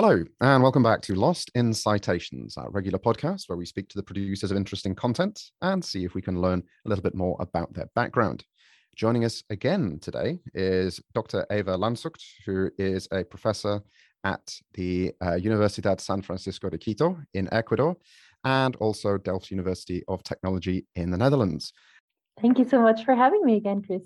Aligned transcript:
Hello, 0.00 0.22
and 0.40 0.62
welcome 0.62 0.84
back 0.84 1.02
to 1.02 1.16
Lost 1.16 1.50
in 1.56 1.74
Citations, 1.74 2.56
our 2.56 2.70
regular 2.70 3.00
podcast 3.00 3.48
where 3.48 3.58
we 3.58 3.66
speak 3.66 3.88
to 3.88 3.96
the 3.96 4.02
producers 4.04 4.52
of 4.52 4.56
interesting 4.56 4.94
content 4.94 5.50
and 5.60 5.84
see 5.84 6.04
if 6.04 6.14
we 6.14 6.22
can 6.22 6.40
learn 6.40 6.62
a 6.86 6.88
little 6.88 7.02
bit 7.02 7.16
more 7.16 7.36
about 7.40 7.74
their 7.74 7.88
background. 7.96 8.44
Joining 8.94 9.24
us 9.24 9.42
again 9.50 9.98
today 10.00 10.38
is 10.54 11.00
Dr. 11.14 11.44
Eva 11.50 11.76
Lantsoght, 11.76 12.22
who 12.46 12.70
is 12.78 13.08
a 13.10 13.24
professor 13.24 13.82
at 14.22 14.54
the 14.74 15.10
uh, 15.20 15.32
Universidad 15.32 16.00
San 16.00 16.22
Francisco 16.22 16.70
de 16.70 16.78
Quito 16.78 17.18
in 17.34 17.52
Ecuador 17.52 17.96
and 18.44 18.76
also 18.76 19.18
Delft 19.18 19.50
University 19.50 20.04
of 20.06 20.22
Technology 20.22 20.86
in 20.94 21.10
the 21.10 21.18
Netherlands. 21.18 21.72
Thank 22.40 22.60
you 22.60 22.68
so 22.68 22.80
much 22.80 23.04
for 23.04 23.16
having 23.16 23.44
me 23.44 23.56
again, 23.56 23.82
Chris. 23.82 24.04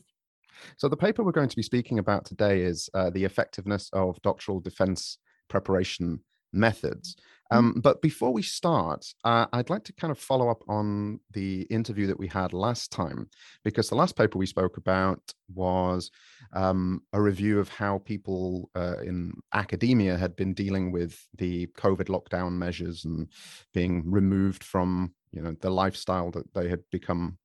So, 0.78 0.88
the 0.88 0.96
paper 0.96 1.22
we're 1.22 1.32
going 1.32 1.50
to 1.50 1.56
be 1.56 1.62
speaking 1.62 1.98
about 1.98 2.24
today 2.24 2.62
is 2.62 2.88
uh, 2.94 3.10
the 3.10 3.24
effectiveness 3.24 3.90
of 3.92 4.20
doctoral 4.22 4.58
defense 4.60 5.18
preparation 5.54 6.20
methods. 6.52 7.14
Mm-hmm. 7.14 7.58
Um, 7.58 7.80
but 7.86 8.00
before 8.00 8.32
we 8.32 8.42
start, 8.42 9.02
uh, 9.24 9.46
I'd 9.52 9.70
like 9.70 9.84
to 9.84 9.92
kind 9.92 10.10
of 10.10 10.18
follow 10.18 10.48
up 10.48 10.62
on 10.68 11.20
the 11.32 11.62
interview 11.78 12.06
that 12.06 12.18
we 12.18 12.28
had 12.28 12.52
last 12.66 12.90
time, 12.90 13.28
because 13.62 13.88
the 13.88 14.00
last 14.02 14.16
paper 14.16 14.38
we 14.38 14.46
spoke 14.46 14.76
about 14.78 15.20
was 15.54 16.10
um, 16.54 17.02
a 17.12 17.20
review 17.20 17.60
of 17.60 17.68
how 17.68 17.98
people 17.98 18.70
uh, 18.74 18.98
in 19.10 19.32
academia 19.52 20.16
had 20.16 20.34
been 20.36 20.54
dealing 20.54 20.92
with 20.92 21.12
the 21.42 21.66
COVID 21.84 22.08
lockdown 22.08 22.52
measures 22.52 23.04
and 23.04 23.28
being 23.74 23.94
removed 24.20 24.64
from 24.64 25.14
you 25.34 25.42
know 25.42 25.54
the 25.60 25.70
lifestyle 25.82 26.30
that 26.30 26.48
they 26.54 26.68
had 26.68 26.82
become 26.90 27.38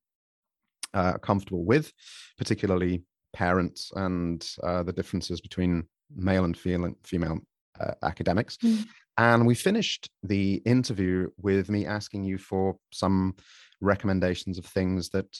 uh, 0.94 1.18
comfortable 1.18 1.64
with, 1.64 1.92
particularly 2.38 3.02
parents 3.34 3.92
and 3.94 4.40
uh, 4.62 4.82
the 4.82 4.92
differences 4.92 5.40
between 5.40 5.84
male 6.16 6.44
and 6.44 6.56
female 6.56 7.38
uh, 7.80 7.94
academics. 8.02 8.56
Mm. 8.58 8.86
And 9.16 9.46
we 9.46 9.54
finished 9.54 10.10
the 10.22 10.62
interview 10.64 11.28
with 11.40 11.68
me 11.68 11.86
asking 11.86 12.24
you 12.24 12.38
for 12.38 12.76
some 12.92 13.34
recommendations 13.80 14.58
of 14.58 14.64
things 14.64 15.08
that 15.10 15.36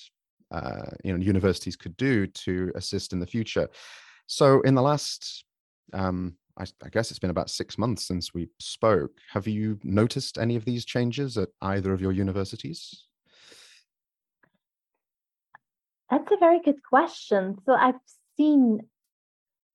uh, 0.51 0.91
you 1.05 1.13
know 1.13 1.19
universities 1.19 1.77
could 1.77 1.97
do 1.97 2.27
to 2.27 2.73
assist 2.75 3.13
in 3.13 3.21
the 3.21 3.27
future. 3.27 3.69
So 4.27 4.61
in 4.63 4.75
the 4.75 4.83
last, 4.83 5.45
um, 5.93 6.37
I, 6.59 6.65
I, 6.85 6.89
guess 6.89 7.11
it's 7.11 7.19
been 7.19 7.31
about 7.31 7.51
six 7.51 7.79
months 7.79 8.07
since 8.07 8.35
we 8.35 8.49
spoke. 8.59 9.13
Have 9.31 9.47
you 9.47 9.79
noticed 9.83 10.39
any 10.39 10.57
of 10.57 10.65
these 10.65 10.85
changes 10.85 11.37
at 11.39 11.49
either 11.63 11.93
of 11.93 12.01
your 12.01 12.13
universities? 12.13 13.07
That's 16.11 16.31
a 16.33 16.37
very 16.39 16.61
good 16.65 16.83
question. 16.83 17.57
So 17.67 17.73
I've 17.73 18.01
seen 18.37 18.81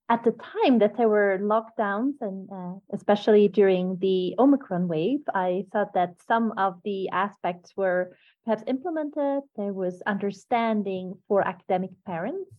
at 0.10 0.24
the 0.24 0.32
time 0.32 0.80
that 0.80 0.98
there 0.98 1.08
were 1.08 1.40
lockdowns 1.42 2.14
and 2.22 2.50
uh, 2.52 2.74
especially 2.94 3.48
during 3.48 3.98
the 4.00 4.36
omicron 4.38 4.88
wave 4.88 5.22
i 5.34 5.66
thought 5.72 5.94
that 5.94 6.16
some 6.28 6.54
of 6.58 6.80
the 6.84 7.10
aspects 7.10 7.72
were 7.78 8.16
perhaps 8.44 8.64
implemented 8.68 9.42
there 9.56 9.74
was 9.74 10.02
understanding 10.06 11.14
for 11.28 11.48
academic 11.48 11.92
parents 12.06 12.52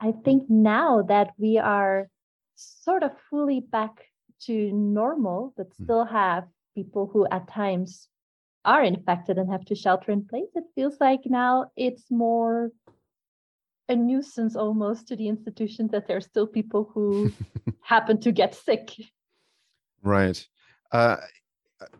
i 0.00 0.12
think 0.24 0.48
now 0.48 1.02
that 1.02 1.30
we 1.38 1.58
are 1.58 2.08
sort 2.56 3.02
of 3.02 3.10
fully 3.28 3.60
back 3.60 4.06
to 4.40 4.72
normal 4.72 5.52
but 5.56 5.66
hmm. 5.76 5.84
still 5.84 6.04
have 6.04 6.44
people 6.74 7.08
who 7.12 7.26
at 7.30 7.46
times 7.48 8.08
are 8.64 8.82
infected 8.82 9.38
and 9.38 9.50
have 9.50 9.64
to 9.64 9.74
shelter 9.74 10.10
in 10.10 10.24
place 10.26 10.48
it 10.54 10.64
feels 10.74 10.96
like 11.00 11.20
now 11.26 11.66
it's 11.76 12.10
more 12.10 12.70
a 13.88 13.96
nuisance 13.96 14.56
almost 14.56 15.08
to 15.08 15.16
the 15.16 15.28
institution 15.28 15.88
that 15.88 16.06
there 16.06 16.16
are 16.16 16.22
still 16.22 16.46
people 16.46 16.90
who 16.94 17.32
happen 17.82 18.20
to 18.20 18.32
get 18.32 18.54
sick. 18.54 18.92
Right. 20.02 20.46
Uh, 20.90 21.16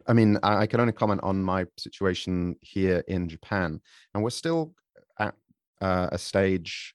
I 0.06 0.12
mean, 0.12 0.38
I, 0.42 0.66
can 0.66 0.80
only 0.80 0.92
comment 0.92 1.20
on 1.22 1.42
my 1.42 1.66
situation 1.76 2.56
here 2.60 3.02
in 3.08 3.28
Japan, 3.28 3.80
and 4.14 4.22
we're 4.22 4.30
still 4.30 4.74
at 5.18 5.34
uh, 5.80 6.08
a 6.12 6.18
stage 6.18 6.94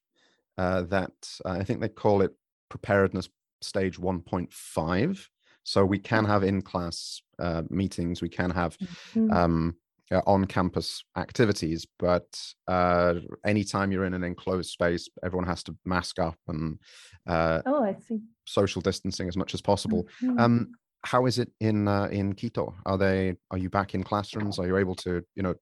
uh, 0.57 0.83
that 0.83 1.11
uh, 1.45 1.49
I 1.49 1.63
think 1.63 1.81
they 1.81 1.89
call 1.89 2.21
it 2.21 2.31
preparedness 2.69 3.29
stage 3.61 3.97
1.5. 3.97 5.27
So 5.63 5.85
we 5.85 5.99
can 5.99 6.23
have 6.25 6.43
in 6.43 6.61
class 6.61 7.21
uh, 7.39 7.63
meetings, 7.69 8.21
we 8.21 8.29
can 8.29 8.49
have 8.51 8.77
mm-hmm. 8.77 9.31
um, 9.31 9.75
uh, 10.11 10.21
on 10.25 10.45
campus 10.45 11.03
activities 11.17 11.85
but 11.99 12.27
uh, 12.67 13.15
anytime 13.45 13.91
you're 13.91 14.05
in 14.05 14.13
an 14.13 14.23
enclosed 14.23 14.69
space 14.69 15.09
everyone 15.23 15.47
has 15.47 15.63
to 15.63 15.75
mask 15.85 16.19
up 16.19 16.37
and 16.47 16.79
uh, 17.27 17.61
oh 17.65 17.83
i 17.83 17.93
see. 18.07 18.19
social 18.45 18.81
distancing 18.81 19.27
as 19.27 19.37
much 19.37 19.53
as 19.53 19.61
possible. 19.61 20.07
Mm-hmm. 20.23 20.39
um, 20.39 20.71
how 21.03 21.25
is 21.25 21.39
it 21.39 21.49
in 21.59 21.87
uh, 21.87 22.09
in 22.11 22.33
quito? 22.33 22.73
Are 22.85 22.97
they 22.97 23.35
are 23.51 23.57
you 23.57 23.69
back 23.69 23.93
in 23.93 24.03
classrooms? 24.03 24.59
Are 24.59 24.65
you 24.65 24.77
able 24.77 24.95
to 24.95 25.23
you 25.35 25.43
know 25.43 25.55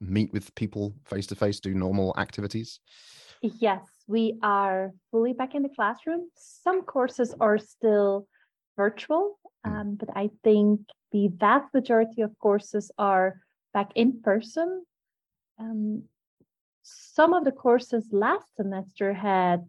meet 0.00 0.32
with 0.32 0.54
people 0.54 0.94
face 1.06 1.26
to 1.28 1.34
face 1.34 1.58
do 1.58 1.74
normal 1.74 2.14
activities? 2.18 2.80
Yes 3.40 3.80
we 4.06 4.38
are 4.42 4.92
fully 5.10 5.32
back 5.32 5.54
in 5.54 5.62
the 5.62 5.68
classroom. 5.70 6.28
Some 6.36 6.82
courses 6.82 7.34
are 7.40 7.56
still 7.56 8.26
virtual 8.76 9.38
hmm. 9.64 9.72
um, 9.72 9.94
but 9.94 10.08
i 10.16 10.30
think 10.42 10.80
the 11.12 11.28
vast 11.28 11.72
majority 11.72 12.22
of 12.22 12.36
courses 12.38 12.90
are 12.98 13.40
back 13.74 13.90
in 13.94 14.22
person. 14.22 14.86
Um, 15.58 16.04
some 16.82 17.34
of 17.34 17.44
the 17.44 17.52
courses 17.52 18.08
last 18.12 18.46
semester 18.56 19.12
had 19.12 19.66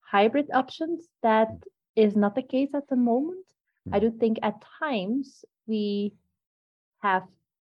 hybrid 0.00 0.50
options. 0.52 1.06
That 1.22 1.48
is 1.96 2.16
not 2.16 2.34
the 2.34 2.42
case 2.42 2.74
at 2.74 2.88
the 2.88 2.96
moment. 2.96 3.46
I 3.90 4.00
do 4.00 4.10
think 4.10 4.38
at 4.42 4.62
times 4.80 5.44
we 5.66 6.12
have 7.00 7.22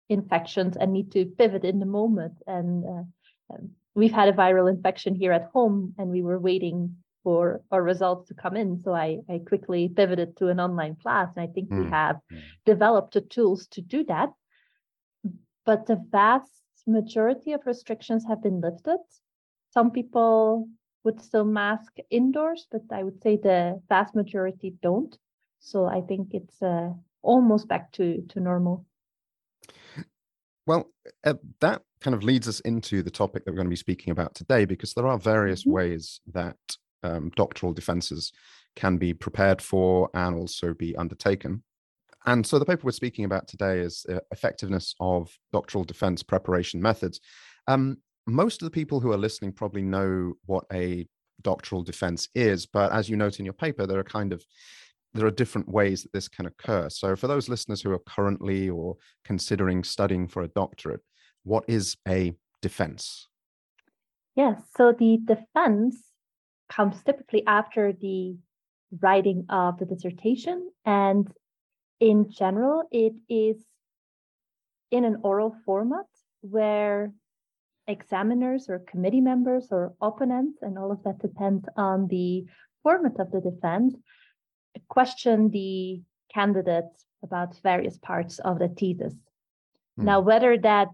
infections 0.10 0.78
and 0.78 0.94
need 0.94 1.12
to 1.14 1.26
pivot 1.26 1.64
in 1.64 1.80
the 1.80 1.86
moment. 1.86 2.34
And 2.46 2.86
uh, 2.86 3.54
um, 3.54 3.72
we've 3.96 4.12
had 4.12 4.30
a 4.30 4.34
viral 4.34 4.70
infection 4.70 5.16
here 5.16 5.32
at 5.32 5.50
home, 5.54 5.96
and 5.98 6.10
we 6.10 6.22
were 6.22 6.40
waiting 6.40 6.98
for 7.24 7.62
our 7.72 7.82
results 7.82 8.28
to 8.28 8.34
come 8.34 8.56
in. 8.56 8.82
So 8.84 8.94
I, 8.94 9.20
I 9.30 9.42
quickly 9.48 9.90
pivoted 9.90 10.38
to 10.38 10.50
an 10.50 10.60
online 10.60 10.96
class. 10.96 11.30
And 11.36 11.48
I 11.48 11.52
think 11.52 11.70
mm. 11.70 11.86
we 11.86 11.90
have 11.90 12.18
mm. 12.32 12.42
developed 12.66 13.14
the 13.14 13.22
tools 13.22 13.68
to 13.68 13.82
do 13.82 14.04
that 14.06 14.30
but 15.66 15.86
the 15.86 16.04
vast 16.12 16.52
majority 16.88 17.54
of 17.54 17.62
restrictions 17.66 18.26
have 18.28 18.42
been 18.42 18.62
lifted. 18.62 19.00
Some 19.72 19.92
people 19.92 20.68
would 21.04 21.22
still 21.22 21.46
mask 21.46 21.98
indoors, 22.10 22.68
but 22.72 22.82
I 22.92 23.04
would 23.04 23.22
say 23.22 23.38
the 23.38 23.82
vast 23.90 24.16
majority 24.16 24.76
don't. 24.82 25.18
So 25.60 25.86
I 25.86 26.02
think 26.02 26.34
it's 26.34 26.62
uh, 26.62 26.90
almost 27.22 27.68
back 27.68 27.92
to, 27.94 28.22
to 28.30 28.40
normal. 28.40 28.86
Well, 30.68 30.92
uh, 31.24 31.36
that 31.60 31.82
kind 32.02 32.16
of 32.16 32.24
leads 32.24 32.48
us 32.48 32.60
into 32.62 33.04
the 33.04 33.12
topic 33.12 33.46
that 33.46 33.52
we're 33.52 33.58
going 33.58 33.68
to 33.68 33.72
be 33.72 33.76
speaking 33.76 34.12
about 34.12 34.36
today, 34.36 34.66
because 34.66 34.94
there 34.94 35.08
are 35.08 35.18
various 35.18 35.62
mm-hmm. 35.62 35.72
ways 35.72 36.22
that 36.34 36.58
um, 37.04 37.32
doctoral 37.36 37.74
defenses 37.74 38.32
can 38.76 38.98
be 38.98 39.14
prepared 39.14 39.62
for 39.62 40.10
and 40.14 40.36
also 40.36 40.74
be 40.74 40.96
undertaken. 40.96 41.64
And 42.26 42.46
so 42.46 42.60
the 42.60 42.66
paper 42.66 42.82
we're 42.84 42.92
speaking 42.92 43.26
about 43.26 43.48
today 43.48 43.80
is 43.80 44.06
uh, 44.10 44.20
effectiveness 44.32 44.94
of 45.00 45.36
doctoral 45.52 45.84
defense 45.84 46.22
preparation 46.22 46.82
methods. 46.82 47.20
Um, 47.68 47.98
most 48.28 48.62
of 48.62 48.66
the 48.66 48.72
people 48.72 49.00
who 49.00 49.12
are 49.12 49.18
listening 49.18 49.54
probably 49.54 49.82
know 49.82 50.34
what 50.46 50.66
a 50.72 51.08
doctoral 51.42 51.82
defense 51.82 52.30
is, 52.36 52.66
but 52.66 52.92
as 52.92 53.10
you 53.10 53.18
note 53.18 53.40
in 53.40 53.46
your 53.46 53.54
paper, 53.54 53.88
there 53.88 54.00
are 54.00 54.04
kind 54.04 54.34
of 54.34 54.46
there 55.14 55.26
are 55.26 55.32
different 55.32 55.68
ways 55.68 56.04
that 56.04 56.14
this 56.14 56.30
can 56.30 56.46
occur. 56.46 56.90
So 56.90 57.18
for 57.18 57.28
those 57.28 57.50
listeners 57.50 57.82
who 57.82 57.92
are 57.92 58.00
currently 58.00 58.70
or 58.70 58.96
considering 59.26 59.84
studying 59.84 60.28
for 60.28 60.44
a 60.44 60.48
doctorate, 60.48 61.02
what 61.44 61.66
is 61.68 61.98
a 62.08 62.34
defense? 62.62 63.28
Yes, 64.36 64.62
so 64.78 64.94
the 64.98 65.18
defense 65.26 65.98
comes 66.70 67.04
typically 67.04 67.46
after 67.46 67.92
the 67.92 68.38
writing 69.02 69.46
of 69.50 69.78
the 69.80 69.86
dissertation 69.86 70.70
and 70.86 71.28
in 72.02 72.32
general, 72.32 72.84
it 72.92 73.14
is 73.30 73.64
in 74.90 75.06
an 75.06 75.18
oral 75.24 75.56
format 75.66 76.08
where 76.42 77.14
examiners 77.88 78.70
or 78.70 78.80
committee 78.80 79.22
members 79.22 79.68
or 79.72 79.94
opponents, 80.02 80.58
and 80.64 80.78
all 80.78 80.92
of 80.92 81.04
that 81.04 81.20
depends 81.20 81.64
on 81.78 82.08
the 82.08 82.46
format 82.82 83.20
of 83.20 83.32
the 83.32 83.40
defense, 83.40 83.96
question 84.90 85.52
the 85.52 86.02
candidates 86.34 87.06
about 87.24 87.62
various 87.62 87.98
parts 88.00 88.40
of 88.40 88.58
the 88.58 88.68
thesis. 88.68 89.14
Hmm. 89.98 90.06
Now, 90.06 90.20
whether 90.22 90.58
that 90.58 90.88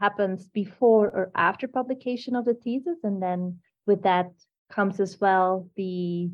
happens 0.00 0.48
before 0.48 1.08
or 1.08 1.30
after 1.34 1.68
publication 1.68 2.34
of 2.34 2.46
the 2.46 2.54
thesis, 2.54 2.98
and 3.02 3.22
then 3.22 3.58
with 3.86 4.02
that 4.04 4.30
comes 4.70 4.98
as 4.98 5.20
well 5.20 5.68
the 5.76 6.30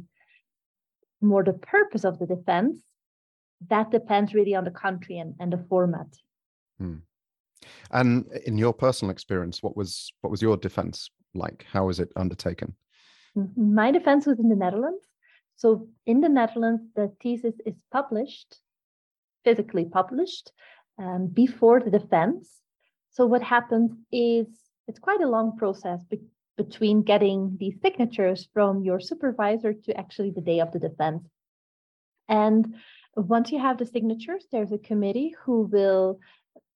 more 1.20 1.42
the 1.42 1.54
purpose 1.54 2.04
of 2.04 2.18
the 2.20 2.26
defense, 2.26 2.84
that 3.68 3.90
depends 3.90 4.34
really 4.34 4.54
on 4.54 4.64
the 4.64 4.70
country 4.70 5.18
and, 5.18 5.34
and 5.40 5.52
the 5.52 5.64
format. 5.68 6.06
Hmm. 6.78 6.96
And 7.90 8.26
in 8.46 8.58
your 8.58 8.72
personal 8.72 9.10
experience, 9.10 9.62
what 9.62 9.76
was 9.76 10.12
what 10.20 10.30
was 10.30 10.42
your 10.42 10.56
defense 10.56 11.10
like? 11.34 11.64
How 11.72 11.86
was 11.86 12.00
it 12.00 12.10
undertaken? 12.16 12.74
My 13.56 13.90
defense 13.90 14.26
was 14.26 14.38
in 14.38 14.48
the 14.48 14.56
Netherlands. 14.56 15.04
So 15.56 15.88
in 16.06 16.20
the 16.20 16.28
Netherlands, 16.28 16.82
the 16.94 17.12
thesis 17.20 17.54
is 17.64 17.74
published 17.90 18.60
physically 19.44 19.84
published 19.84 20.50
um, 20.98 21.28
before 21.28 21.80
the 21.80 21.90
defense. 21.90 22.50
So 23.10 23.26
what 23.26 23.42
happens 23.42 23.92
is 24.10 24.46
it's 24.88 24.98
quite 24.98 25.20
a 25.20 25.28
long 25.28 25.56
process 25.56 26.02
be- 26.04 26.22
between 26.56 27.02
getting 27.02 27.56
the 27.60 27.72
signatures 27.82 28.48
from 28.52 28.82
your 28.82 29.00
supervisor 29.00 29.72
to 29.72 29.96
actually 29.96 30.30
the 30.30 30.40
day 30.40 30.60
of 30.60 30.72
the 30.72 30.78
defense. 30.78 31.22
And 32.28 32.74
once 33.16 33.52
you 33.52 33.58
have 33.58 33.78
the 33.78 33.86
signatures, 33.86 34.46
there's 34.50 34.72
a 34.72 34.78
committee 34.78 35.34
who 35.44 35.62
will 35.62 36.20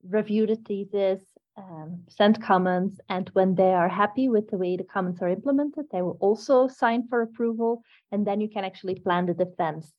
review 0.09 0.47
the 0.47 0.57
thesis, 0.57 1.21
um, 1.57 2.03
send 2.09 2.43
comments, 2.43 3.01
and 3.09 3.29
when 3.33 3.55
they 3.55 3.75
are 3.75 3.89
happy 3.89 4.29
with 4.29 4.49
the 4.51 4.57
way 4.57 4.77
the 4.77 4.85
comments 4.85 5.21
are 5.23 5.29
implemented, 5.29 5.87
they 5.91 6.03
will 6.03 6.17
also 6.21 6.69
sign 6.69 7.09
for 7.09 7.23
approval, 7.23 7.83
and 8.13 8.27
then 8.27 8.41
you 8.41 8.49
can 8.49 8.65
actually 8.65 8.95
plan 8.95 9.27
the 9.27 9.35
defense. 9.35 9.93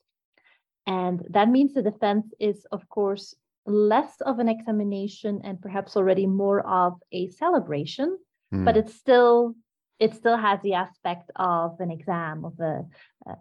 And 0.88 1.26
that 1.30 1.50
means 1.50 1.74
the 1.74 1.82
defense 1.82 2.34
is, 2.40 2.66
of 2.72 2.88
course, 2.90 3.36
less 3.66 4.20
of 4.22 4.40
an 4.40 4.50
examination 4.50 5.42
and 5.44 5.62
perhaps 5.62 5.96
already 5.96 6.26
more 6.26 6.66
of 6.66 6.94
a 7.12 7.30
celebration, 7.30 8.18
mm. 8.54 8.66
but 8.66 8.78
it's 8.78 8.96
still 8.96 9.56
it 10.00 10.16
still 10.16 10.38
has 10.38 10.62
the 10.62 10.76
aspect 10.76 11.30
of 11.36 11.80
an 11.82 11.92
exam 11.92 12.46
of 12.46 12.58
a 12.62 12.86
uh, 13.30 13.34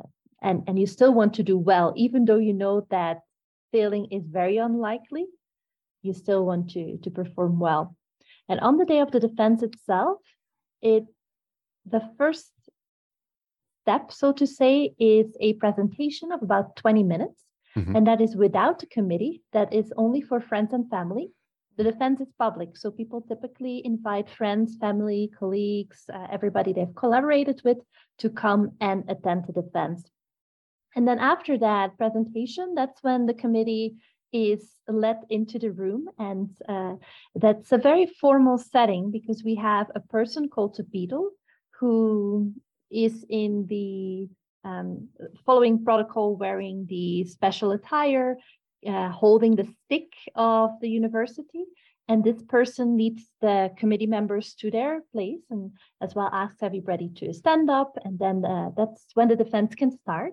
and 0.43 0.63
and 0.67 0.79
you 0.79 0.87
still 0.87 1.13
want 1.13 1.35
to 1.35 1.43
do 1.43 1.57
well 1.57 1.93
even 1.97 2.25
though 2.25 2.39
you 2.39 2.53
know 2.53 2.87
that 2.91 3.21
failing 3.73 4.07
is 4.11 4.25
very 4.27 4.57
unlikely 4.57 5.27
you 6.03 6.13
still 6.13 6.45
want 6.45 6.71
to 6.71 6.99
to 6.99 7.11
perform 7.11 7.59
well. 7.59 7.97
And 8.49 8.61
on 8.61 8.79
the 8.79 8.87
day 8.87 9.01
of 9.01 9.11
the 9.11 9.21
defense 9.21 9.63
itself 9.63 10.21
it 10.81 11.05
the 11.85 12.03
first 12.17 12.53
step 13.83 14.13
so 14.13 14.33
to 14.33 14.47
say 14.47 14.95
is 14.99 15.37
a 15.41 15.55
presentation 15.55 16.33
of 16.33 16.43
about 16.43 16.77
20 16.77 17.03
minutes. 17.03 17.45
Mm-hmm. 17.77 17.97
and 17.97 18.07
that 18.07 18.23
is 18.23 18.35
without 18.35 18.83
a 18.83 18.87
committee 18.87 19.43
that 19.53 19.73
is 19.75 19.93
only 19.99 20.23
for 20.23 20.41
friends 20.41 20.73
and 20.73 20.89
family. 20.89 21.31
The 21.77 21.85
defense 21.85 22.21
is 22.21 22.33
public 22.39 22.77
so 22.77 22.91
people 22.91 23.21
typically 23.21 23.83
invite 23.85 24.29
friends 24.31 24.77
family 24.81 25.31
colleagues 25.39 26.01
uh, 26.13 26.27
everybody 26.33 26.73
they've 26.73 26.95
collaborated 27.03 27.61
with 27.65 27.79
to 28.21 28.31
come 28.31 28.73
and 28.81 29.05
attend 29.09 29.45
the 29.47 29.53
defense 29.63 30.11
and 30.97 31.07
then 31.07 31.19
after 31.19 31.59
that 31.59 31.97
presentation 31.99 32.75
that's 32.75 33.03
when 33.03 33.27
the 33.27 33.35
committee 33.35 33.97
is 34.33 34.71
let 34.89 35.23
into 35.31 35.59
the 35.59 35.71
room 35.71 36.07
and 36.19 36.51
uh, 36.69 36.95
that's 37.35 37.73
a 37.73 37.79
very 37.79 38.07
formal 38.21 38.59
setting 38.59 39.11
because 39.11 39.43
we 39.43 39.55
have 39.55 39.87
a 39.95 40.01
person 40.01 40.49
called 40.49 40.79
a 40.79 40.83
beadle 40.83 41.31
who 41.81 42.53
is 42.91 43.25
in 43.29 43.67
the 43.69 44.29
um, 44.65 45.09
following 45.47 45.85
protocol, 45.85 46.37
wearing 46.37 46.87
the 46.89 47.25
special 47.25 47.73
attire, 47.73 48.37
uh, 48.87 49.11
holding 49.11 49.57
the 49.57 49.69
stick 49.85 50.13
of 50.35 50.71
the 50.81 50.89
university. 50.89 51.65
And 52.11 52.25
this 52.25 52.43
person 52.43 52.97
leads 52.97 53.25
the 53.43 53.71
committee 53.77 54.07
members 54.07 54.55
to 54.61 54.71
their 54.71 55.03
place 55.13 55.43
and 55.51 55.73
as 56.01 56.15
well 56.15 56.31
asks 56.33 56.63
everybody 56.63 57.11
to 57.17 57.35
stand 57.35 57.69
up. 57.69 57.99
And 58.03 58.19
then 58.19 58.45
uh, 58.45 58.71
that's 58.77 59.05
when 59.15 59.29
the 59.29 59.37
defense 59.37 59.75
can 59.75 59.91
start. 59.91 60.33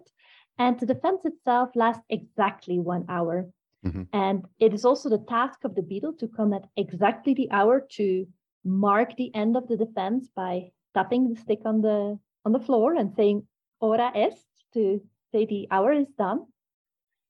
And 0.58 0.80
the 0.80 0.86
defense 0.86 1.22
itself 1.26 1.70
lasts 1.76 2.04
exactly 2.10 2.80
one 2.80 3.06
hour. 3.10 3.50
Mm-hmm. 3.86 4.04
And 4.14 4.46
it 4.60 4.74
is 4.74 4.86
also 4.86 5.10
the 5.10 5.26
task 5.30 5.64
of 5.64 5.76
the 5.76 5.82
beadle 5.82 6.14
to 6.14 6.28
come 6.28 6.54
at 6.54 6.66
exactly 6.76 7.34
the 7.34 7.52
hour 7.52 7.86
to 7.92 8.26
mark 8.64 9.16
the 9.16 9.34
end 9.36 9.56
of 9.56 9.68
the 9.68 9.78
defense 9.78 10.30
by 10.36 10.72
tapping 10.94 11.30
the 11.30 11.40
stick 11.40 11.60
on 11.66 11.82
the 11.82 12.18
on 12.46 12.52
the 12.52 12.60
floor 12.60 12.96
and 12.96 13.14
saying 13.16 13.46
hora 13.80 14.12
est 14.16 14.46
to 14.74 15.02
say 15.32 15.46
the 15.46 15.68
hour 15.72 15.92
is 15.92 16.08
done. 16.18 16.46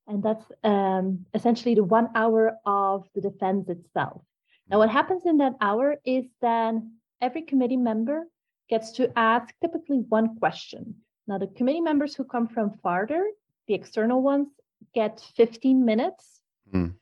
And 0.08 0.22
that's 0.22 0.46
um, 0.64 1.26
essentially 1.34 1.76
the 1.76 1.84
one 1.84 2.10
hour 2.16 2.58
of 2.66 3.08
the 3.16 3.22
defense 3.22 3.70
itself. 3.70 4.22
Now, 4.70 4.78
what 4.80 4.90
happens 4.90 5.24
in 5.26 5.38
that 5.38 5.54
hour 5.62 5.98
is 6.06 6.26
then 6.42 6.98
every 7.22 7.42
committee 7.42 7.78
member 7.78 8.28
gets 8.70 8.92
to 8.94 9.12
ask 9.18 9.54
typically 9.62 9.98
one 9.98 10.38
question. 10.38 10.96
Now, 11.28 11.38
the 11.38 11.48
committee 11.48 11.82
members 11.82 12.16
who 12.16 12.24
come 12.24 12.48
from 12.48 12.72
farther, 12.84 13.26
the 13.68 13.74
external 13.74 14.22
ones, 14.22 14.50
get 14.94 15.20
15 15.36 15.86
minutes. 15.86 16.42
Mm. 16.74 16.96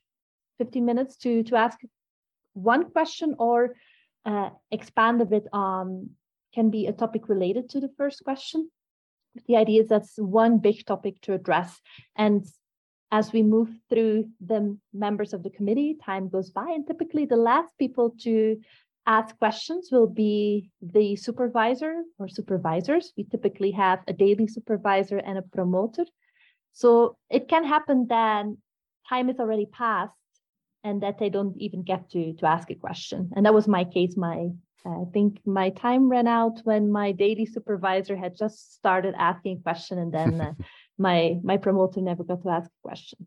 15 0.59 0.85
minutes 0.85 1.17
to, 1.17 1.43
to 1.43 1.55
ask 1.55 1.79
one 2.53 2.91
question 2.91 3.35
or 3.39 3.75
uh, 4.25 4.49
expand 4.71 5.21
a 5.21 5.25
bit 5.25 5.47
on 5.51 6.11
can 6.53 6.69
be 6.69 6.85
a 6.85 6.93
topic 6.93 7.27
related 7.27 7.67
to 7.69 7.79
the 7.79 7.89
first 7.97 8.23
question 8.23 8.69
the 9.47 9.55
idea 9.55 9.81
is 9.81 9.89
that's 9.89 10.17
one 10.17 10.59
big 10.59 10.85
topic 10.85 11.19
to 11.21 11.33
address. 11.33 11.79
And 12.15 12.45
as 13.11 13.31
we 13.31 13.43
move 13.43 13.69
through 13.89 14.29
the 14.45 14.77
members 14.93 15.33
of 15.33 15.43
the 15.43 15.49
committee, 15.49 15.97
time 16.03 16.29
goes 16.29 16.49
by, 16.49 16.69
and 16.69 16.85
typically 16.85 17.25
the 17.25 17.35
last 17.37 17.77
people 17.77 18.15
to 18.21 18.59
ask 19.05 19.37
questions 19.37 19.89
will 19.91 20.07
be 20.07 20.69
the 20.81 21.15
supervisor 21.15 22.03
or 22.19 22.27
supervisors. 22.27 23.13
We 23.17 23.25
typically 23.25 23.71
have 23.71 23.99
a 24.07 24.13
daily 24.13 24.47
supervisor 24.47 25.17
and 25.17 25.37
a 25.37 25.41
promoter. 25.41 26.05
So 26.71 27.17
it 27.29 27.47
can 27.47 27.65
happen 27.65 28.07
that 28.09 28.45
time 29.07 29.29
is 29.29 29.39
already 29.39 29.65
passed 29.65 30.13
and 30.83 31.01
that 31.01 31.19
they 31.19 31.29
don't 31.29 31.55
even 31.57 31.83
get 31.83 32.09
to, 32.11 32.33
to 32.33 32.45
ask 32.45 32.69
a 32.71 32.75
question. 32.75 33.31
And 33.35 33.45
that 33.45 33.53
was 33.53 33.67
my 33.67 33.83
case 33.83 34.15
my 34.17 34.49
I 34.85 35.05
think 35.13 35.39
my 35.45 35.69
time 35.69 36.09
ran 36.09 36.27
out 36.27 36.59
when 36.63 36.91
my 36.91 37.13
daily 37.13 37.45
supervisor 37.45 38.17
had 38.17 38.35
just 38.35 38.73
started 38.73 39.15
asking 39.17 39.57
a 39.59 39.61
question, 39.61 39.97
and 39.97 40.13
then 40.13 40.41
uh, 40.41 40.53
my 40.97 41.39
my 41.43 41.57
promoter 41.57 42.01
never 42.01 42.23
got 42.23 42.41
to 42.43 42.49
ask 42.49 42.69
a 42.69 42.87
question. 42.87 43.25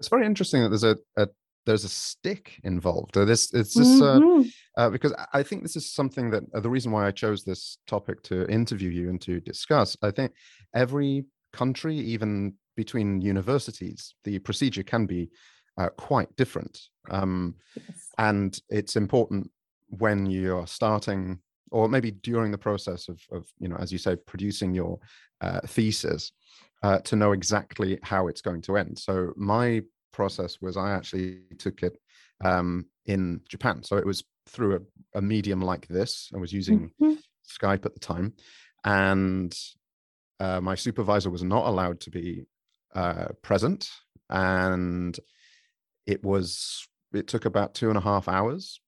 It's 0.00 0.08
very 0.08 0.26
interesting 0.26 0.62
that 0.62 0.70
there's 0.70 0.82
a, 0.84 0.96
a 1.16 1.28
there's 1.66 1.84
a 1.84 1.88
stick 1.88 2.60
involved. 2.64 3.14
This 3.14 3.52
it's 3.52 3.74
this 3.74 4.00
uh, 4.00 4.18
mm-hmm. 4.18 4.48
uh, 4.76 4.90
because 4.90 5.14
I 5.32 5.42
think 5.42 5.62
this 5.62 5.76
is 5.76 5.92
something 5.92 6.30
that 6.30 6.42
uh, 6.54 6.60
the 6.60 6.70
reason 6.70 6.92
why 6.92 7.06
I 7.06 7.10
chose 7.10 7.44
this 7.44 7.78
topic 7.86 8.22
to 8.24 8.46
interview 8.48 8.90
you 8.90 9.08
and 9.10 9.20
to 9.22 9.40
discuss. 9.40 9.96
I 10.02 10.10
think 10.10 10.32
every 10.74 11.24
country, 11.52 11.96
even 11.96 12.54
between 12.76 13.20
universities, 13.20 14.14
the 14.24 14.38
procedure 14.40 14.82
can 14.82 15.06
be 15.06 15.30
uh, 15.78 15.88
quite 15.90 16.34
different, 16.36 16.80
um, 17.10 17.54
yes. 17.76 18.08
and 18.18 18.58
it's 18.68 18.96
important 18.96 19.50
when 19.98 20.26
you're 20.26 20.66
starting 20.66 21.38
or 21.70 21.88
maybe 21.88 22.10
during 22.10 22.52
the 22.52 22.58
process 22.58 23.08
of, 23.08 23.20
of 23.30 23.46
you 23.58 23.68
know 23.68 23.76
as 23.76 23.90
you 23.90 23.98
say 23.98 24.14
producing 24.14 24.74
your 24.74 24.98
uh, 25.40 25.60
thesis 25.66 26.32
uh, 26.82 26.98
to 26.98 27.16
know 27.16 27.32
exactly 27.32 27.98
how 28.02 28.28
it's 28.28 28.40
going 28.40 28.60
to 28.60 28.76
end 28.76 28.98
so 28.98 29.32
my 29.36 29.82
process 30.12 30.58
was 30.60 30.76
i 30.76 30.92
actually 30.92 31.40
took 31.58 31.82
it 31.82 31.98
um, 32.44 32.86
in 33.06 33.40
japan 33.48 33.82
so 33.82 33.96
it 33.96 34.06
was 34.06 34.24
through 34.46 34.76
a, 34.76 35.18
a 35.18 35.22
medium 35.22 35.60
like 35.60 35.86
this 35.88 36.30
i 36.34 36.38
was 36.38 36.52
using 36.52 36.90
mm-hmm. 37.00 37.14
skype 37.48 37.86
at 37.86 37.94
the 37.94 38.00
time 38.00 38.32
and 38.84 39.56
uh, 40.40 40.60
my 40.60 40.74
supervisor 40.74 41.30
was 41.30 41.44
not 41.44 41.66
allowed 41.66 42.00
to 42.00 42.10
be 42.10 42.44
uh, 42.94 43.26
present 43.42 43.88
and 44.30 45.18
it 46.06 46.22
was 46.24 46.86
it 47.12 47.28
took 47.28 47.44
about 47.44 47.74
two 47.74 47.88
and 47.88 47.98
a 47.98 48.00
half 48.00 48.26
hours 48.26 48.80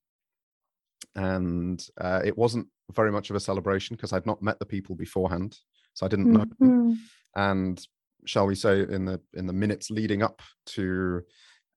and 1.15 1.87
uh, 2.01 2.21
it 2.25 2.37
wasn't 2.37 2.67
very 2.93 3.13
much 3.13 3.31
of 3.31 3.37
a 3.37 3.41
celebration 3.41 3.97
because 3.97 4.13
I'd 4.13 4.27
not 4.27 4.43
met 4.43 4.59
the 4.59 4.67
people 4.67 4.95
beforehand, 4.95 5.59
so 5.95 6.07
I 6.07 6.09
didn't 6.09 6.33
know. 6.33 6.45
Mm-hmm. 6.45 6.93
And 7.37 7.87
shall 8.27 8.47
we 8.47 8.55
say, 8.55 8.81
in 8.81 9.05
the 9.05 9.21
in 9.35 9.47
the 9.47 9.53
minutes 9.53 9.91
leading 9.91 10.23
up 10.23 10.43
to 10.67 11.23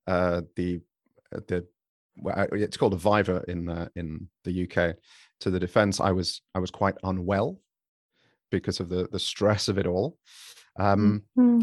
uh, 0.07 0.41
the 0.55 0.81
uh, 1.35 1.39
the 1.47 1.65
well, 2.19 2.47
it's 2.51 2.77
called 2.77 2.93
a 2.93 2.97
viva 2.97 3.43
in 3.47 3.65
the 3.65 3.91
in 3.95 4.27
the 4.43 4.63
UK 4.63 4.95
to 5.41 5.49
the 5.49 5.59
defense, 5.59 5.99
I 5.99 6.11
was 6.11 6.41
I 6.55 6.59
was 6.59 6.71
quite 6.71 6.95
unwell 7.03 7.59
because 8.49 8.79
of 8.79 8.89
the 8.89 9.07
the 9.11 9.19
stress 9.19 9.67
of 9.67 9.77
it 9.77 9.87
all. 9.87 10.17
Um, 10.79 11.23
mm-hmm. 11.37 11.61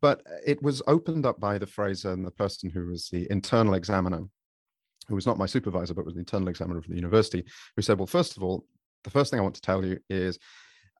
But 0.00 0.22
it 0.46 0.62
was 0.62 0.82
opened 0.86 1.24
up 1.24 1.40
by 1.40 1.56
the 1.56 1.66
Fraser 1.66 2.12
and 2.12 2.26
the 2.26 2.30
person 2.30 2.68
who 2.68 2.86
was 2.88 3.08
the 3.08 3.26
internal 3.30 3.74
examiner 3.74 4.24
who 5.08 5.14
was 5.14 5.26
not 5.26 5.38
my 5.38 5.46
supervisor, 5.46 5.94
but 5.94 6.04
was 6.04 6.14
the 6.14 6.20
internal 6.20 6.48
examiner 6.48 6.78
of 6.78 6.86
the 6.86 6.94
university, 6.94 7.44
who 7.76 7.82
said, 7.82 7.98
Well, 7.98 8.06
first 8.06 8.36
of 8.36 8.42
all, 8.42 8.64
the 9.04 9.10
first 9.10 9.30
thing 9.30 9.38
I 9.38 9.42
want 9.42 9.54
to 9.56 9.60
tell 9.60 9.84
you 9.84 9.98
is 10.08 10.38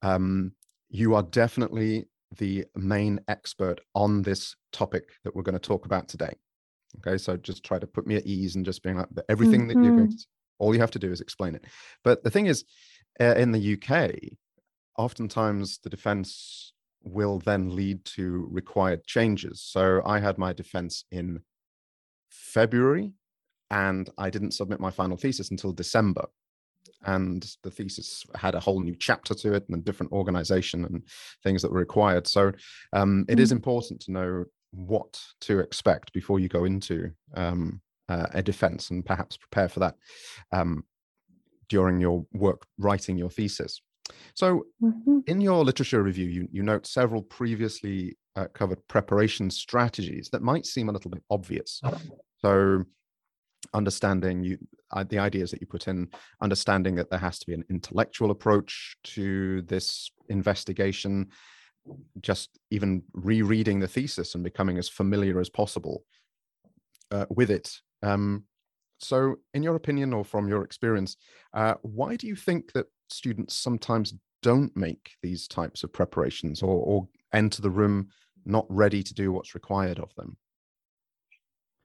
um, 0.03 0.53
you 0.91 1.15
are 1.15 1.23
definitely 1.23 2.07
the 2.39 2.65
main 2.75 3.21
expert 3.29 3.81
on 3.95 4.23
this 4.23 4.55
topic 4.73 5.11
that 5.25 5.35
we're 5.35 5.43
going 5.43 5.55
to 5.55 5.59
talk 5.59 5.87
about 5.87 6.09
today. 6.09 6.35
Okay, 6.99 7.19
so 7.19 7.37
just 7.37 7.65
try 7.65 7.79
to 7.79 7.87
put 7.87 8.07
me 8.07 8.17
at 8.17 8.27
ease 8.27 8.57
and 8.57 8.65
just 8.65 8.83
being 8.83 8.97
like 8.97 9.09
everything 9.29 9.63
mm-hmm. 9.63 9.69
that 9.69 9.85
you're 9.85 9.97
going 9.97 10.09
mm-hmm. 10.09 10.17
to, 10.17 10.27
all 10.59 10.75
you 10.75 10.81
have 10.81 10.93
to 10.93 10.99
do 10.99 11.11
is 11.11 11.21
explain 11.21 11.55
it. 11.55 11.65
But 12.03 12.23
the 12.23 12.31
thing 12.31 12.47
is, 12.47 12.65
uh, 13.21 13.35
in 13.37 13.53
the 13.53 13.75
UK, 13.75 14.37
oftentimes 14.97 15.79
the 15.79 15.91
defense 15.91 16.73
will 17.03 17.39
then 17.39 17.75
lead 17.75 18.05
to 18.05 18.49
required 18.51 19.05
changes. 19.07 19.61
So 19.61 20.03
I 20.05 20.21
had 20.21 20.39
my 20.39 20.53
defense 20.53 21.05
in 21.11 21.41
February 22.31 23.13
and 23.71 24.09
I 24.17 24.31
didn't 24.31 24.53
submit 24.53 24.81
my 24.81 24.91
final 24.91 25.17
thesis 25.17 25.51
until 25.51 25.73
December. 25.73 26.27
And 27.05 27.47
the 27.63 27.71
thesis 27.71 28.25
had 28.35 28.55
a 28.55 28.61
whole 28.61 28.81
new 28.81 28.97
chapter 28.99 29.35
to 29.35 29.55
it 29.55 29.65
and 29.69 29.79
a 29.79 29.83
different 29.83 30.13
organization 30.13 30.85
and 30.85 31.03
things 31.43 31.63
that 31.63 31.71
were 31.71 31.79
required. 31.79 32.27
So 32.27 32.53
um, 32.93 33.25
it 33.29 33.39
mm. 33.39 33.43
is 33.43 33.53
important 33.53 34.01
to 34.03 34.13
know 34.13 34.45
what 34.71 35.21
to 35.43 35.61
expect 35.61 36.13
before 36.13 36.41
you 36.41 36.49
go 36.49 36.65
into 36.65 37.11
um, 37.37 37.81
uh, 38.09 38.27
a 38.33 38.43
defense 38.43 38.91
and 38.91 39.05
perhaps 39.05 39.37
prepare 39.37 39.69
for 39.69 39.81
that 39.81 39.95
um, 40.53 40.85
during 41.69 42.01
your 42.01 42.25
work 42.33 42.67
writing 42.79 43.17
your 43.17 43.31
thesis. 43.31 43.81
So, 44.35 44.67
mm-hmm. 44.83 45.21
in 45.27 45.41
your 45.41 45.65
literature 45.65 46.03
review, 46.03 46.27
you, 46.27 46.49
you 46.53 46.63
note 46.63 46.87
several 46.87 47.23
previously 47.23 48.19
uh, 48.37 48.49
covered 48.53 48.87
preparation 48.89 49.49
strategies 49.51 50.29
that 50.31 50.43
might 50.43 50.67
seem 50.67 50.89
a 50.89 50.93
little 50.93 51.11
bit 51.11 51.23
obvious. 51.31 51.81
So, 52.39 52.85
understanding 53.73 54.43
you 54.43 54.59
uh, 54.93 55.05
the 55.09 55.19
ideas 55.19 55.51
that 55.51 55.61
you 55.61 55.67
put 55.67 55.89
in 55.89 56.09
understanding 56.41 56.95
that 56.95 57.11
there 57.11 57.19
has 57.19 57.39
to 57.39 57.47
be 57.47 57.55
an 57.55 57.65
intellectual 57.71 58.31
approach 58.31 58.97
to 59.03 59.63
this 59.63 60.11
investigation 60.29 61.29
just 62.21 62.59
even 62.71 63.03
rereading 63.13 63.81
the 63.81 63.89
thesis 63.89 64.35
and 64.35 64.45
becoming 64.45 64.79
as 64.79 64.89
familiar 64.89 65.39
as 65.41 65.51
possible 65.51 66.05
uh, 67.11 67.27
with 67.29 67.51
it. 67.51 67.71
Um, 68.03 68.45
so 68.99 69.37
in 69.53 69.63
your 69.63 69.77
opinion 69.77 70.13
or 70.13 70.25
from 70.25 70.49
your 70.49 70.65
experience 70.65 71.17
uh, 71.53 71.75
why 71.83 72.17
do 72.17 72.27
you 72.27 72.37
think 72.37 72.73
that 72.73 72.87
students 73.09 73.55
sometimes 73.55 74.15
don't 74.43 74.77
make 74.77 75.13
these 75.23 75.49
types 75.49 75.83
of 75.83 75.93
preparations 75.93 76.63
or, 76.63 76.77
or 76.85 77.09
enter 77.33 77.63
the 77.63 77.71
room 77.71 78.09
not 78.45 78.67
ready 78.69 79.03
to 79.03 79.15
do 79.15 79.33
what's 79.33 79.55
required 79.55 79.99
of 79.99 80.15
them 80.17 80.37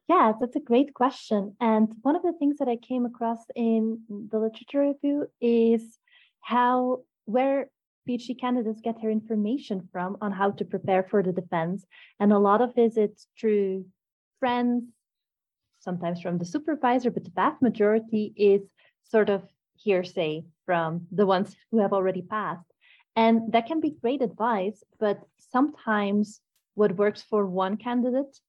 yeah, 0.10 0.34
that's 0.40 0.56
a 0.56 0.60
great 0.60 0.96
question. 0.96 1.56
And 1.62 1.88
one 2.02 2.16
of 2.16 2.24
the 2.24 2.34
things 2.34 2.58
that 2.58 2.68
I 2.68 2.78
came 2.78 3.06
across 3.06 3.46
in 3.56 4.02
the 4.10 4.40
literature 4.40 4.82
review 4.82 5.28
is 5.40 6.00
how 6.42 7.04
where 7.26 7.70
PhD 8.08 8.40
candidates 8.40 8.82
get 8.82 9.00
their 9.00 9.12
information 9.12 9.88
from 9.92 10.18
on 10.20 10.32
how 10.32 10.50
to 10.50 10.66
prepare 10.66 11.04
for 11.04 11.22
the 11.22 11.32
defense. 11.32 11.86
And 12.20 12.34
a 12.34 12.40
lot 12.40 12.60
of 12.60 12.76
it 12.76 12.98
is 12.98 13.28
through 13.40 13.86
friends, 14.40 14.86
sometimes 15.80 16.22
from 16.22 16.40
the 16.40 16.46
supervisor, 16.46 17.12
but 17.12 17.24
the 17.24 17.32
vast 17.36 17.62
majority 17.62 18.34
is 18.36 18.62
sort 19.04 19.30
of 19.30 19.44
hearsay 19.76 20.44
from 20.66 21.06
the 21.12 21.28
ones 21.28 21.56
who 21.70 21.80
have 21.82 21.94
already 21.94 22.24
passed. 22.24 22.66
And 23.16 23.52
that 23.54 23.68
can 23.68 23.80
be 23.80 23.98
great 24.02 24.24
advice, 24.24 24.84
but 25.00 25.22
sometimes 25.52 26.42
what 26.74 26.96
works 26.96 27.22
for 27.22 27.46
one 27.46 27.78
candidate 27.78 28.40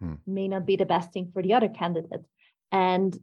hmm. 0.00 0.14
may 0.26 0.48
not 0.48 0.66
be 0.66 0.76
the 0.76 0.86
best 0.86 1.12
thing 1.12 1.30
for 1.32 1.42
the 1.42 1.54
other 1.54 1.68
candidate. 1.68 2.24
And 2.72 3.16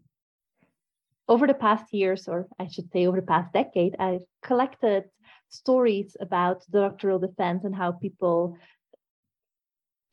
over 1.27 1.47
the 1.47 1.53
past 1.53 1.93
years, 1.93 2.27
or 2.27 2.47
I 2.59 2.67
should 2.67 2.91
say 2.91 3.05
over 3.05 3.19
the 3.19 3.27
past 3.27 3.53
decade, 3.53 3.95
I've 3.99 4.23
collected 4.43 5.05
stories 5.49 6.15
about 6.19 6.63
the 6.69 6.81
doctoral 6.81 7.19
defense 7.19 7.63
and 7.63 7.75
how 7.75 7.91
people 7.91 8.57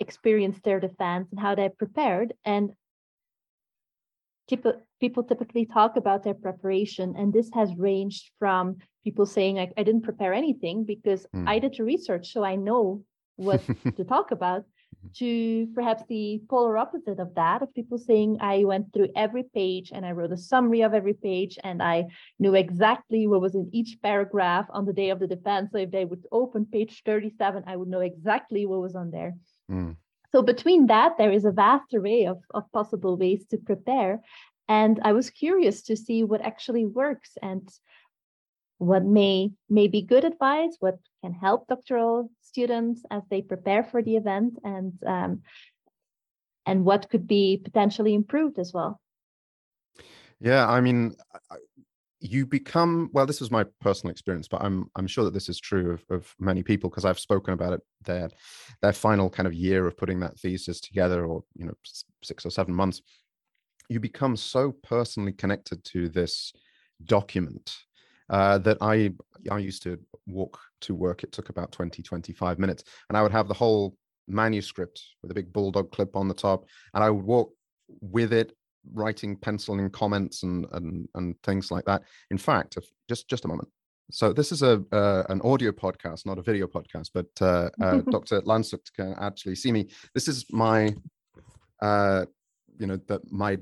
experienced 0.00 0.62
their 0.64 0.80
defense 0.80 1.28
and 1.30 1.40
how 1.40 1.54
they 1.54 1.68
prepared. 1.68 2.34
And 2.44 2.72
people, 4.48 4.74
people 5.00 5.22
typically 5.22 5.66
talk 5.66 5.96
about 5.96 6.24
their 6.24 6.34
preparation. 6.34 7.14
And 7.16 7.32
this 7.32 7.50
has 7.54 7.74
ranged 7.76 8.30
from 8.38 8.78
people 9.04 9.26
saying, 9.26 9.58
I, 9.58 9.70
I 9.76 9.82
didn't 9.82 10.02
prepare 10.02 10.32
anything 10.32 10.84
because 10.84 11.26
hmm. 11.32 11.46
I 11.46 11.58
did 11.58 11.74
the 11.76 11.84
research, 11.84 12.32
so 12.32 12.44
I 12.44 12.56
know 12.56 13.04
what 13.36 13.62
to 13.96 14.04
talk 14.04 14.30
about 14.30 14.64
to 15.14 15.66
perhaps 15.74 16.02
the 16.08 16.40
polar 16.48 16.76
opposite 16.78 17.18
of 17.18 17.34
that 17.34 17.62
of 17.62 17.74
people 17.74 17.98
saying 17.98 18.36
i 18.40 18.64
went 18.64 18.92
through 18.92 19.08
every 19.16 19.44
page 19.54 19.90
and 19.94 20.04
i 20.04 20.12
wrote 20.12 20.32
a 20.32 20.36
summary 20.36 20.82
of 20.82 20.94
every 20.94 21.14
page 21.14 21.58
and 21.64 21.82
i 21.82 22.04
knew 22.38 22.54
exactly 22.54 23.26
what 23.26 23.40
was 23.40 23.54
in 23.54 23.68
each 23.72 23.98
paragraph 24.02 24.66
on 24.70 24.84
the 24.84 24.92
day 24.92 25.10
of 25.10 25.18
the 25.18 25.26
defense. 25.26 25.70
So 25.72 25.78
if 25.78 25.90
they 25.90 26.04
would 26.04 26.26
open 26.32 26.66
page 26.66 27.02
37 27.04 27.64
i 27.66 27.76
would 27.76 27.88
know 27.88 28.00
exactly 28.00 28.66
what 28.66 28.80
was 28.80 28.94
on 28.94 29.10
there. 29.10 29.34
Mm. 29.70 29.96
so 30.32 30.42
between 30.42 30.86
that 30.86 31.16
there 31.18 31.32
is 31.32 31.44
a 31.44 31.50
vast 31.50 31.94
array 31.94 32.26
of, 32.26 32.38
of 32.52 32.70
possible 32.72 33.16
ways 33.16 33.46
to 33.50 33.56
prepare. 33.58 34.20
And 34.68 35.00
i 35.02 35.12
was 35.12 35.30
curious 35.30 35.82
to 35.82 35.96
see 35.96 36.24
what 36.24 36.40
actually 36.40 36.86
works 36.86 37.32
and 37.42 37.68
what 38.78 39.04
may 39.04 39.50
may 39.68 39.88
be 39.88 40.02
good 40.02 40.24
advice, 40.24 40.76
what 40.80 40.98
can 41.22 41.32
help 41.32 41.68
doctoral 41.68 42.30
students 42.40 43.02
as 43.10 43.22
they 43.30 43.42
prepare 43.42 43.84
for 43.84 44.02
the 44.02 44.16
event, 44.16 44.58
and 44.64 44.92
um, 45.06 45.42
and 46.66 46.84
what 46.84 47.08
could 47.10 47.26
be 47.26 47.60
potentially 47.62 48.14
improved 48.14 48.58
as 48.58 48.72
well. 48.72 49.00
Yeah, 50.40 50.68
I 50.68 50.80
mean, 50.80 51.14
you 52.20 52.46
become 52.46 53.10
well. 53.12 53.26
This 53.26 53.40
was 53.40 53.50
my 53.50 53.64
personal 53.80 54.10
experience, 54.10 54.48
but 54.48 54.62
I'm 54.62 54.90
I'm 54.96 55.06
sure 55.06 55.24
that 55.24 55.34
this 55.34 55.48
is 55.48 55.60
true 55.60 55.92
of, 55.92 56.04
of 56.10 56.34
many 56.38 56.62
people 56.62 56.90
because 56.90 57.04
I've 57.04 57.18
spoken 57.18 57.54
about 57.54 57.74
it. 57.74 57.80
Their 58.04 58.30
their 58.82 58.92
final 58.92 59.30
kind 59.30 59.46
of 59.46 59.54
year 59.54 59.86
of 59.86 59.96
putting 59.96 60.20
that 60.20 60.38
thesis 60.38 60.80
together, 60.80 61.24
or 61.24 61.44
you 61.54 61.66
know, 61.66 61.74
six 62.22 62.44
or 62.44 62.50
seven 62.50 62.74
months, 62.74 63.02
you 63.88 64.00
become 64.00 64.36
so 64.36 64.72
personally 64.72 65.32
connected 65.32 65.84
to 65.84 66.08
this 66.08 66.52
document 67.04 67.76
uh, 68.34 68.58
that 68.58 68.78
I 68.80 69.12
I 69.50 69.58
used 69.58 69.82
to 69.84 69.98
walk 70.26 70.58
to 70.80 70.94
work. 70.94 71.22
It 71.22 71.30
took 71.30 71.50
about 71.50 71.70
20, 71.70 72.02
25 72.02 72.58
minutes. 72.58 72.82
And 73.08 73.16
I 73.16 73.22
would 73.22 73.30
have 73.30 73.46
the 73.46 73.54
whole 73.54 73.96
manuscript 74.26 75.00
with 75.22 75.30
a 75.30 75.34
big 75.34 75.52
bulldog 75.52 75.92
clip 75.92 76.16
on 76.16 76.26
the 76.26 76.34
top. 76.34 76.64
And 76.94 77.04
I 77.04 77.10
would 77.10 77.24
walk 77.24 77.52
with 78.00 78.32
it, 78.32 78.56
writing, 78.92 79.36
penciling 79.36 79.88
comments 79.90 80.42
and 80.42 80.66
and 80.72 81.08
and 81.14 81.36
things 81.42 81.70
like 81.70 81.84
that. 81.84 82.02
In 82.32 82.38
fact, 82.38 82.76
if, 82.76 82.84
just 83.08 83.28
just 83.28 83.44
a 83.44 83.48
moment. 83.48 83.68
So 84.10 84.32
this 84.32 84.50
is 84.50 84.62
a 84.62 84.82
uh, 84.90 85.22
an 85.28 85.40
audio 85.42 85.70
podcast, 85.70 86.26
not 86.26 86.38
a 86.38 86.42
video 86.42 86.66
podcast, 86.66 87.10
but 87.14 87.30
uh, 87.40 87.70
uh, 87.80 87.98
Dr. 88.10 88.40
Lantsoght 88.42 88.92
can 88.96 89.14
actually 89.20 89.54
see 89.54 89.70
me. 89.70 89.88
This 90.12 90.26
is 90.26 90.44
my, 90.50 90.92
uh, 91.80 92.24
you 92.80 92.88
know, 92.88 92.98
that 93.06 93.20
my 93.30 93.58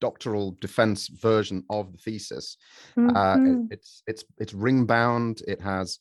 doctoral 0.00 0.56
defense 0.60 1.08
version 1.08 1.64
of 1.70 1.92
the 1.92 1.98
thesis. 1.98 2.56
Mm-hmm. 2.96 3.16
Uh, 3.16 3.34
it, 3.34 3.38
mm-hmm. 3.38 3.62
it's 3.70 4.02
it's 4.06 4.24
it's 4.38 4.54
ring 4.54 4.86
bound. 4.86 5.42
It 5.46 5.60
has 5.60 5.98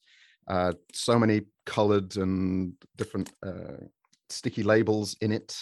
uh, 0.47 0.73
so 0.93 1.19
many 1.19 1.41
colored 1.65 2.15
and 2.17 2.73
different 2.95 3.31
uh, 3.45 3.85
sticky 4.29 4.63
labels 4.63 5.15
in 5.21 5.31
it 5.31 5.55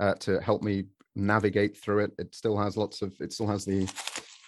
uh, 0.00 0.14
to 0.14 0.40
help 0.40 0.62
me 0.62 0.84
navigate 1.14 1.76
through 1.76 2.00
it. 2.00 2.12
It 2.18 2.34
still 2.34 2.58
has 2.58 2.76
lots 2.76 3.02
of. 3.02 3.14
It 3.20 3.32
still 3.32 3.48
has 3.48 3.64
the 3.64 3.88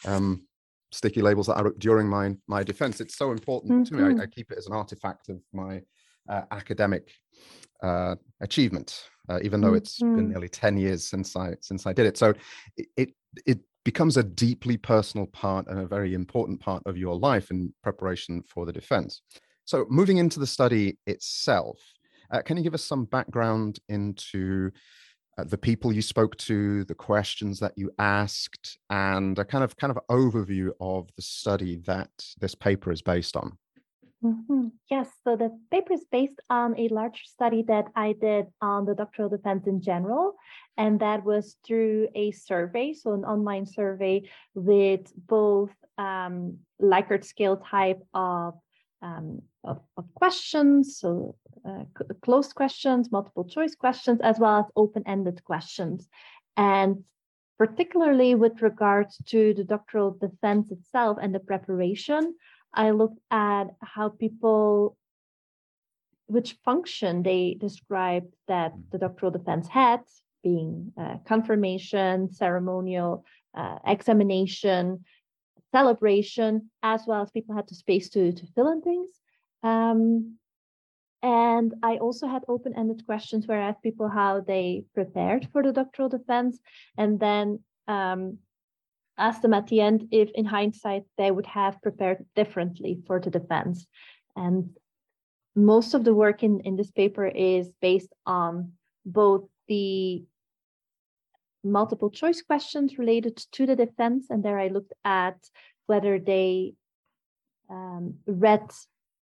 um, 0.07 0.47
sticky 0.93 1.23
labels 1.23 1.47
that 1.49 1.57
I 1.57 1.63
wrote 1.63 1.79
during 1.79 2.09
my 2.09 2.35
my 2.47 2.63
defense. 2.63 3.01
It's 3.01 3.17
so 3.17 3.33
important 3.33 3.73
mm-hmm. 3.73 3.83
to 3.85 3.95
me. 3.95 4.03
I, 4.03 4.13
mm-hmm. 4.13 4.21
I, 4.21 4.27
keep 4.27 4.51
it 4.51 4.59
as 4.59 4.67
an 4.67 4.73
artifact 4.73 5.29
of 5.29 5.41
my 5.53 5.83
uh, 6.29 6.43
academic 6.51 7.13
uh, 7.85 8.17
achievement. 8.41 9.09
Uh, 9.29 9.39
even 9.43 9.61
though 9.61 9.73
it's 9.73 10.01
mm-hmm. 10.01 10.17
been 10.17 10.29
nearly 10.31 10.49
10 10.49 10.77
years 10.77 11.03
since 11.03 11.35
I 11.35 11.55
since 11.63 11.87
I 11.87 11.95
did 11.95 12.05
it. 12.05 12.19
So 12.19 12.35
it, 12.77 12.89
it, 12.97 13.09
it 13.47 13.59
becomes 13.85 14.17
a 14.17 14.23
deeply 14.23 14.77
personal 14.77 15.27
part 15.27 15.67
and 15.69 15.79
a 15.79 15.87
very 15.87 16.15
important 16.15 16.61
part 16.61 16.83
of 16.87 16.97
your 16.97 17.19
life 17.19 17.51
in 17.51 17.73
preparation 17.83 18.43
for 18.43 18.67
the 18.67 18.73
defense. 18.73 19.23
So, 19.65 19.87
moving 19.89 20.19
into 20.19 20.41
the 20.41 20.47
study 20.47 20.99
itself, 21.07 21.79
uh, 22.31 22.43
can 22.43 22.57
you 22.57 22.63
give 22.63 22.75
us 22.75 22.85
some 22.85 23.05
background 23.05 23.79
into 23.89 24.71
uh, 25.39 25.45
the 25.45 25.59
people 25.59 25.93
you 25.93 26.03
spoke 26.03 26.37
to, 26.37 26.85
the 26.85 26.95
questions 26.95 27.61
that 27.61 27.73
you 27.77 27.91
asked, 27.99 28.79
and 28.91 29.39
a 29.39 29.45
kind 29.45 29.65
of 29.65 29.77
kind 29.77 29.91
of 29.91 29.99
overview 30.11 30.71
of 30.81 31.09
the 31.17 31.23
study 31.23 31.77
that 31.87 32.11
this 32.41 32.55
paper 32.55 32.93
is 32.93 33.01
based 33.01 33.37
on? 33.37 33.57
Mm-hmm. 34.25 34.69
Yes, 34.91 35.11
so 35.23 35.37
the 35.37 35.51
paper 35.71 35.93
is 35.93 36.07
based 36.11 36.41
on 36.49 36.79
a 36.79 36.89
large 36.89 37.25
study 37.27 37.63
that 37.69 37.89
I 37.95 38.15
did 38.19 38.47
on 38.63 38.87
the 38.87 38.95
doctoral 38.95 39.29
defense 39.29 39.67
in 39.67 39.83
general, 39.83 40.35
and 40.79 40.99
that 41.01 41.25
was 41.25 41.57
through 41.67 42.09
a 42.15 42.31
survey, 42.31 42.95
so 42.95 43.13
an 43.13 43.25
online 43.25 43.67
survey 43.67 44.31
with 44.55 45.13
both 45.15 45.73
um, 45.99 46.57
Likert 46.81 47.25
scale 47.25 47.59
type 47.59 48.01
of, 48.15 48.55
um, 49.03 49.43
of, 49.63 49.81
of, 49.99 50.07
questions, 50.15 50.97
so 50.99 51.37
uh, 51.69 51.85
closed 52.23 52.55
questions, 52.55 53.13
multiple 53.13 53.45
choice 53.45 53.75
questions, 53.75 54.21
as 54.23 54.39
well 54.39 54.61
as 54.61 54.65
open-ended 54.75 55.45
questions. 55.45 56.09
And 56.57 57.05
particularly 57.59 58.35
with 58.35 58.63
regards 58.63 59.19
to 59.27 59.53
the 59.53 59.65
doctoral 59.65 60.13
defense 60.13 60.71
itself 60.71 61.19
and 61.21 61.35
the 61.35 61.41
preparation, 61.41 62.35
I 62.75 62.91
looked 62.91 63.21
at 63.31 63.65
how 63.81 64.09
people, 64.09 64.97
which 66.27 66.57
function 66.65 67.23
they 67.23 67.57
described 67.59 68.35
that 68.49 68.73
mm. 68.75 68.83
the 68.91 68.99
doctoral 68.99 69.31
defense 69.31 69.69
had, 69.69 70.01
being 70.43 70.93
uh, 70.99 71.17
confirmation, 71.25 72.31
ceremonial, 72.33 73.25
uh, 73.57 73.79
examination, 73.87 75.05
celebration, 75.73 76.71
as 76.83 77.03
well 77.07 77.23
as 77.23 77.31
people 77.31 77.55
had 77.55 77.69
the 77.69 77.75
space 77.75 78.09
to, 78.11 78.33
to 78.33 78.47
fill 78.55 78.71
in 78.71 78.83
things. 78.83 79.09
Um, 79.63 80.37
and 81.23 81.73
I 81.83 81.97
also 81.97 82.27
had 82.27 82.43
open 82.49 82.75
ended 82.77 83.07
questions 83.07 83.47
where 83.47 83.61
I 83.61 83.69
asked 83.69 83.83
people 83.83 84.09
how 84.09 84.41
they 84.41 84.85
prepared 84.93 85.49
for 85.53 85.63
the 85.63 85.73
doctoral 85.73 86.11
defense. 86.11 86.61
And 86.99 87.19
then 87.19 87.61
um, 87.89 88.39
asked 89.17 89.43
them 89.43 89.55
at 89.55 89.69
the 89.69 89.81
end 89.81 90.09
if, 90.11 90.31
in 90.35 90.45
hindsight, 90.45 91.05
they 91.17 91.31
would 91.31 91.47
have 91.47 91.83
prepared 91.83 92.25
differently 92.35 93.03
for 93.07 93.21
the 93.21 93.31
defense. 93.31 93.87
And 94.37 94.71
most 95.55 95.95
of 95.95 96.05
the 96.05 96.15
work 96.15 96.43
in, 96.43 96.61
in 96.61 96.77
this 96.77 96.91
paper 96.91 97.27
is 97.27 97.71
based 97.81 98.13
on 98.27 98.73
both 99.07 99.45
the 99.69 100.25
multiple 101.63 102.11
choice 102.11 102.43
questions 102.43 102.99
related 102.99 103.37
to 103.53 103.67
the 103.67 103.77
defense, 103.77 104.27
and 104.31 104.45
there 104.45 104.59
I 104.59 104.69
looked 104.69 104.93
at 105.05 105.37
whether 105.87 106.19
they 106.19 106.75
um, 107.71 108.15
read 108.27 108.71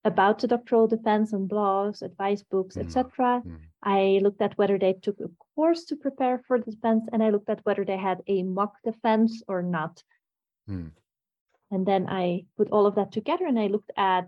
about 0.04 0.40
the 0.40 0.48
doctoral 0.48 0.88
defense 0.88 1.34
on 1.34 1.48
blogs, 1.48 2.02
advice 2.02 2.44
books, 2.44 2.78
etc. 2.78 3.42
Mm. 3.46 3.58
I 3.84 4.20
looked 4.22 4.42
at 4.42 4.58
whether 4.58 4.78
they 4.78 4.94
took 4.94 5.20
a 5.20 5.30
course 5.56 5.86
to 5.86 5.96
prepare 5.96 6.42
for 6.48 6.60
the 6.60 6.72
defense, 6.72 7.08
and 7.12 7.24
I 7.24 7.30
looked 7.30 7.50
at 7.50 7.66
whether 7.66 7.84
they 7.84 7.98
had 7.98 8.22
a 8.28 8.44
mock 8.44 8.76
defense 8.84 9.42
or 9.48 9.62
not. 9.64 10.04
Mm. 10.70 10.92
And 11.72 11.86
then 11.86 12.08
I 12.10 12.46
put 12.58 12.70
all 12.72 12.86
of 12.86 12.96
that 12.96 13.12
together 13.12 13.46
and 13.48 13.58
I 13.58 13.68
looked 13.68 13.92
at 13.96 14.28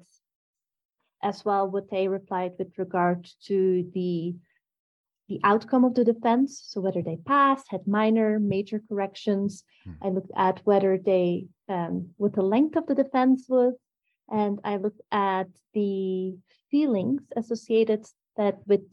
as 1.21 1.43
well 1.45 1.69
what 1.69 1.89
they 1.89 2.07
replied 2.07 2.53
with 2.57 2.77
regard 2.77 3.29
to 3.45 3.89
the 3.93 4.35
the 5.29 5.39
outcome 5.45 5.85
of 5.85 5.95
the 5.95 6.03
defense. 6.03 6.61
So 6.67 6.81
whether 6.81 7.01
they 7.01 7.15
passed, 7.15 7.67
had 7.69 7.87
minor, 7.87 8.39
major 8.39 8.81
corrections. 8.89 9.63
Mm. 9.87 9.95
I 10.01 10.09
looked 10.09 10.31
at 10.35 10.59
whether 10.65 10.97
they 10.97 11.47
um, 11.69 12.09
what 12.17 12.33
the 12.33 12.41
length 12.41 12.75
of 12.75 12.87
the 12.87 12.95
defense 12.95 13.45
was, 13.47 13.73
and 14.29 14.59
I 14.65 14.77
looked 14.77 15.01
at 15.11 15.47
the 15.73 16.35
feelings 16.69 17.21
associated 17.35 18.05
that 18.35 18.59
with 18.65 18.83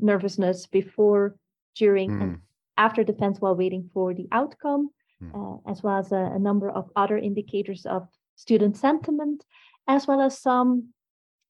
nervousness 0.00 0.66
before, 0.66 1.36
during, 1.76 2.10
mm. 2.10 2.22
and 2.22 2.38
after 2.76 3.04
defense 3.04 3.40
while 3.40 3.54
waiting 3.54 3.90
for 3.92 4.14
the 4.14 4.28
outcome, 4.32 4.90
mm. 5.22 5.30
uh, 5.34 5.70
as 5.70 5.82
well 5.82 5.98
as 5.98 6.12
a, 6.12 6.32
a, 6.34 6.38
number 6.38 6.70
of 6.70 6.90
other 6.96 7.18
indicators 7.18 7.86
of 7.86 8.08
student 8.36 8.76
sentiment, 8.76 9.44
as 9.86 10.06
well 10.06 10.20
as 10.20 10.38
some 10.38 10.88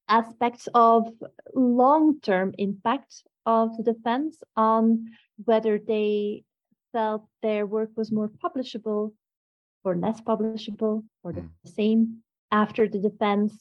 aspects 0.09 0.67
of 0.73 1.07
long-term 1.55 2.53
impact 2.57 3.23
of 3.45 3.75
the 3.77 3.83
defense 3.83 4.43
on 4.55 5.07
whether 5.45 5.79
they 5.79 6.43
felt 6.91 7.25
their 7.41 7.65
work 7.65 7.89
was 7.95 8.11
more 8.11 8.29
publishable 8.29 9.13
or 9.83 9.95
less 9.95 10.21
publishable 10.21 11.03
or 11.23 11.33
the 11.33 11.41
mm. 11.41 11.49
same 11.65 12.17
after 12.51 12.87
the 12.87 12.99
defense. 12.99 13.53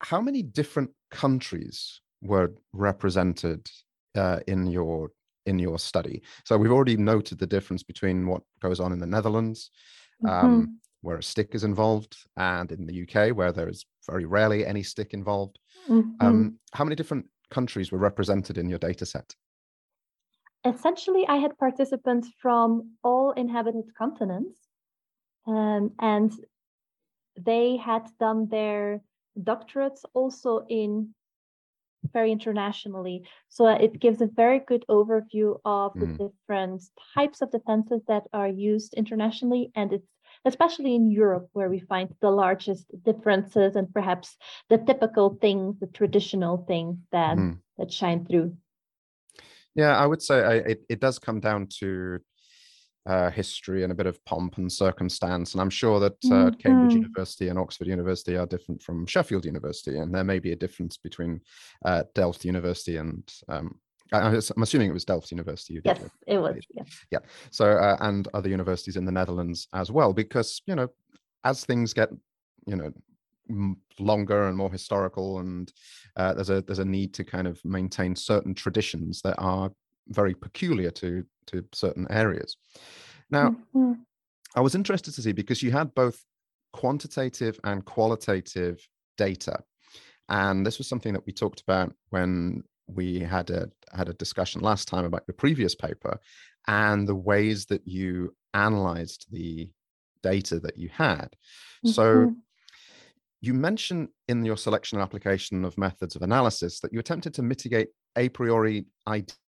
How 0.00 0.20
many 0.20 0.42
different 0.42 0.90
countries 1.10 2.00
were 2.20 2.52
represented 2.72 3.70
uh, 4.14 4.40
in 4.46 4.66
your 4.66 5.10
in 5.46 5.58
your 5.58 5.78
study? 5.78 6.22
So 6.44 6.56
we've 6.56 6.72
already 6.72 6.96
noted 6.96 7.38
the 7.38 7.46
difference 7.46 7.82
between 7.82 8.26
what 8.26 8.42
goes 8.60 8.80
on 8.80 8.92
in 8.92 8.98
the 8.98 9.06
Netherlands, 9.06 9.70
um, 10.28 10.32
mm-hmm. 10.32 10.64
where 11.02 11.18
a 11.18 11.22
stick 11.22 11.54
is 11.54 11.64
involved, 11.64 12.16
and 12.36 12.70
in 12.72 12.86
the 12.86 13.02
UK, 13.02 13.36
where 13.36 13.52
there 13.52 13.68
is 13.68 13.84
very 14.08 14.24
rarely 14.24 14.66
any 14.66 14.82
stick 14.82 15.14
involved. 15.14 15.58
Mm-hmm. 15.88 16.26
Um, 16.26 16.58
how 16.72 16.84
many 16.84 16.96
different 16.96 17.26
countries 17.50 17.90
were 17.90 17.98
represented 17.98 18.58
in 18.58 18.68
your 18.68 18.78
data 18.78 19.06
set? 19.06 19.34
Essentially, 20.64 21.26
I 21.26 21.36
had 21.36 21.56
participants 21.58 22.28
from 22.40 22.92
all 23.02 23.32
inhabited 23.32 23.94
continents, 23.96 24.58
um, 25.46 25.92
and 26.00 26.32
they 27.38 27.76
had 27.76 28.06
done 28.18 28.46
their 28.48 29.00
doctorates 29.38 30.02
also 30.12 30.66
in 30.68 31.14
very 32.12 32.32
internationally. 32.32 33.22
So 33.48 33.66
it 33.68 33.98
gives 33.98 34.20
a 34.20 34.26
very 34.26 34.60
good 34.60 34.84
overview 34.88 35.58
of 35.64 35.92
the 35.94 36.06
mm. 36.06 36.18
different 36.18 36.82
types 37.14 37.42
of 37.42 37.50
defenses 37.50 38.02
that 38.08 38.24
are 38.32 38.48
used 38.48 38.94
internationally. 38.94 39.70
And 39.74 39.92
it's 39.92 40.06
especially 40.44 40.94
in 40.94 41.10
Europe 41.10 41.48
where 41.52 41.68
we 41.68 41.80
find 41.80 42.14
the 42.20 42.30
largest 42.30 42.86
differences 43.04 43.76
and 43.76 43.92
perhaps 43.92 44.36
the 44.68 44.78
typical 44.78 45.36
things, 45.40 45.78
the 45.80 45.86
traditional 45.86 46.64
things 46.66 46.96
that 47.12 47.36
mm. 47.36 47.58
that 47.78 47.92
shine 47.92 48.24
through. 48.24 48.56
Yeah, 49.74 49.96
I 49.96 50.06
would 50.06 50.22
say 50.22 50.42
I, 50.42 50.54
it, 50.54 50.82
it 50.88 51.00
does 51.00 51.18
come 51.18 51.40
down 51.40 51.68
to 51.78 52.20
uh, 53.06 53.30
history 53.30 53.82
and 53.82 53.92
a 53.92 53.94
bit 53.94 54.06
of 54.06 54.22
pomp 54.24 54.58
and 54.58 54.70
circumstance. 54.70 55.52
And 55.52 55.60
I'm 55.60 55.70
sure 55.70 56.00
that 56.00 56.16
uh, 56.26 56.28
mm-hmm. 56.28 56.56
Cambridge 56.56 56.94
University 56.94 57.48
and 57.48 57.58
Oxford 57.58 57.86
University 57.86 58.36
are 58.36 58.46
different 58.46 58.82
from 58.82 59.06
Sheffield 59.06 59.44
University, 59.44 59.98
and 59.98 60.14
there 60.14 60.24
may 60.24 60.38
be 60.38 60.52
a 60.52 60.56
difference 60.56 60.96
between 60.96 61.40
uh, 61.84 62.04
Delft 62.14 62.44
University 62.44 62.96
and. 62.96 63.28
Um, 63.48 63.78
I, 64.12 64.26
am 64.26 64.62
assuming 64.62 64.90
it 64.90 64.92
was 64.92 65.04
Delft 65.04 65.30
University. 65.30 65.80
yes, 65.84 66.00
it 66.26 66.38
was. 66.38 66.56
Yeah. 66.74 66.82
yeah. 67.12 67.18
So, 67.52 67.70
uh, 67.70 67.96
and 68.00 68.26
other 68.34 68.48
universities 68.48 68.96
in 68.96 69.04
the 69.04 69.12
Netherlands 69.12 69.68
as 69.72 69.92
well, 69.92 70.12
because 70.12 70.60
you 70.66 70.74
know, 70.74 70.88
as 71.44 71.64
things 71.64 71.92
get, 71.92 72.08
you 72.66 72.74
know, 72.74 72.92
longer 74.00 74.48
and 74.48 74.56
more 74.56 74.70
historical, 74.70 75.38
and 75.38 75.72
uh, 76.16 76.34
there's 76.34 76.50
a 76.50 76.60
there's 76.62 76.80
a 76.80 76.84
need 76.84 77.14
to 77.14 77.24
kind 77.24 77.46
of 77.46 77.64
maintain 77.64 78.16
certain 78.16 78.52
traditions 78.52 79.22
that 79.22 79.36
are 79.38 79.70
very 80.08 80.34
peculiar 80.34 80.90
to 80.90 81.24
to 81.46 81.64
certain 81.72 82.06
areas. 82.10 82.56
Now, 83.30 83.50
mm-hmm. 83.50 83.92
I 84.54 84.60
was 84.60 84.74
interested 84.74 85.14
to 85.14 85.22
see 85.22 85.32
because 85.32 85.62
you 85.62 85.70
had 85.70 85.94
both 85.94 86.22
quantitative 86.72 87.58
and 87.64 87.84
qualitative 87.84 88.86
data, 89.16 89.62
and 90.28 90.66
this 90.66 90.78
was 90.78 90.88
something 90.88 91.12
that 91.12 91.26
we 91.26 91.32
talked 91.32 91.60
about 91.60 91.92
when 92.10 92.62
we 92.86 93.20
had 93.20 93.50
a 93.50 93.70
had 93.92 94.08
a 94.08 94.14
discussion 94.14 94.60
last 94.60 94.88
time 94.88 95.04
about 95.04 95.26
the 95.26 95.32
previous 95.32 95.74
paper 95.74 96.18
and 96.66 97.06
the 97.06 97.14
ways 97.14 97.66
that 97.66 97.86
you 97.86 98.34
analyzed 98.54 99.26
the 99.30 99.70
data 100.22 100.60
that 100.60 100.76
you 100.76 100.88
had. 100.88 101.28
Mm-hmm. 101.84 101.90
So 101.90 102.34
you 103.40 103.54
mentioned 103.54 104.08
in 104.28 104.44
your 104.44 104.56
selection 104.56 104.98
and 104.98 105.02
application 105.02 105.64
of 105.64 105.78
methods 105.78 106.14
of 106.14 106.22
analysis 106.22 106.80
that 106.80 106.92
you 106.92 106.98
attempted 106.98 107.34
to 107.34 107.42
mitigate 107.42 107.88
a 108.16 108.28
priori 108.28 108.84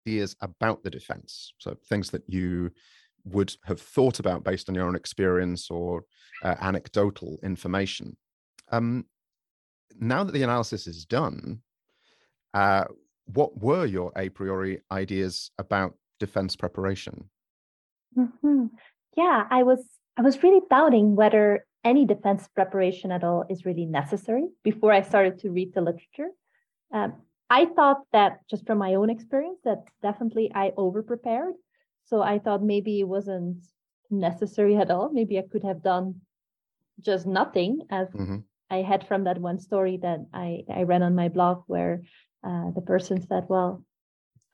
ideas 0.07 0.37
about 0.41 0.83
the 0.83 0.91
defense. 0.91 1.53
So 1.59 1.77
things 1.89 2.11
that 2.11 2.23
you 2.27 2.71
would 3.25 3.55
have 3.65 3.81
thought 3.81 4.19
about 4.19 4.45
based 4.45 4.69
on 4.69 4.75
your 4.75 4.87
own 4.87 4.97
experience 4.97 5.71
or 5.71 6.05
uh, 6.43 6.57
anecdotal 6.61 7.39
information. 7.43 8.17
Um, 8.71 9.05
now 9.99 10.25
that 10.25 10.33
the 10.33 10.43
analysis 10.43 10.87
is 10.87 11.05
done, 11.05 11.61
uh, 12.55 12.85
what 13.27 13.59
were 13.59 13.85
your 13.87 14.13
a 14.17 14.29
priori 14.29 14.81
ideas 14.91 15.51
about 15.59 15.95
defense 16.19 16.57
preparation? 16.57 17.29
Mm-hmm. 18.17 18.67
Yeah, 19.17 19.47
I 19.51 19.63
was 19.63 19.85
I 20.17 20.23
was 20.23 20.43
really 20.43 20.61
doubting 20.71 21.17
whether 21.17 21.65
any 21.85 22.05
defense 22.05 22.49
preparation 22.55 23.11
at 23.13 23.25
all 23.25 23.45
is 23.49 23.65
really 23.65 23.87
necessary 23.87 24.47
before 24.65 24.93
I 24.93 25.03
started 25.03 25.39
to 25.41 25.51
read 25.51 25.73
the 25.75 25.81
literature. 25.81 26.31
Um, 26.93 27.15
I 27.51 27.67
thought 27.67 28.03
that 28.13 28.41
just 28.49 28.65
from 28.65 28.79
my 28.79 28.95
own 28.95 29.11
experience, 29.11 29.59
that 29.65 29.83
definitely 30.03 30.53
I 30.55 30.73
over 30.77 31.03
prepared. 31.03 31.55
So 32.05 32.23
I 32.23 32.39
thought 32.39 32.63
maybe 32.63 33.01
it 33.01 33.09
wasn't 33.09 33.65
necessary 34.09 34.77
at 34.77 34.91
all. 34.91 35.11
Maybe 35.13 35.39
I 35.39 35.43
could 35.43 35.65
have 35.65 35.83
done 35.83 36.21
just 37.01 37.27
nothing, 37.27 37.83
as 37.91 38.09
mm-hmm. 38.09 38.39
I 38.71 38.83
had 38.83 39.07
from 39.07 39.25
that 39.25 39.39
one 39.39 39.59
story 39.59 39.99
that 40.03 40.27
I, 40.33 40.63
I 40.73 40.85
ran 40.85 41.03
on 41.03 41.15
my 41.15 41.29
blog 41.29 41.65
where 41.67 42.03
uh, 42.45 42.71
the 42.71 42.83
person 42.83 43.21
said, 43.27 43.47
Well, 43.49 43.85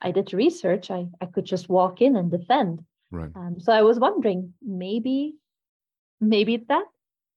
I 0.01 0.11
did 0.11 0.33
research, 0.33 0.89
I, 0.91 1.07
I 1.21 1.25
could 1.25 1.45
just 1.45 1.69
walk 1.69 2.01
in 2.01 2.15
and 2.15 2.31
defend. 2.31 2.83
Right. 3.11 3.31
Um, 3.35 3.59
so 3.59 3.71
I 3.71 3.83
was 3.83 3.99
wondering, 3.99 4.53
maybe, 4.61 5.35
maybe 6.19 6.55
it's 6.55 6.67
that. 6.67 6.85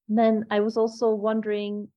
And 0.09 0.19
then 0.19 0.47
I 0.51 0.61
was 0.61 0.77
also 0.77 1.11
wondering 1.11 1.89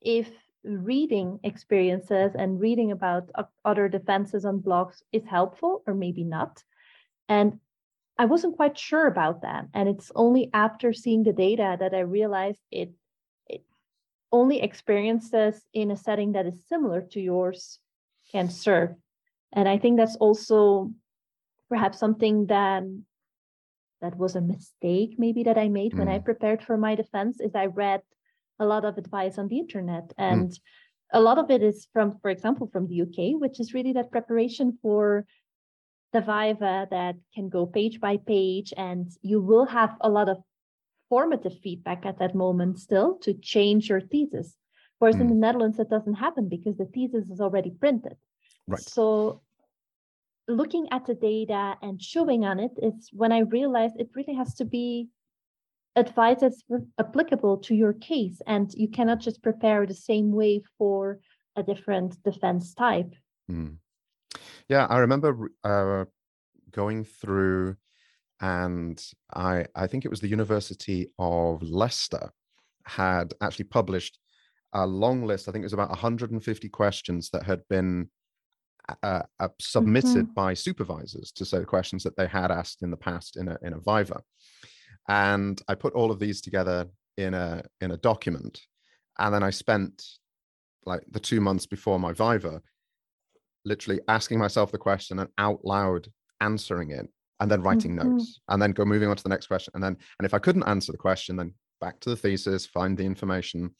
if 0.00 0.28
reading 0.64 1.38
experiences 1.42 2.32
and 2.34 2.60
reading 2.60 2.90
about 2.90 3.30
other 3.64 3.88
defenses 3.88 4.44
on 4.44 4.60
blogs 4.60 5.02
is 5.12 5.24
helpful 5.26 5.82
or 5.86 5.94
maybe 5.94 6.24
not. 6.24 6.62
And 7.28 7.60
I 8.18 8.26
wasn't 8.26 8.56
quite 8.56 8.78
sure 8.78 9.06
about 9.06 9.42
that. 9.42 9.66
And 9.74 9.88
it's 9.88 10.10
only 10.14 10.50
after 10.52 10.92
seeing 10.92 11.22
the 11.22 11.32
data 11.32 11.76
that 11.78 11.94
I 11.94 12.00
realized 12.00 12.60
it, 12.70 12.92
it 13.46 13.64
only 14.32 14.62
experiences 14.62 15.62
in 15.72 15.90
a 15.90 15.96
setting 15.96 16.32
that 16.32 16.46
is 16.46 16.66
similar 16.68 17.02
to 17.12 17.20
yours 17.20 17.78
can 18.30 18.48
serve. 18.48 18.94
And 19.52 19.68
I 19.68 19.78
think 19.78 19.96
that's 19.96 20.16
also 20.16 20.92
perhaps 21.68 21.98
something 21.98 22.46
that 22.46 22.84
that 24.00 24.16
was 24.18 24.36
a 24.36 24.40
mistake 24.40 25.14
maybe 25.18 25.44
that 25.44 25.56
I 25.56 25.68
made 25.68 25.92
mm. 25.92 25.98
when 25.98 26.08
I 26.08 26.18
mm. 26.18 26.24
prepared 26.24 26.62
for 26.62 26.76
my 26.76 26.94
defense 26.94 27.40
is 27.40 27.54
I 27.54 27.66
read 27.66 28.02
a 28.58 28.66
lot 28.66 28.84
of 28.84 28.98
advice 28.98 29.38
on 29.38 29.48
the 29.48 29.58
internet 29.58 30.12
hmm. 30.16 30.22
and 30.22 30.50
mm. 30.50 30.58
a 31.12 31.20
lot 31.20 31.38
of 31.38 31.50
it 31.50 31.62
is 31.62 31.86
from 31.92 32.18
for 32.20 32.30
example 32.30 32.68
from 32.72 32.86
the 32.86 33.02
uk 33.02 33.40
which 33.40 33.60
is 33.60 33.74
really 33.74 33.92
that 33.92 34.10
preparation 34.10 34.78
for 34.82 35.24
the 36.12 36.20
viva 36.20 36.86
that 36.90 37.16
can 37.34 37.48
go 37.48 37.66
page 37.66 38.00
by 38.00 38.16
page 38.16 38.72
and 38.76 39.10
you 39.22 39.40
will 39.40 39.66
have 39.66 39.96
a 40.00 40.08
lot 40.08 40.28
of 40.28 40.38
formative 41.08 41.58
feedback 41.60 42.06
at 42.06 42.18
that 42.18 42.34
moment 42.34 42.78
still 42.78 43.16
to 43.18 43.34
change 43.34 43.88
your 43.88 44.00
thesis 44.00 44.56
whereas 44.98 45.16
mm. 45.16 45.22
in 45.22 45.26
hmm. 45.26 45.34
the 45.34 45.40
netherlands 45.40 45.78
it 45.78 45.90
doesn't 45.90 46.14
happen 46.14 46.48
because 46.48 46.76
the 46.76 46.86
thesis 46.86 47.28
is 47.28 47.40
already 47.40 47.70
printed 47.70 48.16
right 48.68 48.80
so 48.80 49.42
looking 50.46 50.86
at 50.90 51.06
the 51.06 51.14
data 51.14 51.74
and 51.80 52.00
showing 52.02 52.44
on 52.44 52.60
it 52.60 52.72
is 52.80 53.10
when 53.12 53.32
i 53.32 53.40
realized 53.40 53.96
it 53.98 54.10
really 54.14 54.34
has 54.34 54.54
to 54.54 54.64
be 54.64 55.08
advice 55.96 56.38
that's 56.40 56.62
applicable 56.98 57.58
to 57.58 57.74
your 57.74 57.92
case 57.92 58.40
and 58.46 58.72
you 58.74 58.88
cannot 58.88 59.20
just 59.20 59.42
prepare 59.42 59.86
the 59.86 59.94
same 59.94 60.32
way 60.32 60.62
for 60.76 61.20
a 61.56 61.62
different 61.62 62.20
defense 62.24 62.74
type 62.74 63.14
mm. 63.50 63.76
Yeah, 64.68 64.86
I 64.86 64.98
remember 64.98 65.50
uh, 65.62 66.04
going 66.70 67.04
through, 67.04 67.76
and 68.40 69.02
I 69.34 69.66
I 69.74 69.86
think 69.86 70.04
it 70.04 70.10
was 70.10 70.20
the 70.20 70.28
University 70.28 71.08
of 71.18 71.62
Leicester 71.62 72.30
had 72.86 73.34
actually 73.40 73.66
published 73.66 74.18
a 74.72 74.86
long 74.86 75.24
list. 75.24 75.48
I 75.48 75.52
think 75.52 75.62
it 75.62 75.66
was 75.66 75.72
about 75.72 75.90
150 75.90 76.68
questions 76.70 77.30
that 77.30 77.44
had 77.44 77.60
been 77.68 78.10
uh, 79.02 79.22
uh, 79.38 79.48
submitted 79.60 80.26
mm-hmm. 80.26 80.34
by 80.34 80.54
supervisors 80.54 81.30
to 81.32 81.44
say 81.44 81.58
the 81.58 81.64
questions 81.64 82.02
that 82.02 82.16
they 82.16 82.26
had 82.26 82.50
asked 82.50 82.82
in 82.82 82.90
the 82.90 82.96
past 82.96 83.36
in 83.36 83.48
a 83.48 83.58
in 83.62 83.74
a 83.74 83.78
Viva, 83.78 84.22
and 85.08 85.60
I 85.68 85.74
put 85.74 85.94
all 85.94 86.10
of 86.10 86.18
these 86.18 86.40
together 86.40 86.86
in 87.16 87.34
a 87.34 87.62
in 87.80 87.92
a 87.92 87.96
document, 87.96 88.60
and 89.18 89.34
then 89.34 89.42
I 89.42 89.50
spent 89.50 90.02
like 90.86 91.02
the 91.10 91.20
two 91.20 91.40
months 91.40 91.66
before 91.66 91.98
my 91.98 92.12
Viva, 92.12 92.60
literally 93.64 94.00
asking 94.08 94.38
myself 94.38 94.70
the 94.70 94.78
question 94.78 95.18
and 95.18 95.30
out 95.38 95.64
loud 95.64 96.08
answering 96.40 96.90
it, 96.90 97.08
and 97.40 97.50
then 97.50 97.62
writing 97.62 97.96
mm-hmm. 97.96 98.16
notes, 98.16 98.40
and 98.48 98.60
then 98.60 98.72
go 98.72 98.84
moving 98.84 99.08
on 99.08 99.16
to 99.16 99.22
the 99.22 99.28
next 99.28 99.46
question, 99.46 99.72
and 99.74 99.82
then 99.82 99.96
and 100.18 100.26
if 100.26 100.34
I 100.34 100.38
couldn't 100.38 100.68
answer 100.68 100.92
the 100.92 100.98
question, 100.98 101.36
then 101.36 101.54
back 101.80 102.00
to 102.00 102.10
the 102.10 102.16
thesis, 102.16 102.66
find 102.66 102.96
the 102.96 103.04
information, 103.04 103.74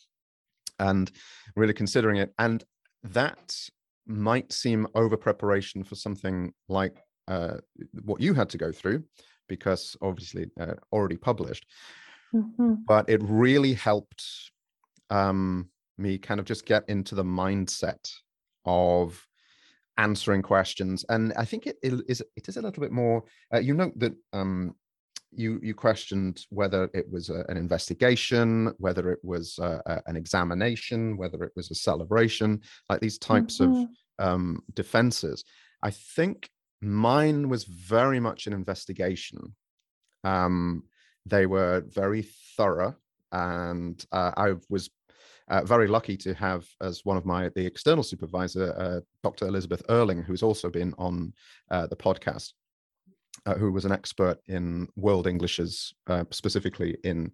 and 0.79 1.11
really 1.57 1.75
considering 1.75 2.17
it, 2.17 2.33
and 2.39 2.65
that 3.03 3.57
might 4.07 4.53
seem 4.53 4.87
over 4.95 5.17
preparation 5.17 5.83
for 5.83 5.95
something 5.95 6.53
like 6.69 7.01
uh, 7.29 7.57
what 8.03 8.21
you 8.21 8.35
had 8.35 8.51
to 8.51 8.59
go 8.59 8.71
through, 8.71 9.03
because 9.49 9.97
obviously 10.03 10.51
uh, 10.61 10.75
already 10.93 11.17
published. 11.17 11.67
Mm-hmm. 12.35 12.75
But 12.87 13.09
it 13.09 13.23
really 13.23 13.75
helped 13.75 14.25
um, 15.11 15.69
me 15.99 16.19
kind 16.19 16.41
of 16.41 16.47
just 16.47 16.67
get 16.67 16.89
into 16.89 17.15
the 17.15 17.25
mindset 17.25 18.11
of 18.65 19.25
answering 19.97 20.43
questions, 20.43 21.05
and 21.09 21.33
I 21.37 21.45
think 21.45 21.67
it, 21.67 21.77
it 21.83 21.95
is 22.09 22.23
it 22.37 22.49
is 22.49 22.57
a 22.57 22.63
little 22.63 22.81
bit 22.81 22.93
more. 22.93 23.23
Uh, 23.53 23.59
you 23.59 23.75
note 23.75 23.97
that 23.99 24.15
um, 24.33 24.75
you 25.31 25.61
you 25.63 25.75
questioned 25.75 26.45
whether 26.51 26.91
it 26.95 27.11
was 27.11 27.29
a, 27.29 27.45
an 27.49 27.57
investigation, 27.57 28.73
whether 28.79 29.11
it 29.13 29.21
was 29.23 29.59
a, 29.59 29.81
a, 29.87 30.03
an 30.07 30.17
examination, 30.17 31.17
whether 31.17 31.43
it 31.45 31.53
was 31.57 31.71
a 31.71 31.75
celebration, 31.75 32.61
like 32.89 33.01
these 33.01 33.19
types 33.19 33.59
mm-hmm. 33.59 33.83
of 33.83 33.89
um, 34.27 34.63
defenses. 34.75 35.45
I 35.83 35.91
think 35.91 36.49
mine 36.81 37.49
was 37.49 37.65
very 37.65 38.21
much 38.21 38.47
an 38.47 38.53
investigation. 38.53 39.55
Um, 40.23 40.85
they 41.27 41.47
were 41.47 41.85
very 41.89 42.27
thorough, 42.57 42.97
and 43.33 44.05
uh, 44.13 44.33
I 44.37 44.55
was 44.69 44.91
uh, 45.49 45.65
very 45.65 45.89
lucky 45.89 46.17
to 46.19 46.35
have 46.35 46.67
as 46.81 47.05
one 47.05 47.17
of 47.17 47.27
my 47.27 47.51
the 47.55 47.67
external 47.67 48.03
supervisor, 48.03 48.75
uh, 48.77 49.01
Dr. 49.23 49.47
Elizabeth 49.47 49.83
Erling, 49.89 50.23
who's 50.23 50.43
also 50.43 50.71
been 50.71 50.95
on 50.99 51.33
uh, 51.71 51.87
the 51.87 51.97
podcast 51.97 52.53
uh, 53.47 53.55
who 53.55 53.73
was 53.73 53.85
an 53.85 53.93
expert 53.93 54.39
in 54.47 54.89
world 54.97 55.27
Englishes, 55.27 55.95
uh, 56.07 56.25
specifically 56.31 56.97
in 57.05 57.31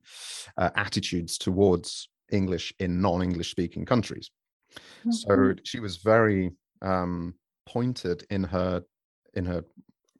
uh, 0.57 0.71
attitudes 0.75 1.39
towards 1.39 2.09
English 2.33 2.73
in 2.79 3.01
non-English 3.01 3.51
speaking 3.51 3.85
countries. 3.85 4.31
Mm-hmm. 4.75 5.11
So 5.13 5.55
she 5.65 5.81
was 5.81 5.99
very 5.99 6.51
um, 6.83 7.35
pointed 7.67 8.25
in 8.31 8.45
her 8.45 8.83
in 9.35 9.45
her 9.47 9.65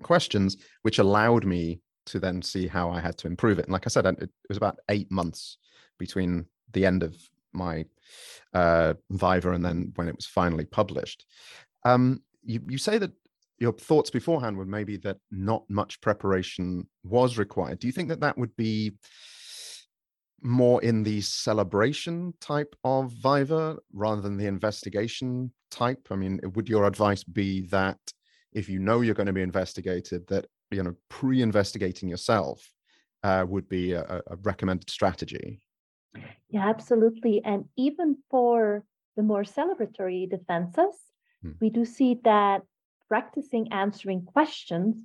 questions, 0.03 0.57
which 0.83 0.99
allowed 0.99 1.45
me 1.45 1.81
to 2.07 2.19
then 2.19 2.43
see 2.43 2.67
how 2.67 2.91
I 2.91 3.01
had 3.01 3.17
to 3.19 3.27
improve 3.27 3.59
it. 3.59 3.67
And 3.67 3.73
like 3.73 3.87
I 3.87 3.91
said, 3.91 4.07
it 4.07 4.31
was 4.49 4.57
about 4.57 4.79
eight 4.89 5.11
months 5.11 5.59
between 5.99 6.47
the 6.73 6.87
end 6.87 7.03
of 7.03 7.17
my 7.53 7.85
uh, 8.55 8.95
Viva 9.11 9.53
and 9.53 9.65
then 9.65 9.93
when 9.97 10.09
it 10.09 10.17
was 10.17 10.27
finally 10.27 10.65
published. 10.65 11.27
Um, 11.85 12.23
you, 12.43 12.61
you 12.69 12.79
say 12.79 12.99
that 12.99 13.13
your 13.59 13.73
thoughts 13.73 14.11
beforehand 14.11 14.57
were 14.57 14.65
maybe 14.65 14.97
that 14.99 15.19
not 15.31 15.69
much 15.69 16.01
preparation 16.01 16.89
was 17.05 17.39
required. 17.39 17.79
Do 17.79 17.87
you 17.87 17.93
think 17.93 18.09
that 18.09 18.21
that 18.21 18.39
would 18.39 18.57
be 18.57 18.93
more 20.43 20.83
in 20.83 21.03
the 21.03 21.21
celebration 21.21 22.33
type 22.41 22.75
of 22.83 23.13
Viva 23.13 23.77
rather 23.93 24.23
than 24.23 24.39
the 24.39 24.47
investigation 24.47 25.53
type? 25.71 26.09
I 26.11 26.17
mean, 26.17 26.41
would 26.55 26.69
your 26.69 26.87
advice 26.87 27.23
be 27.23 27.63
that 27.67 27.99
if 28.53 28.69
you 28.69 28.79
know 28.79 29.01
you're 29.01 29.15
going 29.15 29.27
to 29.27 29.33
be 29.33 29.43
investigated, 29.43 30.27
that 30.29 30.47
you 30.71 30.83
know 30.83 30.95
pre-investigating 31.09 32.09
yourself 32.09 32.71
uh, 33.23 33.45
would 33.49 33.69
be 33.69 33.93
a, 33.93 34.23
a 34.27 34.37
recommended 34.43 34.91
strategy? 34.91 35.61
Yeah, 36.49 36.69
absolutely. 36.69 37.43
And 37.45 37.67
even 37.77 38.17
for 38.31 38.85
the 39.17 39.23
more 39.23 39.43
celebratory 39.43 40.29
defenses, 40.29 40.95
hmm. 41.43 41.53
we 41.61 41.71
do 41.71 41.85
see 41.85 42.19
that 42.25 42.63
practicing 43.09 43.73
answering 43.73 44.23
questions 44.23 44.97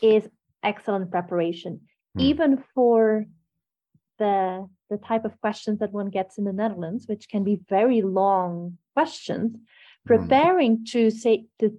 is 0.00 0.28
excellent 0.62 1.10
preparation, 1.10 1.80
mm. 2.16 2.22
even 2.22 2.62
for 2.74 3.26
the 4.18 4.68
the 4.90 4.98
type 4.98 5.24
of 5.24 5.40
questions 5.40 5.78
that 5.78 5.92
one 5.92 6.10
gets 6.10 6.38
in 6.38 6.44
the 6.44 6.52
Netherlands, 6.52 7.06
which 7.06 7.28
can 7.28 7.44
be 7.44 7.60
very 7.68 8.02
long 8.02 8.78
questions. 8.94 9.56
Hmm. 9.56 9.60
Preparing 10.06 10.78
mm. 10.78 10.90
to 10.92 11.10
say 11.10 11.46
to 11.60 11.78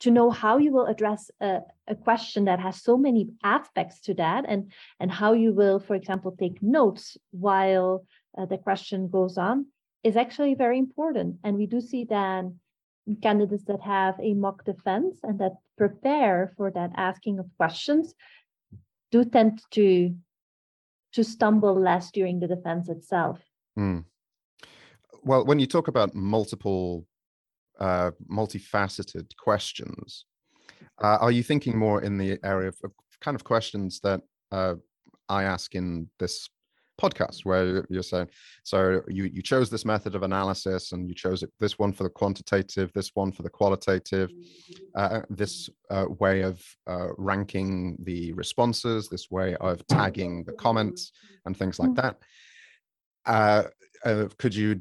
to 0.00 0.10
know 0.10 0.30
how 0.30 0.58
you 0.58 0.72
will 0.72 0.86
address 0.86 1.30
a, 1.40 1.60
a 1.88 1.94
question 1.94 2.44
that 2.44 2.60
has 2.60 2.82
so 2.82 2.96
many 2.96 3.28
aspects 3.42 4.00
to 4.00 4.14
that 4.14 4.44
and 4.46 4.72
and 5.00 5.10
how 5.10 5.32
you 5.32 5.52
will 5.52 5.80
for 5.80 5.94
example 5.94 6.34
take 6.38 6.62
notes 6.62 7.16
while 7.30 8.04
uh, 8.36 8.44
the 8.46 8.58
question 8.58 9.08
goes 9.08 9.38
on 9.38 9.66
is 10.04 10.16
actually 10.16 10.54
very 10.54 10.78
important 10.78 11.36
and 11.44 11.56
we 11.56 11.66
do 11.66 11.80
see 11.80 12.04
that 12.04 12.44
candidates 13.22 13.64
that 13.64 13.80
have 13.80 14.14
a 14.20 14.34
mock 14.34 14.64
defense 14.64 15.20
and 15.22 15.38
that 15.38 15.52
prepare 15.78 16.52
for 16.56 16.70
that 16.70 16.90
asking 16.96 17.38
of 17.38 17.46
questions 17.56 18.14
do 19.10 19.24
tend 19.24 19.62
to 19.70 20.14
to 21.12 21.24
stumble 21.24 21.74
less 21.74 22.10
during 22.10 22.40
the 22.40 22.46
defense 22.46 22.88
itself. 22.90 23.40
Mm. 23.78 24.04
Well, 25.22 25.46
when 25.46 25.58
you 25.58 25.66
talk 25.66 25.88
about 25.88 26.14
multiple, 26.14 27.06
uh, 27.80 28.10
multifaceted 28.30 29.36
questions, 29.36 30.24
uh, 31.02 31.18
are 31.20 31.30
you 31.30 31.42
thinking 31.42 31.78
more 31.78 32.02
in 32.02 32.18
the 32.18 32.38
area 32.44 32.68
of, 32.68 32.76
of 32.84 32.92
kind 33.20 33.34
of 33.34 33.44
questions 33.44 34.00
that 34.00 34.20
uh, 34.52 34.74
I 35.28 35.44
ask 35.44 35.74
in 35.74 36.08
this 36.18 36.48
podcast 37.00 37.44
where 37.44 37.84
you're 37.90 38.02
saying 38.02 38.28
so 38.64 39.02
you 39.08 39.24
you 39.24 39.42
chose 39.42 39.68
this 39.68 39.84
method 39.84 40.14
of 40.14 40.22
analysis 40.22 40.92
and 40.92 41.08
you 41.08 41.14
chose 41.14 41.42
it, 41.42 41.52
this 41.60 41.78
one 41.78 41.92
for 41.92 42.04
the 42.04 42.10
quantitative 42.10 42.90
this 42.94 43.10
one 43.14 43.30
for 43.30 43.42
the 43.42 43.50
qualitative 43.50 44.30
uh, 44.94 45.20
this 45.28 45.68
uh, 45.90 46.06
way 46.18 46.40
of 46.40 46.64
uh, 46.86 47.08
ranking 47.18 47.96
the 48.00 48.32
responses 48.32 49.08
this 49.08 49.30
way 49.30 49.54
of 49.56 49.86
tagging 49.88 50.44
the 50.44 50.52
comments 50.52 51.12
and 51.44 51.56
things 51.56 51.78
like 51.78 51.94
that. 51.94 52.16
Uh, 53.26 53.64
uh, 54.04 54.28
could 54.38 54.54
you 54.54 54.80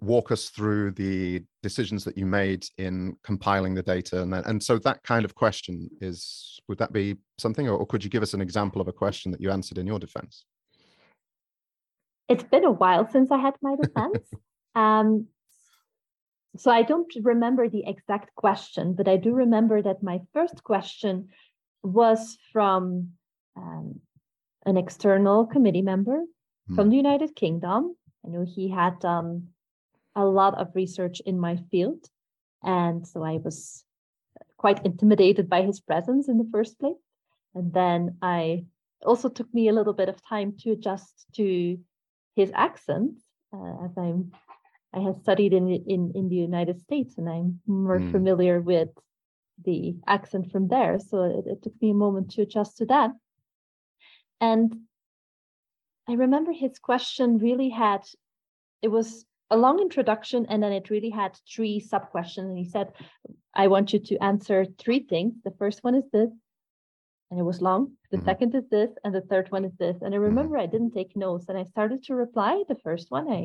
walk 0.00 0.30
us 0.30 0.50
through 0.50 0.90
the 0.92 1.42
decisions 1.62 2.04
that 2.04 2.18
you 2.18 2.26
made 2.26 2.66
in 2.76 3.16
compiling 3.24 3.74
the 3.74 3.82
data 3.82 4.20
and 4.20 4.32
then, 4.32 4.42
and 4.44 4.62
so 4.62 4.78
that 4.78 5.02
kind 5.02 5.24
of 5.24 5.34
question 5.34 5.88
is 6.00 6.60
would 6.68 6.76
that 6.76 6.92
be 6.92 7.16
something 7.38 7.68
or, 7.68 7.78
or 7.78 7.86
could 7.86 8.04
you 8.04 8.10
give 8.10 8.22
us 8.22 8.34
an 8.34 8.42
example 8.42 8.82
of 8.82 8.88
a 8.88 8.92
question 8.92 9.32
that 9.32 9.40
you 9.40 9.50
answered 9.50 9.78
in 9.78 9.86
your 9.86 9.98
defense 9.98 10.44
it's 12.32 12.44
been 12.44 12.64
a 12.64 12.70
while 12.70 13.06
since 13.08 13.30
I 13.30 13.38
had 13.38 13.54
my 13.62 13.76
defense. 13.76 14.26
um, 14.74 15.26
so 16.56 16.70
I 16.70 16.82
don't 16.82 17.12
remember 17.22 17.68
the 17.68 17.84
exact 17.86 18.34
question, 18.34 18.94
but 18.94 19.08
I 19.08 19.16
do 19.16 19.32
remember 19.34 19.82
that 19.82 20.02
my 20.02 20.20
first 20.32 20.62
question 20.62 21.28
was 21.82 22.38
from 22.52 23.10
um, 23.56 24.00
an 24.66 24.76
external 24.76 25.46
committee 25.46 25.82
member 25.82 26.22
mm. 26.70 26.74
from 26.76 26.90
the 26.90 26.96
United 26.96 27.34
Kingdom. 27.34 27.96
I 28.24 28.28
know 28.28 28.44
he 28.46 28.70
had 28.70 29.00
done 29.00 29.48
a 30.14 30.24
lot 30.24 30.58
of 30.58 30.74
research 30.74 31.20
in 31.24 31.38
my 31.38 31.56
field. 31.70 32.08
And 32.62 33.06
so 33.06 33.22
I 33.22 33.38
was 33.38 33.84
quite 34.56 34.84
intimidated 34.84 35.48
by 35.48 35.62
his 35.62 35.80
presence 35.80 36.28
in 36.28 36.38
the 36.38 36.48
first 36.52 36.78
place. 36.78 37.02
And 37.54 37.72
then 37.72 38.16
I 38.22 38.66
also 39.04 39.28
took 39.28 39.52
me 39.52 39.68
a 39.68 39.72
little 39.72 39.92
bit 39.92 40.08
of 40.08 40.22
time 40.26 40.54
to 40.60 40.70
adjust 40.70 41.26
to 41.34 41.78
his 42.36 42.50
accent, 42.54 43.18
uh, 43.52 43.84
as 43.84 43.90
I'm, 43.98 44.32
I 44.94 45.00
have 45.00 45.16
studied 45.16 45.52
in 45.52 45.68
in 45.68 46.12
in 46.14 46.28
the 46.28 46.36
United 46.36 46.80
States, 46.80 47.18
and 47.18 47.28
I'm 47.28 47.60
more 47.66 47.98
mm. 47.98 48.12
familiar 48.12 48.60
with 48.60 48.90
the 49.64 49.96
accent 50.06 50.50
from 50.52 50.68
there. 50.68 50.98
So 50.98 51.24
it, 51.24 51.46
it 51.46 51.62
took 51.62 51.74
me 51.80 51.90
a 51.90 51.94
moment 51.94 52.32
to 52.32 52.42
adjust 52.42 52.78
to 52.78 52.86
that. 52.86 53.10
And 54.40 54.76
I 56.08 56.14
remember 56.14 56.52
his 56.52 56.78
question 56.78 57.38
really 57.38 57.70
had, 57.70 58.02
it 58.82 58.88
was 58.88 59.24
a 59.52 59.56
long 59.64 59.80
introduction, 59.80 60.46
and 60.48 60.62
then 60.62 60.72
it 60.72 60.90
really 60.90 61.10
had 61.10 61.32
three 61.54 61.78
sub 61.90 62.10
questions. 62.10 62.48
And 62.48 62.58
he 62.58 62.68
said, 62.76 62.88
I 63.54 63.68
want 63.68 63.92
you 63.92 64.00
to 64.08 64.24
answer 64.30 64.66
three 64.82 65.00
things. 65.12 65.34
The 65.44 65.56
first 65.60 65.84
one 65.84 65.94
is 65.94 66.08
this, 66.12 66.30
and 67.30 67.38
it 67.40 67.44
was 67.50 67.60
long. 67.68 67.82
The 68.10 68.16
mm-hmm. 68.16 68.26
second 68.30 68.54
is 68.54 68.66
this, 68.70 68.90
and 69.04 69.14
the 69.14 69.26
third 69.30 69.50
one 69.50 69.64
is 69.64 69.76
this. 69.78 69.98
And 70.00 70.14
I 70.14 70.16
mm-hmm. 70.16 70.30
remember 70.30 70.56
mm-hmm. 70.56 70.68
I 70.68 70.72
didn't 70.74 70.94
take 70.94 71.16
notes, 71.16 71.46
and 71.48 71.58
I 71.58 71.64
started 71.64 72.02
to 72.04 72.14
reply. 72.14 72.64
The 72.68 72.82
first 72.86 73.10
one, 73.10 73.26
I 73.38 73.42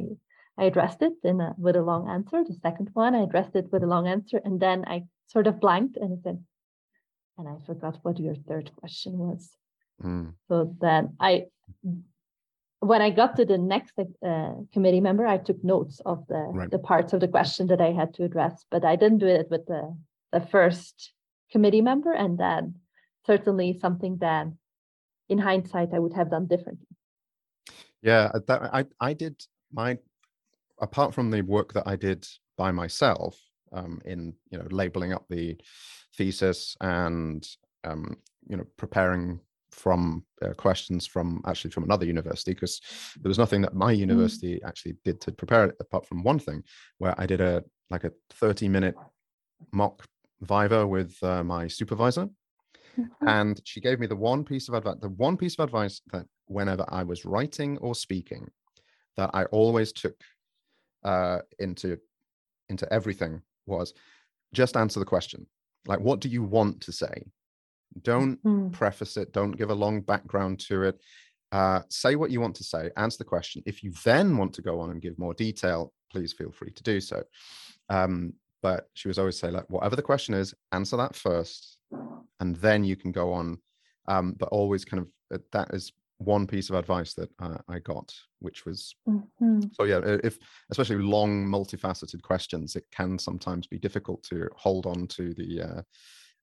I 0.60 0.64
addressed 0.66 1.02
it 1.02 1.14
in 1.24 1.40
a, 1.40 1.54
with 1.58 1.76
a 1.76 1.84
long 1.92 2.10
answer. 2.10 2.44
The 2.44 2.60
second 2.68 2.90
one, 2.94 3.14
I 3.14 3.24
addressed 3.24 3.56
it 3.56 3.68
with 3.72 3.84
a 3.84 3.88
long 3.96 4.08
answer, 4.08 4.42
and 4.44 4.60
then 4.60 4.86
I 4.88 5.04
sort 5.28 5.48
of 5.48 5.60
blanked 5.60 5.98
and 5.98 6.20
said, 6.24 6.44
and 7.38 7.48
I 7.48 7.56
forgot 7.66 8.00
what 8.02 8.20
your 8.20 8.36
third 8.36 8.72
question 8.76 9.14
was. 9.20 9.52
Mm. 10.02 10.34
So 10.48 10.76
then 10.82 11.16
I, 11.20 11.46
when 12.80 13.02
I 13.02 13.10
got 13.10 13.36
to 13.38 13.46
the 13.46 13.58
next 13.58 13.94
uh, 13.98 14.54
committee 14.72 15.02
member, 15.02 15.26
I 15.26 15.38
took 15.38 15.64
notes 15.64 16.00
of 16.06 16.26
the, 16.28 16.36
right. 16.36 16.70
the 16.70 16.80
parts 16.80 17.14
of 17.14 17.20
the 17.20 17.28
question 17.28 17.68
that 17.68 17.82
I 17.82 17.92
had 17.92 18.14
to 18.16 18.24
address, 18.24 18.66
but 18.70 18.86
I 18.86 18.96
didn't 18.96 19.18
do 19.18 19.28
it 19.28 19.48
with 19.50 19.66
the, 19.66 19.96
the 20.32 20.42
first 20.42 21.14
committee 21.52 21.82
member. 21.82 22.14
And 22.14 22.38
then 22.38 22.76
certainly 23.26 23.78
something 23.80 24.18
that 24.20 24.48
in 25.30 25.40
hindsight, 25.40 25.90
I 25.94 26.00
would 26.00 26.14
have 26.14 26.30
done 26.30 26.48
differently. 26.48 26.88
Yeah, 28.02 28.32
that, 28.48 28.62
I, 28.74 28.86
I 29.02 29.14
did 29.14 29.42
my, 29.74 29.98
apart 30.80 31.14
from 31.14 31.32
the 31.32 31.42
work 31.42 31.74
that 31.74 31.88
I 31.88 31.96
did 31.96 32.28
by 32.58 32.72
myself 32.72 33.40
um, 33.74 34.02
in, 34.06 34.34
you 34.52 34.60
know, 34.60 34.68
labeling 34.70 35.14
up 35.14 35.26
the 35.30 35.58
thesis 36.16 36.78
and, 36.80 37.46
um, 37.84 38.18
you 38.48 38.56
know, 38.56 38.66
preparing 38.78 39.40
from 39.78 40.24
uh, 40.42 40.54
questions 40.54 41.06
from 41.06 41.42
actually 41.46 41.70
from 41.70 41.84
another 41.84 42.06
university 42.06 42.54
because 42.54 42.82
there 43.22 43.30
was 43.30 43.38
nothing 43.38 43.62
that 43.62 43.76
my 43.76 43.94
mm. 43.94 44.00
university 44.00 44.56
mm. 44.56 44.68
actually 44.68 44.96
did 45.06 45.22
to 45.22 45.32
prepare 45.32 45.66
it 45.66 45.76
apart 45.80 46.06
from 46.06 46.24
one 46.24 46.40
thing 46.40 46.64
where 46.98 47.14
I 47.18 47.26
did 47.26 47.42
a 47.42 47.64
like 47.90 48.04
a 48.04 48.12
30 48.32 48.68
minute 48.68 48.96
mock 49.72 50.04
viva 50.42 50.86
with 50.86 51.16
uh, 51.24 51.44
my 51.44 51.68
supervisor 51.68 52.28
mm-hmm. 53.00 53.28
and 53.28 53.62
she 53.66 53.80
gave 53.80 54.00
me 54.00 54.08
the 54.08 54.16
one 54.16 54.44
piece 54.44 54.68
of 54.68 54.74
advice 54.74 54.98
the 55.00 55.10
one 55.10 55.38
piece 55.38 55.54
of 55.58 55.64
advice 55.64 56.02
that 56.12 56.26
whenever 56.48 56.86
I 56.90 57.04
was 57.04 57.24
writing 57.24 57.78
or 57.78 57.94
speaking 57.94 58.50
that 59.16 59.30
I 59.34 59.46
always 59.46 59.94
took 59.94 60.16
uh, 61.04 61.40
into 61.60 61.98
into 62.70 62.92
everything 62.92 63.42
was 63.68 63.94
just 64.54 64.76
answer 64.76 65.00
the 65.00 65.06
question 65.06 65.46
like 65.86 66.00
what 66.00 66.20
do 66.20 66.30
you 66.30 66.44
want 66.44 66.82
to 66.82 66.92
say 66.92 67.24
don't 68.04 68.44
mm. 68.44 68.72
preface 68.72 69.18
it. 69.18 69.34
Don't 69.34 69.52
give 69.52 69.70
a 69.70 69.76
long 69.76 70.02
background 70.02 70.60
to 70.62 70.84
it. 70.84 71.00
Uh, 71.52 71.82
say 71.90 72.16
what 72.16 72.32
you 72.32 72.42
want 72.42 72.56
to 72.56 72.64
say, 72.64 72.90
answer 72.98 73.18
the 73.20 73.24
question. 73.24 73.64
If 73.66 73.84
you 73.84 73.94
then 74.04 74.38
want 74.38 74.54
to 74.56 74.62
go 74.62 74.80
on 74.80 74.92
and 74.92 75.02
give 75.02 75.18
more 75.18 75.34
detail, 75.34 75.94
please 76.12 76.34
feel 76.34 76.52
free 76.52 76.72
to 76.72 76.84
do 76.84 77.00
so. 77.00 77.24
Um, 77.90 78.34
but 78.62 78.90
she 78.94 79.08
was 79.08 79.18
always 79.18 79.40
say 79.40 79.50
like, 79.50 79.70
whatever 79.70 79.96
the 79.96 80.02
question 80.02 80.34
is, 80.34 80.54
answer 80.72 80.98
that 80.98 81.16
first, 81.16 81.78
and 82.40 82.56
then 82.58 82.84
you 82.84 82.96
can 82.96 83.12
go 83.12 83.32
on. 83.34 83.60
Um, 84.10 84.36
but 84.38 84.50
always 84.50 84.86
kind 84.86 85.02
of 85.04 85.10
uh, 85.34 85.44
that 85.52 85.74
is 85.74 85.92
one 86.20 86.48
piece 86.48 86.70
of 86.70 86.76
advice 86.76 87.14
that 87.14 87.30
uh, 87.40 87.58
I 87.68 87.80
got, 87.80 88.14
which 88.40 88.66
was 88.66 88.96
mm-hmm. 89.08 89.62
so 89.74 89.84
yeah. 89.84 90.00
If 90.04 90.38
especially 90.72 90.98
long, 90.98 91.46
multifaceted 91.46 92.22
questions, 92.22 92.76
it 92.76 92.86
can 92.92 93.20
sometimes 93.20 93.68
be 93.68 93.78
difficult 93.78 94.24
to 94.24 94.50
hold 94.56 94.86
on 94.86 95.08
to 95.08 95.34
the 95.34 95.62
uh, 95.62 95.82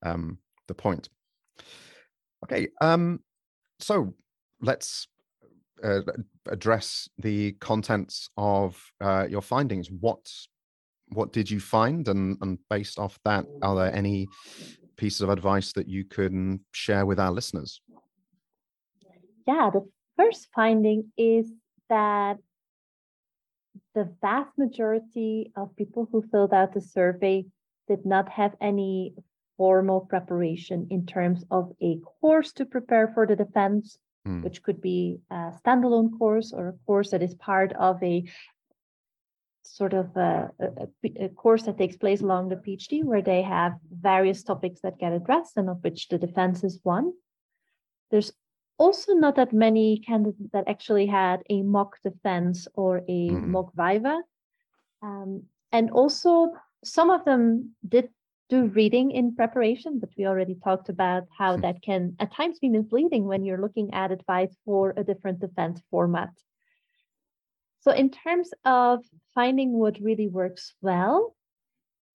um, 0.08 0.38
the 0.68 0.74
point. 0.74 1.08
Okay, 2.44 2.68
um, 2.80 3.20
so 3.80 4.14
let's 4.60 5.08
uh, 5.82 6.00
address 6.48 7.08
the 7.18 7.52
contents 7.52 8.28
of 8.36 8.80
uh, 9.00 9.26
your 9.28 9.42
findings. 9.42 9.90
What 9.90 10.30
what 11.08 11.32
did 11.32 11.50
you 11.50 11.60
find, 11.60 12.08
and 12.08 12.36
and 12.40 12.58
based 12.68 12.98
off 12.98 13.18
that, 13.24 13.46
are 13.62 13.76
there 13.76 13.94
any 13.94 14.26
pieces 14.96 15.20
of 15.20 15.30
advice 15.30 15.72
that 15.72 15.88
you 15.88 16.04
can 16.04 16.60
share 16.72 17.06
with 17.06 17.18
our 17.18 17.32
listeners? 17.32 17.80
Yeah, 19.46 19.70
the 19.72 19.86
first 20.16 20.48
finding 20.54 21.12
is 21.16 21.50
that 21.88 22.38
the 23.94 24.08
vast 24.20 24.50
majority 24.58 25.52
of 25.56 25.76
people 25.76 26.08
who 26.10 26.22
filled 26.30 26.52
out 26.52 26.74
the 26.74 26.80
survey 26.80 27.46
did 27.88 28.06
not 28.06 28.28
have 28.28 28.54
any 28.60 29.14
formal 29.56 30.00
preparation 30.00 30.86
in 30.90 31.06
terms 31.06 31.44
of 31.50 31.72
a 31.82 31.98
course 32.20 32.52
to 32.52 32.64
prepare 32.64 33.08
for 33.14 33.26
the 33.26 33.36
defense, 33.36 33.98
mm. 34.26 34.42
which 34.42 34.62
could 34.62 34.80
be 34.80 35.20
a 35.30 35.52
standalone 35.64 36.18
course 36.18 36.52
or 36.52 36.68
a 36.68 36.78
course 36.86 37.10
that 37.10 37.22
is 37.22 37.34
part 37.34 37.72
of 37.74 38.02
a 38.02 38.24
sort 39.62 39.94
of 39.94 40.14
a, 40.16 40.50
a, 40.60 41.24
a, 41.24 41.28
course 41.30 41.62
that 41.62 41.78
takes 41.78 41.96
place 41.96 42.20
along 42.20 42.48
the 42.48 42.56
PhD, 42.56 43.02
where 43.02 43.22
they 43.22 43.42
have 43.42 43.72
various 43.90 44.42
topics 44.42 44.80
that 44.82 44.98
get 44.98 45.12
addressed, 45.12 45.56
and 45.56 45.70
of 45.70 45.82
which 45.82 46.08
the 46.08 46.18
defense 46.18 46.62
is 46.62 46.80
one. 46.82 47.12
There's 48.10 48.32
also 48.78 49.14
not 49.14 49.36
that 49.36 49.52
many 49.52 49.98
candidates 49.98 50.50
that 50.52 50.68
actually 50.68 51.06
had 51.06 51.42
a 51.48 51.62
mock 51.62 51.96
defense 52.02 52.68
or 52.74 52.98
a 53.08 53.30
mm. 53.30 53.46
mock 53.46 53.72
viva. 53.74 54.20
Um, 55.02 55.44
and 55.72 55.90
also, 55.90 56.52
some 56.84 57.10
of 57.10 57.24
them 57.24 57.74
did 57.86 58.10
do 58.50 58.66
reading 58.66 59.10
in 59.10 59.34
preparation, 59.34 59.98
but 59.98 60.10
we 60.18 60.26
already 60.26 60.56
talked 60.62 60.88
about 60.88 61.24
how 61.36 61.56
hmm. 61.56 61.62
that 61.62 61.82
can 61.82 62.16
at 62.20 62.32
times 62.32 62.58
be 62.58 62.68
misleading 62.68 63.24
when 63.24 63.44
you're 63.44 63.60
looking 63.60 63.92
at 63.94 64.12
advice 64.12 64.54
for 64.64 64.94
a 64.96 65.04
different 65.04 65.40
defense 65.40 65.80
format. 65.90 66.30
So, 67.80 67.92
in 67.92 68.10
terms 68.10 68.50
of 68.64 69.04
finding 69.34 69.72
what 69.72 70.00
really 70.00 70.28
works 70.28 70.74
well, 70.80 71.36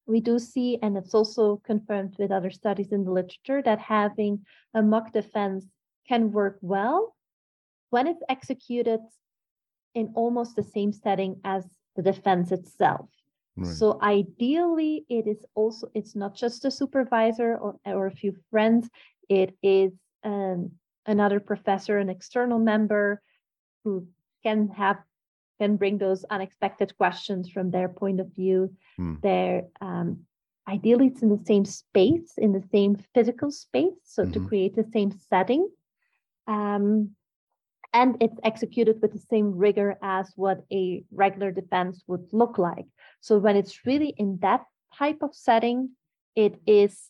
we 0.07 0.19
do 0.19 0.39
see, 0.39 0.79
and 0.81 0.97
it's 0.97 1.13
also 1.13 1.61
confirmed 1.63 2.15
with 2.17 2.31
other 2.31 2.49
studies 2.49 2.91
in 2.91 3.03
the 3.03 3.11
literature, 3.11 3.61
that 3.61 3.79
having 3.79 4.45
a 4.73 4.81
mock 4.81 5.13
defense 5.13 5.65
can 6.07 6.31
work 6.31 6.57
well 6.61 7.15
when 7.91 8.07
it's 8.07 8.23
executed 8.27 8.99
in 9.93 10.11
almost 10.15 10.55
the 10.55 10.63
same 10.63 10.91
setting 10.91 11.39
as 11.43 11.67
the 11.95 12.01
defense 12.01 12.51
itself. 12.51 13.09
So 13.65 13.99
ideally, 14.01 15.05
it 15.09 15.27
is 15.27 15.45
also 15.55 15.89
it's 15.93 16.15
not 16.15 16.35
just 16.35 16.65
a 16.65 16.71
supervisor 16.71 17.57
or, 17.57 17.75
or 17.85 18.07
a 18.07 18.11
few 18.11 18.33
friends. 18.49 18.89
It 19.27 19.55
is 19.61 19.91
um, 20.23 20.71
another 21.05 21.39
professor, 21.39 21.97
an 21.97 22.09
external 22.09 22.59
member 22.59 23.21
who 23.83 24.07
can 24.43 24.69
have 24.69 24.97
can 25.59 25.75
bring 25.75 25.97
those 25.97 26.23
unexpected 26.29 26.97
questions 26.97 27.49
from 27.49 27.69
their 27.71 27.89
point 27.89 28.19
of 28.19 28.33
view. 28.33 28.73
Mm. 28.99 29.21
Their 29.21 29.63
um, 29.81 30.19
ideally 30.67 31.07
it's 31.07 31.21
in 31.21 31.29
the 31.29 31.43
same 31.45 31.65
space, 31.65 32.33
in 32.37 32.53
the 32.53 32.63
same 32.71 32.95
physical 33.13 33.51
space, 33.51 33.99
so 34.03 34.23
mm-hmm. 34.23 34.33
to 34.33 34.47
create 34.47 34.75
the 34.75 34.87
same 34.93 35.11
setting. 35.29 35.67
Um, 36.47 37.11
and 37.93 38.17
it's 38.21 38.39
executed 38.43 39.01
with 39.01 39.13
the 39.13 39.25
same 39.29 39.55
rigor 39.55 39.97
as 40.01 40.31
what 40.35 40.63
a 40.71 41.03
regular 41.11 41.51
defense 41.51 42.03
would 42.07 42.27
look 42.31 42.57
like. 42.57 42.85
So 43.21 43.37
when 43.39 43.55
it's 43.55 43.85
really 43.85 44.13
in 44.17 44.39
that 44.41 44.63
type 44.97 45.19
of 45.21 45.33
setting, 45.33 45.91
it 46.35 46.59
is 46.67 47.09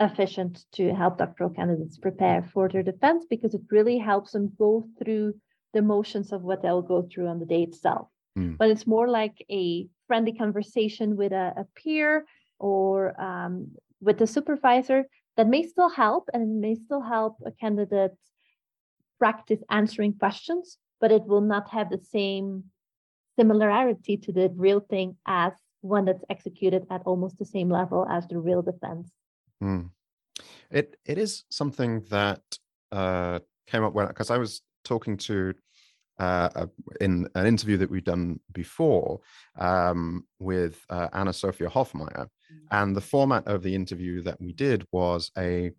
efficient 0.00 0.64
to 0.72 0.94
help 0.94 1.18
doctoral 1.18 1.50
candidates 1.50 1.98
prepare 1.98 2.42
for 2.52 2.68
their 2.68 2.82
defense 2.82 3.24
because 3.28 3.54
it 3.54 3.62
really 3.70 3.98
helps 3.98 4.32
them 4.32 4.52
go 4.58 4.84
through 4.98 5.34
the 5.72 5.82
motions 5.82 6.32
of 6.32 6.42
what 6.42 6.62
they'll 6.62 6.82
go 6.82 7.02
through 7.02 7.28
on 7.28 7.38
the 7.38 7.46
day 7.46 7.62
itself. 7.62 8.08
Mm. 8.38 8.58
But 8.58 8.70
it's 8.70 8.86
more 8.86 9.08
like 9.08 9.44
a 9.50 9.88
friendly 10.06 10.32
conversation 10.32 11.16
with 11.16 11.32
a, 11.32 11.54
a 11.56 11.66
peer 11.74 12.26
or 12.58 13.18
um, 13.20 13.72
with 14.00 14.20
a 14.20 14.26
supervisor 14.26 15.04
that 15.36 15.48
may 15.48 15.62
still 15.62 15.88
help 15.88 16.28
and 16.32 16.60
may 16.60 16.74
still 16.74 17.02
help 17.02 17.36
a 17.44 17.50
candidate 17.50 18.16
practice 19.18 19.62
answering 19.70 20.14
questions, 20.14 20.78
but 21.00 21.12
it 21.12 21.24
will 21.26 21.40
not 21.40 21.70
have 21.70 21.90
the 21.90 21.98
same 21.98 22.64
similarity 23.38 24.16
to 24.16 24.32
the 24.32 24.50
real 24.54 24.80
thing 24.80 25.16
as 25.26 25.52
one 25.82 26.04
that's 26.06 26.24
executed 26.30 26.86
at 26.90 27.02
almost 27.04 27.38
the 27.38 27.44
same 27.44 27.70
level 27.70 28.06
as 28.10 28.26
the 28.26 28.38
real 28.38 28.62
defense. 28.62 29.10
Mm. 29.62 29.90
It 30.70 30.96
it 31.04 31.18
is 31.18 31.44
something 31.50 32.02
that 32.10 32.42
uh, 32.92 33.40
came 33.66 33.84
up 33.84 33.92
when 33.94 34.08
because 34.08 34.30
I 34.30 34.38
was 34.38 34.62
talking 34.84 35.16
to 35.18 35.54
uh, 36.18 36.66
in 37.00 37.28
an 37.34 37.46
interview 37.46 37.76
that 37.76 37.90
we've 37.90 38.04
done 38.04 38.40
before 38.52 39.20
um, 39.58 40.24
with 40.38 40.84
uh, 40.88 41.08
Anna 41.12 41.32
Sophia 41.32 41.68
Hofmeier, 41.68 42.26
mm. 42.26 42.66
and 42.70 42.96
the 42.96 43.00
format 43.00 43.46
of 43.46 43.62
the 43.62 43.74
interview 43.74 44.22
that 44.22 44.40
we 44.40 44.52
did 44.52 44.86
was 44.92 45.30
a 45.38 45.72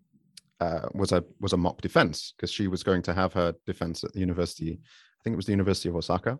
uh, 0.60 0.88
was 0.92 1.12
a 1.12 1.24
was 1.40 1.52
a 1.52 1.56
mock 1.56 1.80
defense 1.80 2.34
because 2.36 2.50
she 2.50 2.68
was 2.68 2.82
going 2.82 3.02
to 3.02 3.14
have 3.14 3.32
her 3.32 3.54
defense 3.66 4.04
at 4.04 4.12
the 4.12 4.20
university. 4.20 4.80
I 4.80 5.20
think 5.22 5.34
it 5.34 5.36
was 5.36 5.46
the 5.46 5.52
University 5.52 5.88
of 5.88 5.96
Osaka, 5.96 6.38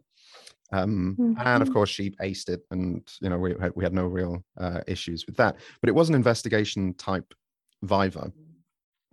um, 0.72 1.16
mm-hmm. 1.18 1.32
and 1.38 1.62
of 1.62 1.68
mm-hmm. 1.68 1.74
course 1.74 1.90
she 1.90 2.10
aced 2.22 2.48
it, 2.48 2.60
and 2.70 3.06
you 3.20 3.28
know 3.28 3.38
we 3.38 3.54
had, 3.60 3.72
we 3.74 3.84
had 3.84 3.94
no 3.94 4.06
real 4.06 4.44
uh, 4.58 4.80
issues 4.86 5.26
with 5.26 5.36
that. 5.36 5.56
But 5.80 5.88
it 5.88 5.94
was 5.94 6.08
an 6.08 6.14
investigation 6.14 6.94
type 6.94 7.32
viva 7.82 8.32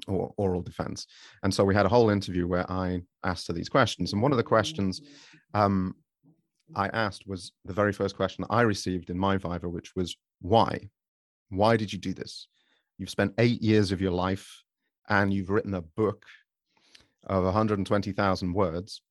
or 0.07 0.33
oral 0.37 0.61
defense, 0.61 1.07
and 1.43 1.53
so 1.53 1.63
we 1.63 1.75
had 1.75 1.85
a 1.85 1.89
whole 1.89 2.09
interview 2.09 2.47
where 2.47 2.69
I 2.69 3.01
asked 3.23 3.47
her 3.47 3.53
these 3.53 3.69
questions, 3.69 4.13
and 4.13 4.21
one 4.21 4.31
of 4.31 4.37
the 4.37 4.43
questions 4.43 5.01
um, 5.53 5.95
I 6.73 6.87
asked 6.87 7.27
was 7.27 7.51
the 7.63 7.73
very 7.73 7.93
first 7.93 8.15
question 8.15 8.45
I 8.49 8.61
received 8.61 9.09
in 9.09 9.17
my 9.19 9.37
viva, 9.37 9.69
which 9.69 9.95
was 9.95 10.15
why, 10.41 10.89
why 11.49 11.77
did 11.77 11.93
you 11.93 11.99
do 11.99 12.13
this? 12.13 12.47
You've 12.97 13.09
spent 13.09 13.33
eight 13.37 13.61
years 13.61 13.91
of 13.91 14.01
your 14.01 14.11
life 14.11 14.63
and 15.09 15.33
you've 15.33 15.49
written 15.49 15.73
a 15.73 15.81
book 15.81 16.25
of 17.27 17.43
120,000 17.43 18.53
words, 18.53 19.01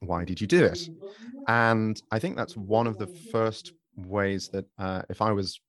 why 0.00 0.24
did 0.24 0.40
you 0.40 0.46
do 0.46 0.64
it? 0.64 0.88
And 1.48 2.00
I 2.10 2.18
think 2.18 2.36
that's 2.36 2.56
one 2.56 2.86
of 2.86 2.98
the 2.98 3.06
first 3.06 3.72
ways 3.96 4.48
that 4.48 4.66
uh, 4.78 5.02
if 5.08 5.22
I 5.22 5.32
was 5.32 5.60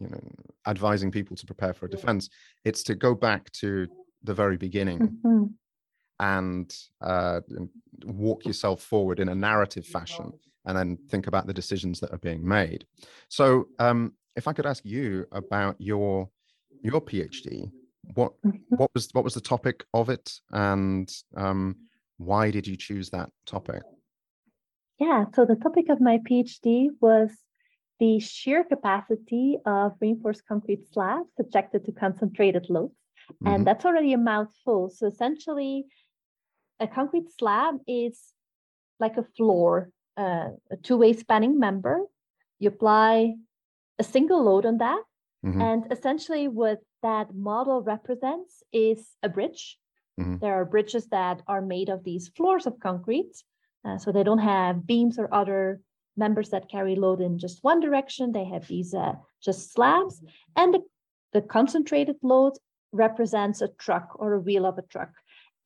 you 0.00 0.08
know 0.08 0.20
advising 0.66 1.10
people 1.10 1.36
to 1.36 1.46
prepare 1.46 1.72
for 1.72 1.86
a 1.86 1.90
defense 1.90 2.28
it's 2.64 2.82
to 2.82 2.94
go 2.94 3.14
back 3.14 3.50
to 3.52 3.86
the 4.22 4.34
very 4.34 4.56
beginning 4.56 4.98
mm-hmm. 4.98 5.44
and 6.20 6.76
uh, 7.00 7.40
walk 8.04 8.44
yourself 8.44 8.82
forward 8.82 9.20
in 9.20 9.28
a 9.28 9.34
narrative 9.34 9.86
fashion 9.86 10.32
and 10.66 10.76
then 10.76 10.98
think 11.08 11.26
about 11.26 11.46
the 11.46 11.54
decisions 11.54 12.00
that 12.00 12.12
are 12.12 12.18
being 12.18 12.46
made 12.46 12.84
so 13.28 13.66
um, 13.78 14.12
if 14.36 14.48
i 14.48 14.52
could 14.52 14.66
ask 14.66 14.84
you 14.84 15.26
about 15.32 15.76
your 15.78 16.28
your 16.82 17.00
phd 17.00 17.70
what 18.14 18.32
mm-hmm. 18.42 18.76
what 18.76 18.90
was 18.94 19.08
what 19.12 19.24
was 19.24 19.34
the 19.34 19.40
topic 19.40 19.84
of 19.94 20.08
it 20.08 20.32
and 20.52 21.12
um, 21.36 21.76
why 22.18 22.50
did 22.50 22.66
you 22.66 22.76
choose 22.76 23.10
that 23.10 23.30
topic 23.46 23.82
yeah 24.98 25.24
so 25.34 25.44
the 25.44 25.56
topic 25.56 25.88
of 25.88 26.00
my 26.00 26.18
phd 26.28 26.88
was 27.00 27.30
the 27.98 28.18
shear 28.20 28.64
capacity 28.64 29.58
of 29.64 29.92
reinforced 30.00 30.46
concrete 30.46 30.86
slabs 30.92 31.28
subjected 31.36 31.84
to 31.86 31.92
concentrated 31.92 32.66
loads. 32.68 32.94
Mm-hmm. 33.32 33.46
And 33.48 33.66
that's 33.66 33.84
already 33.84 34.12
a 34.12 34.18
mouthful. 34.18 34.90
So 34.90 35.06
essentially, 35.06 35.86
a 36.78 36.86
concrete 36.86 37.30
slab 37.38 37.76
is 37.86 38.20
like 39.00 39.16
a 39.16 39.24
floor, 39.36 39.90
uh, 40.16 40.48
a 40.70 40.76
two 40.82 40.96
way 40.96 41.12
spanning 41.14 41.58
member. 41.58 42.02
You 42.58 42.68
apply 42.68 43.34
a 43.98 44.04
single 44.04 44.44
load 44.44 44.66
on 44.66 44.78
that. 44.78 45.02
Mm-hmm. 45.44 45.60
And 45.60 45.86
essentially, 45.90 46.48
what 46.48 46.80
that 47.06 47.34
model 47.34 47.78
represents 47.94 48.52
is 48.72 49.00
a 49.22 49.28
bridge. 49.36 49.62
Mm-hmm. 50.18 50.38
There 50.42 50.54
are 50.58 50.64
bridges 50.74 51.06
that 51.18 51.36
are 51.52 51.72
made 51.74 51.88
of 51.88 52.02
these 52.02 52.24
floors 52.36 52.66
of 52.66 52.80
concrete. 52.88 53.34
Uh, 53.84 53.98
so 54.02 54.10
they 54.10 54.24
don't 54.28 54.46
have 54.54 54.86
beams 54.92 55.16
or 55.18 55.28
other 55.42 55.80
members 56.24 56.48
that 56.50 56.72
carry 56.74 56.96
load 57.04 57.20
in 57.20 57.38
just 57.38 57.62
one 57.62 57.80
direction. 57.86 58.32
They 58.32 58.46
have 58.54 58.66
these 58.66 58.92
uh, 58.94 59.14
just 59.46 59.72
slabs. 59.72 60.14
And 60.56 60.74
the, 60.74 60.82
the 61.34 61.42
concentrated 61.42 62.16
load 62.22 62.54
represents 62.92 63.60
a 63.62 63.74
truck 63.84 64.08
or 64.22 64.28
a 64.32 64.40
wheel 64.40 64.66
of 64.66 64.78
a 64.78 64.88
truck. 64.92 65.12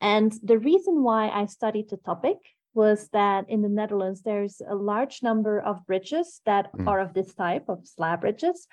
And 0.00 0.31
the 0.42 0.59
reason 0.59 0.94
why 1.09 1.22
I 1.40 1.46
studied 1.46 1.88
the 1.88 1.98
topic 2.11 2.38
was 2.74 3.09
that 3.12 3.48
in 3.48 3.62
the 3.62 3.74
Netherlands, 3.81 4.22
there's 4.22 4.61
a 4.74 4.74
large 4.74 5.22
number 5.22 5.61
of 5.61 5.87
bridges 5.87 6.40
that 6.44 6.72
mm. 6.72 6.87
are 6.87 7.00
of 7.00 7.14
this 7.14 7.35
type 7.35 7.66
of 7.68 7.87
slab 7.94 8.20
bridges. 8.20 8.66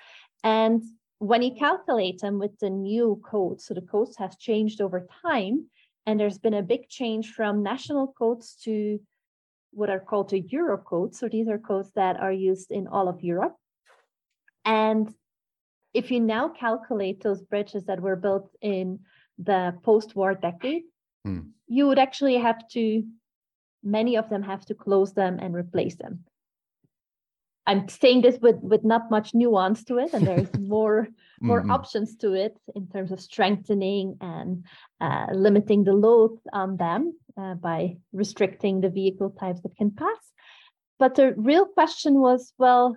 And 0.44 0.82
when 1.18 1.42
you 1.42 1.54
calculate 1.54 2.20
them 2.20 2.38
with 2.38 2.58
the 2.58 2.70
new 2.70 3.20
code, 3.28 3.60
so 3.60 3.74
the 3.74 3.82
codes 3.82 4.16
have 4.16 4.38
changed 4.38 4.80
over 4.80 5.06
time, 5.22 5.66
and 6.06 6.18
there's 6.18 6.38
been 6.38 6.54
a 6.54 6.62
big 6.62 6.88
change 6.88 7.32
from 7.32 7.62
national 7.62 8.14
codes 8.18 8.56
to 8.64 9.00
what 9.72 9.90
are 9.90 10.00
called 10.00 10.30
the 10.30 10.40
Euro 10.40 10.78
codes. 10.78 11.18
So 11.18 11.28
these 11.28 11.48
are 11.48 11.58
codes 11.58 11.90
that 11.94 12.18
are 12.18 12.32
used 12.32 12.70
in 12.70 12.86
all 12.86 13.08
of 13.08 13.22
Europe. 13.22 13.56
And 14.64 15.12
if 15.92 16.10
you 16.10 16.20
now 16.20 16.48
calculate 16.48 17.22
those 17.22 17.42
bridges 17.42 17.84
that 17.84 18.00
were 18.00 18.16
built 18.16 18.50
in 18.62 19.00
the 19.38 19.74
post-war 19.82 20.34
decade, 20.34 20.82
hmm. 21.24 21.40
you 21.66 21.86
would 21.86 21.98
actually 21.98 22.38
have 22.38 22.66
to, 22.68 23.04
many 23.82 24.16
of 24.16 24.28
them 24.28 24.42
have 24.42 24.64
to 24.66 24.74
close 24.74 25.12
them 25.12 25.38
and 25.40 25.54
replace 25.54 25.96
them. 25.96 26.24
I'm 27.68 27.86
saying 27.86 28.22
this 28.22 28.38
with 28.40 28.56
with 28.62 28.82
not 28.82 29.10
much 29.10 29.34
nuance 29.34 29.84
to 29.84 29.98
it, 29.98 30.14
and 30.14 30.26
there's 30.26 30.48
more 30.58 31.06
more 31.40 31.60
mm-hmm. 31.60 31.70
options 31.70 32.16
to 32.16 32.32
it 32.32 32.56
in 32.74 32.88
terms 32.88 33.12
of 33.12 33.20
strengthening 33.20 34.16
and 34.20 34.64
uh, 35.00 35.26
limiting 35.32 35.84
the 35.84 35.92
load 35.92 36.38
on 36.52 36.78
them 36.78 37.12
uh, 37.36 37.54
by 37.54 37.98
restricting 38.12 38.80
the 38.80 38.88
vehicle 38.88 39.30
types 39.38 39.60
that 39.60 39.76
can 39.76 39.90
pass. 39.90 40.32
But 40.98 41.14
the 41.14 41.34
real 41.36 41.66
question 41.66 42.14
was, 42.20 42.52
well, 42.58 42.96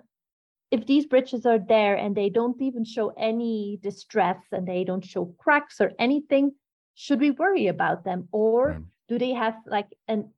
if 0.70 0.86
these 0.86 1.06
bridges 1.06 1.44
are 1.44 1.60
there 1.60 1.94
and 1.94 2.16
they 2.16 2.30
don't 2.30 2.60
even 2.60 2.84
show 2.84 3.10
any 3.10 3.78
distress 3.82 4.40
and 4.50 4.66
they 4.66 4.84
don't 4.84 5.04
show 5.04 5.26
cracks 5.38 5.80
or 5.80 5.92
anything, 5.98 6.52
should 6.94 7.20
we 7.20 7.30
worry 7.30 7.66
about 7.66 8.04
them, 8.04 8.26
or 8.32 8.82
do 9.08 9.18
they 9.18 9.34
have 9.34 9.54
like 9.66 9.88
an 10.08 10.30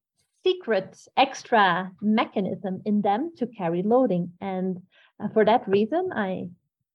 secret 0.44 0.96
extra 1.16 1.90
mechanism 2.00 2.82
in 2.84 3.02
them 3.02 3.32
to 3.38 3.46
carry 3.46 3.82
loading. 3.82 4.32
And 4.40 4.82
uh, 5.20 5.28
for 5.28 5.44
that 5.44 5.66
reason, 5.66 6.10
I, 6.14 6.48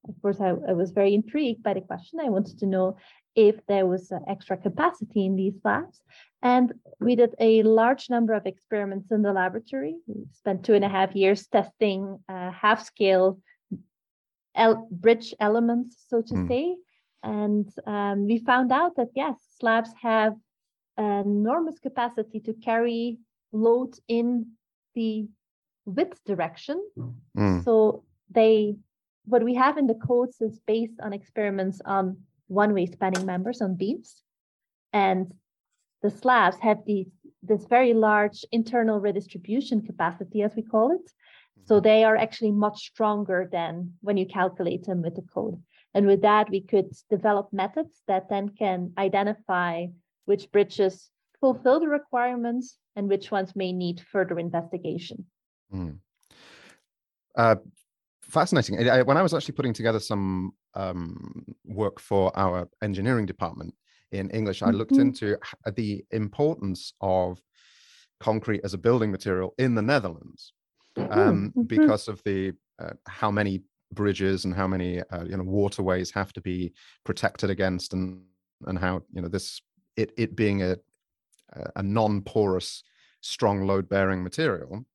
of 0.07 0.15
course, 0.21 0.39
I, 0.39 0.49
I, 0.49 0.73
was 0.73 0.91
very 0.91 1.13
intrigued 1.13 1.63
by 1.63 1.73
the 1.73 1.81
question. 1.81 2.19
I 2.19 2.29
wanted 2.29 2.59
to 2.59 2.65
know 2.65 2.97
if 3.35 3.55
there 3.67 3.85
was 3.85 4.11
uh, 4.11 4.19
extra 4.27 4.55
capacity 4.57 5.25
in 5.25 5.35
these 5.35 5.59
labs. 5.63 6.01
And 6.41 6.73
we 6.99 7.15
did 7.15 7.35
a 7.39 7.63
large 7.63 8.09
number 8.09 8.33
of 8.33 8.45
experiments 8.45 9.11
in 9.11 9.21
the 9.23 9.33
laboratory. 9.33 9.95
We 10.07 10.25
spent 10.31 10.63
two 10.63 10.73
and 10.73 10.85
a 10.85 10.89
half 10.89 11.15
years 11.15 11.47
testing 11.47 12.19
uh, 12.29 12.51
half 12.51 12.85
scale 12.85 13.39
el- 14.55 14.87
bridge 14.91 15.33
elements, 15.39 16.05
so 16.07 16.21
to 16.21 16.33
mm. 16.33 16.47
say. 16.47 16.75
And 17.23 17.67
um, 17.85 18.27
we 18.27 18.39
found 18.39 18.71
out 18.71 18.95
that 18.95 19.09
yes, 19.15 19.35
slabs 19.59 19.91
have 20.01 20.35
enormous 20.97 21.79
capacity 21.79 22.39
to 22.41 22.53
carry 22.53 23.17
load 23.51 23.95
in 24.07 24.47
the 24.95 25.27
width 25.85 26.23
direction. 26.25 26.83
Mm. 27.37 27.63
So 27.63 28.03
they 28.29 28.75
what 29.25 29.43
we 29.43 29.55
have 29.55 29.77
in 29.77 29.87
the 29.87 29.95
codes 29.95 30.41
is 30.41 30.59
based 30.65 30.99
on 31.01 31.13
experiments 31.13 31.81
on 31.85 32.17
one-way 32.47 32.87
spanning 32.87 33.25
members 33.25 33.61
on 33.61 33.75
beams. 33.75 34.23
And 34.91 35.33
the 36.01 36.09
slabs 36.09 36.57
have 36.59 36.79
these 36.85 37.11
this 37.41 37.65
very 37.65 37.93
large 37.93 38.43
internal 38.51 38.99
redistribution 38.99 39.81
capacity, 39.81 40.41
as 40.41 40.55
we 40.55 40.61
call 40.61 40.91
it. 40.91 41.11
So 41.65 41.75
mm-hmm. 41.75 41.83
they 41.83 42.03
are 42.03 42.17
actually 42.17 42.51
much 42.51 42.87
stronger 42.87 43.47
than 43.49 43.93
when 44.01 44.17
you 44.17 44.25
calculate 44.25 44.85
them 44.85 45.01
with 45.01 45.15
the 45.15 45.21
code. 45.21 45.61
And 45.93 46.05
with 46.05 46.21
that, 46.21 46.49
we 46.49 46.61
could 46.61 46.91
develop 47.09 47.53
methods 47.53 48.01
that 48.07 48.29
then 48.29 48.49
can 48.49 48.93
identify 48.97 49.87
which 50.25 50.51
bridges 50.51 51.09
fulfill 51.39 51.79
the 51.79 51.87
requirements 51.87 52.77
and 52.95 53.07
which 53.07 53.31
ones 53.31 53.55
may 53.55 53.71
need 53.71 54.01
further 54.11 54.39
investigation. 54.39 55.25
Mm. 55.73 55.99
Uh, 57.35 57.55
fascinating. 58.21 58.89
I, 58.89 59.01
when 59.01 59.17
I 59.17 59.21
was 59.21 59.33
actually 59.33 59.55
putting 59.55 59.73
together 59.73 59.99
some 59.99 60.51
um, 60.73 61.45
work 61.65 61.99
for 61.99 62.37
our 62.37 62.67
engineering 62.81 63.25
department 63.25 63.73
in 64.11 64.29
English, 64.31 64.61
I 64.61 64.71
looked 64.71 64.91
mm-hmm. 64.91 65.01
into 65.01 65.37
the 65.75 66.03
importance 66.11 66.93
of 67.01 67.39
concrete 68.19 68.61
as 68.63 68.73
a 68.73 68.77
building 68.77 69.11
material 69.11 69.53
in 69.57 69.75
the 69.75 69.81
Netherlands 69.81 70.53
um, 70.97 71.07
mm-hmm. 71.07 71.61
because 71.63 72.07
of 72.07 72.21
the 72.23 72.53
uh, 72.79 72.93
how 73.07 73.31
many 73.31 73.61
bridges 73.91 74.45
and 74.45 74.53
how 74.53 74.67
many 74.67 75.01
uh, 75.01 75.23
you 75.23 75.37
know 75.37 75.43
waterways 75.43 76.11
have 76.11 76.33
to 76.33 76.41
be 76.41 76.73
protected 77.03 77.49
against 77.49 77.93
and 77.93 78.21
and 78.67 78.77
how 78.77 79.01
you 79.13 79.21
know 79.21 79.27
this 79.27 79.61
it 79.95 80.11
it 80.17 80.35
being 80.35 80.63
a 80.63 80.77
a 81.75 81.83
non-porous, 81.83 82.83
strong 83.21 83.65
load-bearing 83.65 84.23
material. 84.23 84.85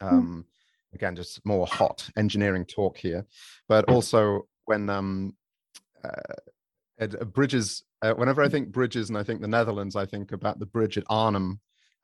Hmm. 0.00 0.06
Um, 0.06 0.46
mm. 0.46 0.94
Again, 0.94 1.16
just 1.16 1.44
more 1.44 1.66
hot 1.66 2.08
engineering 2.16 2.64
talk 2.64 2.96
here, 2.96 3.26
but 3.68 3.88
also 3.88 4.46
when 4.66 4.88
um, 4.88 5.34
uh, 6.04 7.24
bridges. 7.24 7.82
Uh, 8.00 8.12
whenever 8.12 8.42
I 8.42 8.48
think 8.48 8.68
bridges 8.68 9.08
and 9.08 9.18
I 9.18 9.22
think 9.22 9.40
the 9.40 9.48
Netherlands, 9.48 9.96
I 9.96 10.06
think 10.06 10.32
about 10.32 10.58
the 10.58 10.66
bridge 10.66 10.98
at 10.98 11.04
Arnhem 11.08 11.58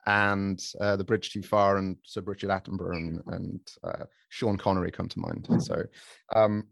and 0.07 0.59
uh, 0.79 0.95
the 0.95 1.03
bridge 1.03 1.31
too 1.31 1.43
far 1.43 1.77
and 1.77 1.97
Sir 2.03 2.21
Richard 2.21 2.49
Attenborough 2.49 2.95
and, 2.95 3.21
and 3.27 3.59
uh, 3.83 4.05
Sean 4.29 4.57
Connery 4.57 4.91
come 4.91 5.07
to 5.07 5.19
mind. 5.19 5.47
So, 5.59 5.83
um, 6.35 6.67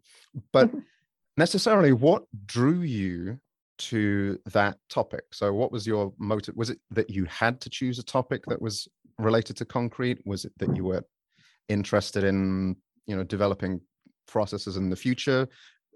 but 0.52 0.72
necessarily, 1.38 1.94
what 1.94 2.24
drew 2.46 2.82
you 2.82 3.40
to 3.80 4.40
that 4.48 4.78
topic. 4.90 5.24
So, 5.32 5.54
what 5.54 5.72
was 5.72 5.88
your 5.88 6.14
motive? 6.18 6.56
Was 6.56 6.70
it 6.70 6.80
that 6.92 7.10
you 7.10 7.26
had 7.26 7.60
to 7.62 7.70
choose 7.70 8.00
a 8.00 8.04
topic 8.04 8.44
that 8.48 8.62
was 8.62 8.88
related 9.18 9.58
to 9.58 9.66
concrete? 9.66 10.20
Was 10.26 10.46
it 10.46 10.54
that 10.58 10.76
you 10.76 10.84
were 10.86 11.04
interested 11.68 12.24
in, 12.24 12.76
you 13.08 13.16
know, 13.16 13.24
developing 13.24 13.82
processes 14.28 14.78
in 14.78 14.90
the 14.90 14.96
future? 14.96 15.48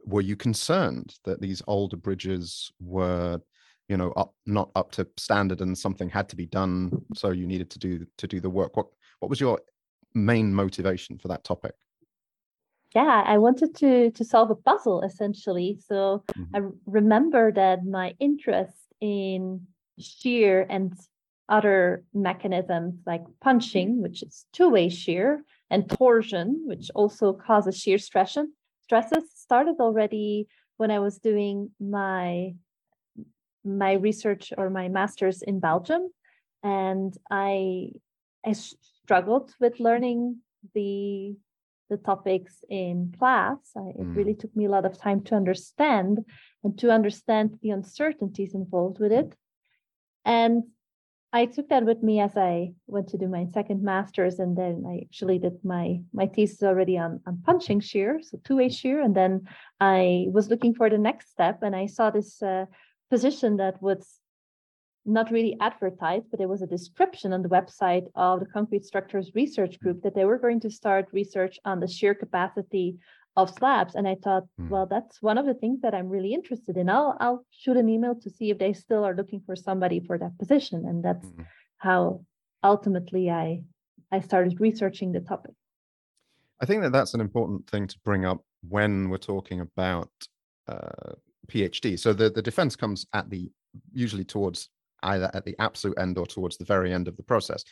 Were 0.05 0.21
you 0.21 0.35
concerned 0.35 1.15
that 1.23 1.41
these 1.41 1.61
older 1.67 1.95
bridges 1.95 2.71
were, 2.81 3.39
you 3.87 3.97
know, 3.97 4.11
up 4.11 4.33
not 4.45 4.71
up 4.75 4.91
to 4.93 5.07
standard 5.17 5.61
and 5.61 5.77
something 5.77 6.09
had 6.09 6.27
to 6.29 6.35
be 6.35 6.45
done, 6.45 6.91
so 7.15 7.31
you 7.31 7.47
needed 7.47 7.69
to 7.71 7.79
do 7.79 8.05
to 8.17 8.27
do 8.27 8.39
the 8.39 8.49
work? 8.49 8.75
What 8.77 8.87
what 9.19 9.29
was 9.29 9.39
your 9.39 9.59
main 10.13 10.53
motivation 10.53 11.17
for 11.17 11.27
that 11.29 11.43
topic? 11.43 11.73
Yeah 12.95 13.23
i 13.25 13.37
wanted 13.37 13.75
to 13.75 14.11
to 14.11 14.23
solve 14.23 14.49
a 14.51 14.55
puzzle 14.55 15.01
essentially. 15.01 15.79
So 15.87 16.23
mm-hmm. 16.37 16.55
i 16.55 16.59
remember 16.85 17.51
that 17.51 17.85
my 17.85 18.13
interest 18.19 18.77
in 19.01 19.67
shear 19.99 20.65
and 20.69 20.93
other 21.49 22.03
mechanisms 22.13 22.95
like 23.05 23.23
punching 23.41 24.01
which 24.01 24.23
is 24.23 24.45
two-way 24.53 24.89
shear 24.89 25.43
and 25.69 25.89
torsion 25.89 26.63
which 26.65 26.89
also 26.95 27.33
causes 27.33 27.77
shear 27.77 27.97
stress 27.97 28.37
stresses 28.85 29.25
started 29.35 29.75
already 29.79 30.47
when 30.77 30.89
i 30.89 30.99
was 30.99 31.19
doing 31.19 31.69
my 31.79 32.53
my 33.63 33.93
research 33.93 34.53
or 34.57 34.69
my 34.69 34.89
master's 34.89 35.41
in 35.41 35.59
belgium. 35.59 36.09
And 36.63 37.15
i 37.29 37.89
i 38.45 38.53
struggled 38.53 39.53
with 39.59 39.79
learning 39.79 40.39
the 40.73 41.35
the 41.89 41.97
topics 41.97 42.63
in 42.69 43.13
class. 43.19 43.71
I, 43.75 43.89
it 43.89 44.07
Mm. 44.07 44.15
really 44.15 44.35
took 44.35 44.55
me 44.55 44.65
a 44.65 44.69
lot 44.69 44.85
of 44.85 44.97
time 44.97 45.21
to 45.25 45.35
understand 45.35 46.25
and 46.63 46.77
to 46.79 46.91
understand 46.91 47.59
the 47.61 47.71
uncertainties 47.71 48.53
involved 48.55 48.99
with 48.99 49.11
it. 49.11 49.35
And 50.25 50.63
I 51.33 51.47
took 51.47 51.69
that 51.69 51.83
with 51.83 52.03
me 52.03 52.19
as 52.19 52.37
I 52.37 52.73
went 52.85 53.07
to 53.09 53.17
do 53.17 53.27
my 53.27 53.45
second 53.53 53.81
master's, 53.81 54.39
and 54.39 54.55
then 54.55 54.85
I 54.87 55.01
actually 55.05 55.39
did 55.39 55.65
my 55.65 56.01
my 56.13 56.27
thesis 56.27 56.61
already 56.61 56.97
on 56.97 57.21
on 57.25 57.41
punching 57.45 57.81
shear, 57.81 58.21
so 58.21 58.37
two 58.43 58.57
way 58.57 58.69
shear, 58.69 59.01
and 59.01 59.15
then 59.15 59.47
I 59.79 60.27
was 60.31 60.49
looking 60.49 60.75
for 60.75 60.89
the 60.89 60.99
next 60.99 61.31
step, 61.31 61.63
and 61.63 61.75
I 61.75 61.87
saw 61.87 62.11
this 62.11 62.41
uh, 62.43 62.65
position 63.09 63.57
that 63.57 63.81
was 63.81 64.19
not 65.05 65.31
really 65.31 65.57
advertised, 65.59 66.25
but 66.31 66.37
there 66.39 66.47
was 66.47 66.61
a 66.61 66.67
description 66.67 67.33
on 67.33 67.41
the 67.41 67.49
website 67.49 68.07
of 68.15 68.39
the 68.39 68.45
Concrete 68.45 68.85
Structures 68.85 69.31
Research 69.35 69.79
Group 69.79 70.01
that 70.03 70.15
they 70.15 70.25
were 70.25 70.37
going 70.37 70.59
to 70.61 70.69
start 70.69 71.07
research 71.11 71.59
on 71.65 71.79
the 71.79 71.87
shear 71.87 72.13
capacity 72.13 72.97
of 73.35 73.49
slabs. 73.49 73.95
And 73.95 74.07
I 74.07 74.15
thought, 74.23 74.43
Mm. 74.59 74.69
well, 74.69 74.85
that's 74.85 75.21
one 75.21 75.37
of 75.37 75.45
the 75.45 75.55
things 75.55 75.81
that 75.81 75.93
I'm 75.93 76.07
really 76.07 76.33
interested 76.33 76.77
in. 76.77 76.89
I'll 76.89 77.17
I'll 77.19 77.45
shoot 77.49 77.77
an 77.77 77.89
email 77.89 78.15
to 78.21 78.29
see 78.29 78.49
if 78.51 78.59
they 78.59 78.73
still 78.73 79.03
are 79.03 79.15
looking 79.15 79.41
for 79.45 79.55
somebody 79.55 79.99
for 79.99 80.17
that 80.19 80.37
position. 80.37 80.85
And 80.85 81.03
that's 81.03 81.27
Mm. 81.27 81.45
how 81.77 82.25
ultimately 82.63 83.29
I 83.29 83.63
I 84.11 84.19
started 84.19 84.59
researching 84.61 85.11
the 85.11 85.21
topic. 85.21 85.55
I 86.61 86.65
think 86.65 86.83
that 86.83 86.91
that's 86.91 87.15
an 87.15 87.21
important 87.21 87.67
thing 87.67 87.87
to 87.87 87.99
bring 88.05 88.25
up 88.25 88.45
when 88.69 89.09
we're 89.09 89.17
talking 89.17 89.59
about 89.59 90.11
uh, 90.67 91.13
PhD. 91.47 91.99
So 91.99 92.13
the, 92.13 92.29
the 92.29 92.41
defense 92.41 92.75
comes 92.75 93.05
at 93.11 93.29
the 93.29 93.51
usually 93.91 94.23
towards 94.23 94.69
either 95.03 95.29
at 95.33 95.45
the 95.45 95.55
absolute 95.59 95.97
end 95.99 96.17
or 96.17 96.25
towards 96.25 96.57
the 96.57 96.65
very 96.65 96.93
end 96.93 97.07
of 97.07 97.17
the 97.17 97.23
process. 97.23 97.63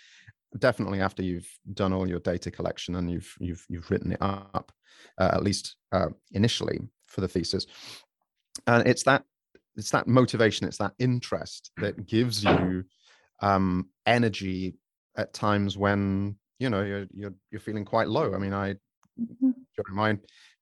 Definitely 0.58 1.02
after 1.02 1.24
you've 1.24 1.48
done 1.74 1.94
all 1.94 2.08
your 2.08 2.20
data 2.20 2.52
collection 2.52 2.96
and 2.96 3.10
you've 3.10 3.34
you've 3.40 3.66
you've 3.70 3.90
written 3.90 4.12
it 4.12 4.22
up, 4.22 4.72
uh, 5.18 5.32
at 5.34 5.44
least 5.44 5.76
uh, 5.92 6.10
initially 6.32 6.80
for 7.08 7.22
the 7.22 7.28
thesis. 7.28 7.66
And 8.68 8.88
it's 8.88 9.04
that 9.04 9.24
it's 9.76 9.92
that 9.92 10.08
motivation, 10.08 10.68
it's 10.68 10.78
that 10.80 10.94
interest 11.00 11.72
that 11.78 12.06
gives 12.06 12.44
you 12.44 12.84
um, 13.42 13.90
energy 14.06 14.76
at 15.16 15.34
times 15.34 15.78
when 15.78 16.36
you 16.60 16.70
know 16.70 16.84
you're 16.84 17.08
you're 17.14 17.34
you're 17.50 17.62
feeling 17.62 17.86
quite 17.86 18.08
low. 18.08 18.34
I 18.34 18.38
mean, 18.38 18.54
I 18.54 18.76
Mhm. 19.20 19.54
during 19.76 19.96
my 19.96 20.18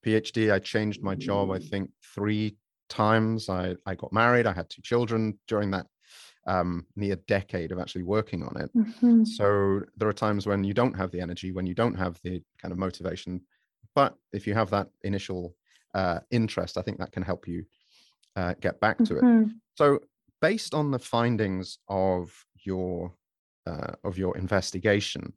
PhD, 0.05 0.51
I 0.51 0.59
changed 0.59 1.01
my 1.03 1.15
job, 1.15 1.51
I 1.51 1.59
think, 1.59 1.91
three 2.15 2.57
times. 2.89 3.49
I, 3.49 3.75
I 3.85 3.95
got 3.95 4.11
married, 4.11 4.47
I 4.47 4.53
had 4.53 4.69
two 4.69 4.81
children 4.81 5.39
during 5.47 5.71
that 5.71 5.87
um, 6.49 6.87
near 6.95 7.15
decade 7.37 7.71
of 7.73 7.79
actually 7.79 8.03
working 8.17 8.43
on 8.43 8.55
it. 8.63 8.71
Mhm. 8.75 9.25
So 9.37 9.81
there 9.97 10.09
are 10.09 10.13
times 10.27 10.47
when 10.47 10.63
you 10.63 10.73
don't 10.73 10.97
have 11.01 11.11
the 11.11 11.21
energy, 11.21 11.51
when 11.51 11.67
you 11.67 11.75
don't 11.75 11.95
have 12.05 12.19
the 12.23 12.43
kind 12.61 12.71
of 12.73 12.79
motivation. 12.79 13.41
But 13.95 14.11
if 14.33 14.47
you 14.47 14.55
have 14.55 14.69
that 14.71 14.89
initial 15.03 15.55
uh, 15.95 16.19
interest, 16.31 16.77
I 16.77 16.83
think 16.83 16.99
that 16.99 17.11
can 17.11 17.23
help 17.23 17.47
you 17.47 17.65
uh, 18.35 18.53
get 18.61 18.79
back 18.79 19.03
to 19.05 19.17
it. 19.19 19.25
Mhm. 19.25 19.59
So, 19.75 19.99
based 20.41 20.73
on 20.73 20.91
the 20.91 20.99
findings 20.99 21.79
of 21.89 22.45
your 22.65 23.15
uh, 23.65 23.93
of 24.03 24.17
your 24.17 24.37
investigation, 24.37 25.33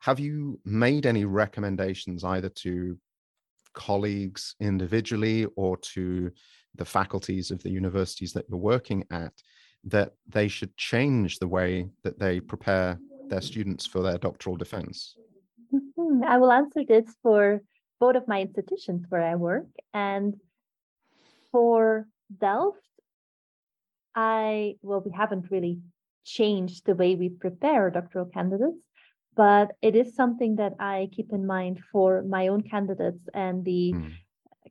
have 0.00 0.20
you 0.20 0.60
made 0.64 1.06
any 1.06 1.24
recommendations 1.24 2.24
either 2.24 2.50
to 2.64 2.98
colleagues 3.74 4.56
individually 4.60 5.46
or 5.56 5.76
to 5.78 6.32
the 6.74 6.84
faculties 6.84 7.50
of 7.50 7.62
the 7.62 7.70
universities 7.70 8.32
that 8.32 8.46
you're 8.48 8.58
working 8.74 9.04
at 9.10 9.32
that 9.84 10.14
they 10.26 10.48
should 10.48 10.76
change 10.76 11.38
the 11.38 11.48
way 11.48 11.90
that 12.02 12.18
they 12.18 12.40
prepare 12.40 13.00
their 13.28 13.40
students 13.40 13.86
for 13.86 14.02
their 14.02 14.18
doctoral 14.18 14.56
defense? 14.56 15.16
Mhm. 15.72 16.24
I 16.24 16.38
will 16.38 16.52
answer 16.52 16.84
this 16.84 17.16
for 17.22 17.62
both 17.98 18.14
of 18.16 18.28
my 18.28 18.40
institutions 18.42 19.06
where 19.08 19.22
I 19.22 19.34
work. 19.36 19.66
And 19.92 20.40
for 21.52 22.08
Delft, 22.38 22.86
I, 24.14 24.76
well, 24.82 25.00
we 25.00 25.12
haven't 25.12 25.50
really 25.50 25.80
changed 26.24 26.84
the 26.86 26.94
way 26.94 27.14
we 27.16 27.28
prepare 27.28 27.90
doctoral 27.90 28.26
candidates, 28.26 28.78
but 29.34 29.72
it 29.82 29.96
is 29.96 30.14
something 30.14 30.56
that 30.56 30.74
I 30.78 31.08
keep 31.12 31.32
in 31.32 31.46
mind 31.46 31.80
for 31.92 32.22
my 32.22 32.48
own 32.48 32.62
candidates 32.62 33.28
and 33.32 33.64
the 33.64 33.96
Mm. 33.96 34.20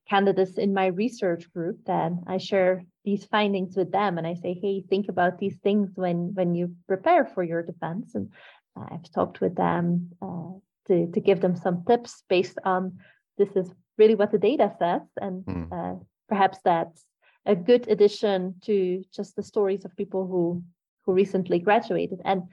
candidates 0.10 0.58
in 0.58 0.74
my 0.74 0.88
research 0.88 1.52
group 1.54 1.86
that 1.86 2.14
I 2.28 2.38
share 2.38 2.84
these 3.06 3.26
findings 3.26 3.76
with 3.76 3.92
them 3.92 4.18
and 4.18 4.28
I 4.28 4.34
say, 4.36 4.54
hey, 4.62 4.84
think 4.90 5.08
about 5.10 5.40
these 5.40 5.58
things 5.58 5.92
when 5.96 6.34
when 6.34 6.56
you 6.56 6.76
prepare 6.88 7.26
for 7.26 7.44
your 7.44 7.64
defense. 7.64 8.16
And 8.16 8.32
I've 8.78 9.10
talked 9.12 9.42
with 9.42 9.56
them 9.56 10.12
uh, 10.22 10.52
to, 10.88 11.08
to 11.12 11.20
give 11.20 11.42
them 11.42 11.56
some 11.56 11.84
tips 11.86 12.24
based 12.30 12.58
on 12.64 13.00
this 13.38 13.56
is 13.56 13.74
really 13.98 14.16
what 14.16 14.32
the 14.32 14.38
data 14.38 14.72
says. 14.80 15.02
And 15.22 15.46
Mm. 15.46 15.68
uh, 15.72 15.96
perhaps 16.28 16.60
that's 16.64 17.06
a 17.46 17.56
good 17.56 17.88
addition 17.88 18.56
to 18.62 19.04
just 19.12 19.36
the 19.36 19.44
stories 19.44 19.86
of 19.86 19.96
people 19.96 20.28
who 20.28 20.64
who 21.06 21.14
recently 21.14 21.60
graduated. 21.60 22.20
And 22.26 22.44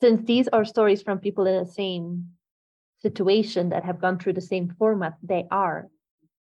since 0.00 0.22
these 0.24 0.48
are 0.48 0.64
stories 0.64 1.02
from 1.02 1.18
people 1.18 1.46
in 1.46 1.64
the 1.64 1.70
same 1.70 2.28
situation 3.00 3.70
that 3.70 3.84
have 3.84 4.00
gone 4.00 4.18
through 4.18 4.34
the 4.34 4.40
same 4.40 4.74
format, 4.78 5.14
they 5.22 5.46
are 5.50 5.88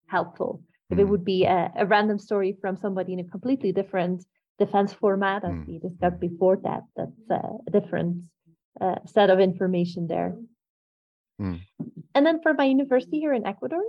helpful. 0.07 0.63
If 0.91 0.99
it 0.99 1.07
Mm. 1.07 1.11
would 1.11 1.25
be 1.25 1.45
a, 1.45 1.73
a 1.77 1.87
random 1.87 2.19
story 2.19 2.53
from 2.61 2.77
somebody 2.77 3.13
in 3.13 3.21
a 3.21 3.25
completely 3.25 3.73
different 3.73 4.25
defense 4.59 4.93
format, 4.93 5.45
as 5.45 5.55
Mm. 5.55 5.67
we 5.67 5.79
discussed 5.79 6.21
before 6.21 6.57
that, 6.59 6.83
that's 6.97 7.31
a 7.31 7.71
different 7.71 8.25
uh, 8.81 8.99
set 9.05 9.31
of 9.31 9.41
information 9.41 10.07
there. 10.07 10.37
Mm. 11.41 11.61
And 12.15 12.25
then 12.27 12.41
for 12.41 12.55
my 12.55 12.65
university 12.65 13.19
here 13.19 13.35
in 13.35 13.45
Ecuador, 13.47 13.83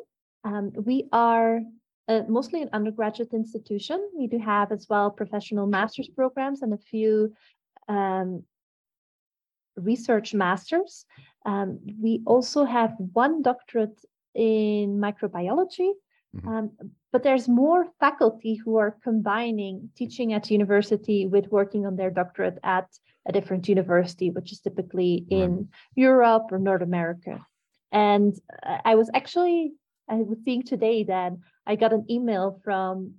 um, 0.44 0.72
we 0.90 1.08
are 1.12 1.62
uh, 2.08 2.24
mostly 2.28 2.62
an 2.62 2.70
undergraduate 2.74 3.34
institution. 3.34 4.00
We 4.18 4.28
do 4.28 4.40
have 4.40 4.72
as 4.72 4.88
well 4.90 5.12
professional 5.12 5.68
master's 5.68 6.10
programs 6.10 6.62
and 6.62 6.74
a 6.74 6.78
few 6.78 7.34
um, 7.88 8.44
research 9.76 10.34
masters. 10.34 11.06
Um, 11.46 11.80
we 12.02 12.22
also 12.26 12.66
have 12.66 12.96
one 13.14 13.42
doctorate 13.42 14.00
in 14.34 14.98
microbiology, 15.00 15.92
Mhm. 16.36 16.48
um, 16.48 16.72
but 17.12 17.24
there's 17.24 17.48
more 17.48 17.88
faculty 18.00 18.56
who 18.56 18.76
are 18.78 18.98
combining 19.04 19.90
teaching 19.96 20.34
at 20.34 20.52
university 20.52 21.26
with 21.26 21.48
working 21.52 21.86
on 21.86 21.96
their 21.96 22.12
doctorate 22.12 22.60
at 22.64 22.88
a 23.26 23.32
different 23.32 23.68
university, 23.68 24.30
which 24.30 24.52
is 24.52 24.60
typically 24.60 25.26
in 25.30 25.70
Europe 25.96 26.52
or 26.52 26.60
North 26.60 26.82
America. 26.82 27.46
And 27.92 28.34
uh, 28.64 28.80
I 28.84 28.96
was 28.96 29.10
actually, 29.14 29.74
I 30.10 30.16
was 30.16 30.40
seeing 30.44 30.64
today 30.64 31.04
that 31.06 31.34
I 31.66 31.76
got 31.76 31.94
an 31.94 32.06
email 32.10 32.60
from 32.64 33.16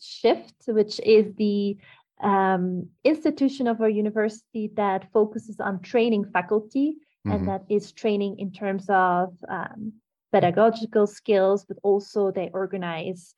Shift, 0.00 0.64
which 0.66 1.00
is 1.00 1.34
the 1.36 1.76
um, 2.20 2.88
institution 3.04 3.66
of 3.66 3.80
our 3.80 3.88
university 3.88 4.70
that 4.74 5.10
focuses 5.12 5.60
on 5.60 5.80
training 5.80 6.24
faculty 6.32 6.96
Mhm. 7.26 7.34
and 7.34 7.48
that 7.48 7.64
is 7.68 7.92
training 7.92 8.38
in 8.38 8.50
terms 8.50 8.86
of 8.88 9.36
um, 9.48 9.92
pedagogical 10.32 11.06
skills, 11.06 11.64
but 11.64 11.78
also 11.82 12.30
they 12.30 12.50
organize 12.52 13.34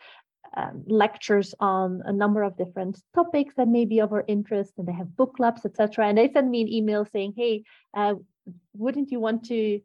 um, 0.56 0.84
lectures 0.86 1.54
on 1.60 2.02
a 2.04 2.12
number 2.12 2.42
of 2.42 2.56
different 2.56 3.00
topics 3.14 3.54
that 3.56 3.68
may 3.68 3.84
be 3.84 4.00
of 4.00 4.12
our 4.12 4.24
interest, 4.28 4.72
and 4.76 4.86
they 4.86 4.92
have 4.92 5.16
book 5.16 5.36
clubs, 5.36 5.64
etc. 5.64 6.06
And 6.06 6.18
they 6.18 6.30
send 6.30 6.50
me 6.50 6.62
an 6.62 6.68
email 6.68 7.04
saying, 7.04 7.34
"Hey, 7.36 7.64
uh, 7.94 8.14
wouldn't 8.74 9.10
you 9.10 9.20
want 9.20 9.44
to 9.46 9.80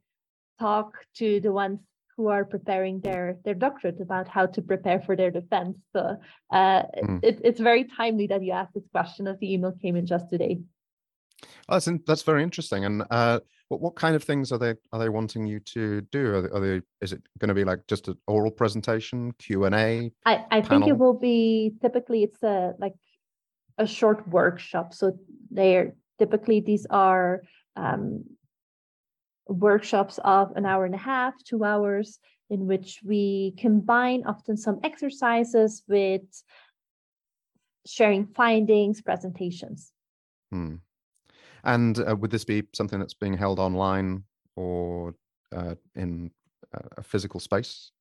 talk 0.60 0.94
to 1.16 1.40
the 1.40 1.52
ones 1.52 1.80
who 2.16 2.28
are 2.28 2.44
preparing 2.44 3.00
their 3.00 3.38
their 3.46 3.54
doctorate 3.54 4.02
about 4.02 4.28
how 4.28 4.46
to 4.46 4.62
prepare 4.62 5.00
for 5.00 5.16
their 5.16 5.32
defense?" 5.32 5.78
So 5.94 6.18
uh, 6.52 6.84
Mm. 7.02 7.24
it, 7.24 7.40
it's 7.44 7.62
very 7.62 7.86
timely 7.86 8.28
that 8.28 8.44
you 8.44 8.52
asked 8.52 8.74
this 8.74 8.88
question, 8.92 9.28
as 9.28 9.40
the 9.40 9.54
email 9.54 9.72
came 9.72 9.96
in 9.96 10.06
just 10.06 10.30
today. 10.30 10.60
Oh, 11.70 11.76
that's 11.76 11.88
in, 11.88 12.04
that's 12.06 12.24
very 12.24 12.44
interesting. 12.44 12.84
And 12.84 13.04
uh, 13.10 13.40
what 13.70 13.82
what 13.82 13.96
kind 13.96 14.16
of 14.16 14.24
things 14.24 14.52
are 14.52 14.58
they 14.58 14.76
are 14.92 15.00
they 15.00 15.10
wanting 15.10 15.46
you 15.46 15.60
to 15.60 16.02
do? 16.02 16.36
Are 16.36 16.42
they, 16.42 16.50
are 16.50 16.60
they 16.60 16.82
is 17.02 17.14
it 17.14 17.22
going 17.40 17.50
to 17.50 17.54
be 17.54 17.64
like 17.64 17.86
just 17.88 18.08
an 18.08 18.18
oral 18.28 18.52
presentation, 18.52 19.34
Q 19.34 19.66
and 19.66 19.76
A? 19.76 20.12
I, 20.26 20.46
I 20.52 20.62
think 20.62 20.88
it 20.88 20.98
will 20.98 21.18
be 21.18 21.74
typically 21.82 22.24
it's 22.24 22.42
a 22.44 22.74
like 22.80 22.94
a 23.78 23.86
short 23.86 24.28
workshop. 24.28 24.94
So 24.94 25.18
they're 25.52 25.94
typically 26.18 26.62
these 26.62 26.88
are 26.90 27.44
um, 27.76 28.24
workshops 29.48 30.20
of 30.24 30.52
an 30.56 30.66
hour 30.66 30.86
and 30.86 30.96
a 30.96 31.00
half, 31.00 31.34
two 31.44 31.64
hours, 31.64 32.20
in 32.50 32.68
which 32.68 33.00
we 33.04 33.54
combine 33.58 34.24
often 34.26 34.58
some 34.58 34.80
exercises 34.84 35.84
with 35.88 36.22
sharing 37.86 38.28
findings, 38.28 39.02
presentations. 39.02 39.92
Hmm. 40.52 40.76
And 41.68 42.00
uh, 42.00 42.16
would 42.16 42.32
this 42.32 42.46
be 42.46 42.64
something 42.74 42.98
that's 42.98 43.14
being 43.14 43.38
held 43.38 43.60
online 43.60 44.24
or 44.56 45.14
uh, 45.56 45.76
in 45.96 46.32
uh, 46.74 46.88
a 46.98 47.04
physical 47.04 47.42
space? 47.42 47.92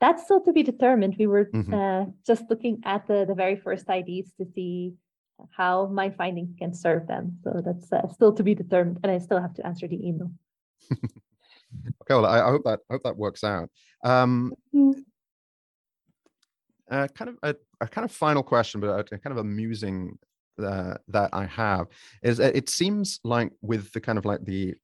That's 0.00 0.24
still 0.24 0.40
to 0.42 0.52
be 0.52 0.64
determined. 0.64 1.14
We 1.18 1.28
were 1.28 1.46
Mhm. 1.46 1.72
uh, 1.72 2.10
just 2.26 2.50
looking 2.50 2.82
at 2.84 3.06
the, 3.06 3.24
the 3.24 3.34
very 3.34 3.56
first 3.56 3.88
IDs 3.88 4.32
to 4.34 4.44
see 4.44 4.94
how 5.50 5.86
my 5.86 6.10
findings 6.10 6.54
can 6.58 6.74
serve 6.74 7.06
them. 7.06 7.38
So 7.44 7.62
that's 7.64 7.92
uh, 7.92 8.08
still 8.08 8.32
to 8.32 8.42
be 8.42 8.54
determined. 8.54 8.98
And 9.04 9.12
I 9.12 9.18
still 9.18 9.40
have 9.40 9.54
to 9.54 9.66
answer 9.66 9.86
the 9.86 10.04
email. 10.04 10.32
okay, 10.90 12.14
well, 12.14 12.26
I, 12.26 12.40
I, 12.40 12.50
hope 12.50 12.64
that 12.64 12.80
I 12.90 12.94
hope 12.94 13.04
that 13.04 13.16
works 13.16 13.44
out. 13.44 13.70
Um, 14.02 14.54
mm-hmm. 14.74 15.00
uh, 16.90 17.06
kind 17.14 17.28
of 17.28 17.36
a, 17.44 17.54
a, 17.80 17.86
kind 17.86 18.04
of 18.04 18.10
final 18.10 18.42
question, 18.42 18.80
but 18.80 18.90
a, 18.90 19.14
a 19.14 19.18
kind 19.18 19.32
of 19.32 19.38
amusing 19.38 20.18
uh, 20.58 20.94
that 21.08 21.30
I 21.32 21.46
have 21.46 21.86
is 22.22 22.40
it 22.40 22.68
seems 22.68 23.20
like 23.24 23.52
with 23.62 23.92
the 23.92 24.00
kind 24.00 24.18
of 24.18 24.24
like 24.24 24.44
the 24.44 24.74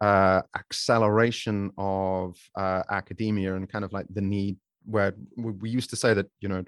uh, 0.00 0.42
acceleration 0.56 1.70
of 1.76 2.36
uh, 2.56 2.82
academia 2.90 3.54
and 3.54 3.68
kind 3.68 3.84
of 3.84 3.92
like 3.92 4.06
the 4.10 4.20
need 4.20 4.56
where 4.84 5.14
we 5.36 5.68
used 5.68 5.90
to 5.90 5.96
say 5.96 6.14
that 6.14 6.26
you 6.40 6.48
know 6.48 6.64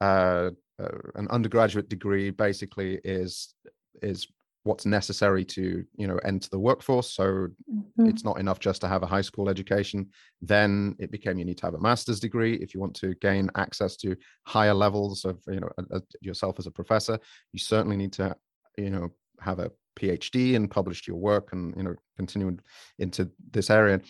uh, 0.00 0.50
uh, 0.78 0.98
an 1.14 1.26
undergraduate 1.28 1.88
degree 1.88 2.30
basically 2.30 3.00
is 3.04 3.54
is 4.02 4.28
what's 4.66 4.84
necessary 4.84 5.44
to 5.44 5.84
you 5.96 6.06
know 6.06 6.18
enter 6.24 6.48
the 6.50 6.58
workforce. 6.58 7.10
So 7.12 7.24
mm-hmm. 7.24 8.06
it's 8.06 8.24
not 8.24 8.38
enough 8.38 8.58
just 8.58 8.80
to 8.82 8.88
have 8.88 9.02
a 9.02 9.06
high 9.06 9.22
school 9.22 9.48
education. 9.48 10.08
Then 10.42 10.96
it 10.98 11.10
became 11.10 11.38
you 11.38 11.44
need 11.44 11.58
to 11.58 11.66
have 11.66 11.74
a 11.74 11.80
master's 11.80 12.20
degree. 12.20 12.54
If 12.56 12.74
you 12.74 12.80
want 12.80 12.94
to 12.96 13.14
gain 13.16 13.50
access 13.54 13.96
to 13.98 14.16
higher 14.44 14.74
levels 14.74 15.24
of 15.24 15.38
you 15.48 15.60
know 15.60 15.70
a, 15.78 15.96
a, 15.96 16.02
yourself 16.20 16.58
as 16.58 16.66
a 16.66 16.70
professor 16.70 17.18
you 17.52 17.58
certainly 17.58 17.96
need 17.96 18.12
to 18.12 18.34
you 18.76 18.90
know 18.90 19.08
have 19.40 19.58
a 19.58 19.70
phd 19.98 20.56
and 20.56 20.70
published 20.70 21.06
your 21.06 21.16
work 21.16 21.52
and 21.52 21.74
you 21.76 21.82
know 21.82 21.94
continue 22.16 22.56
into 22.98 23.30
this 23.50 23.70
area. 23.70 24.00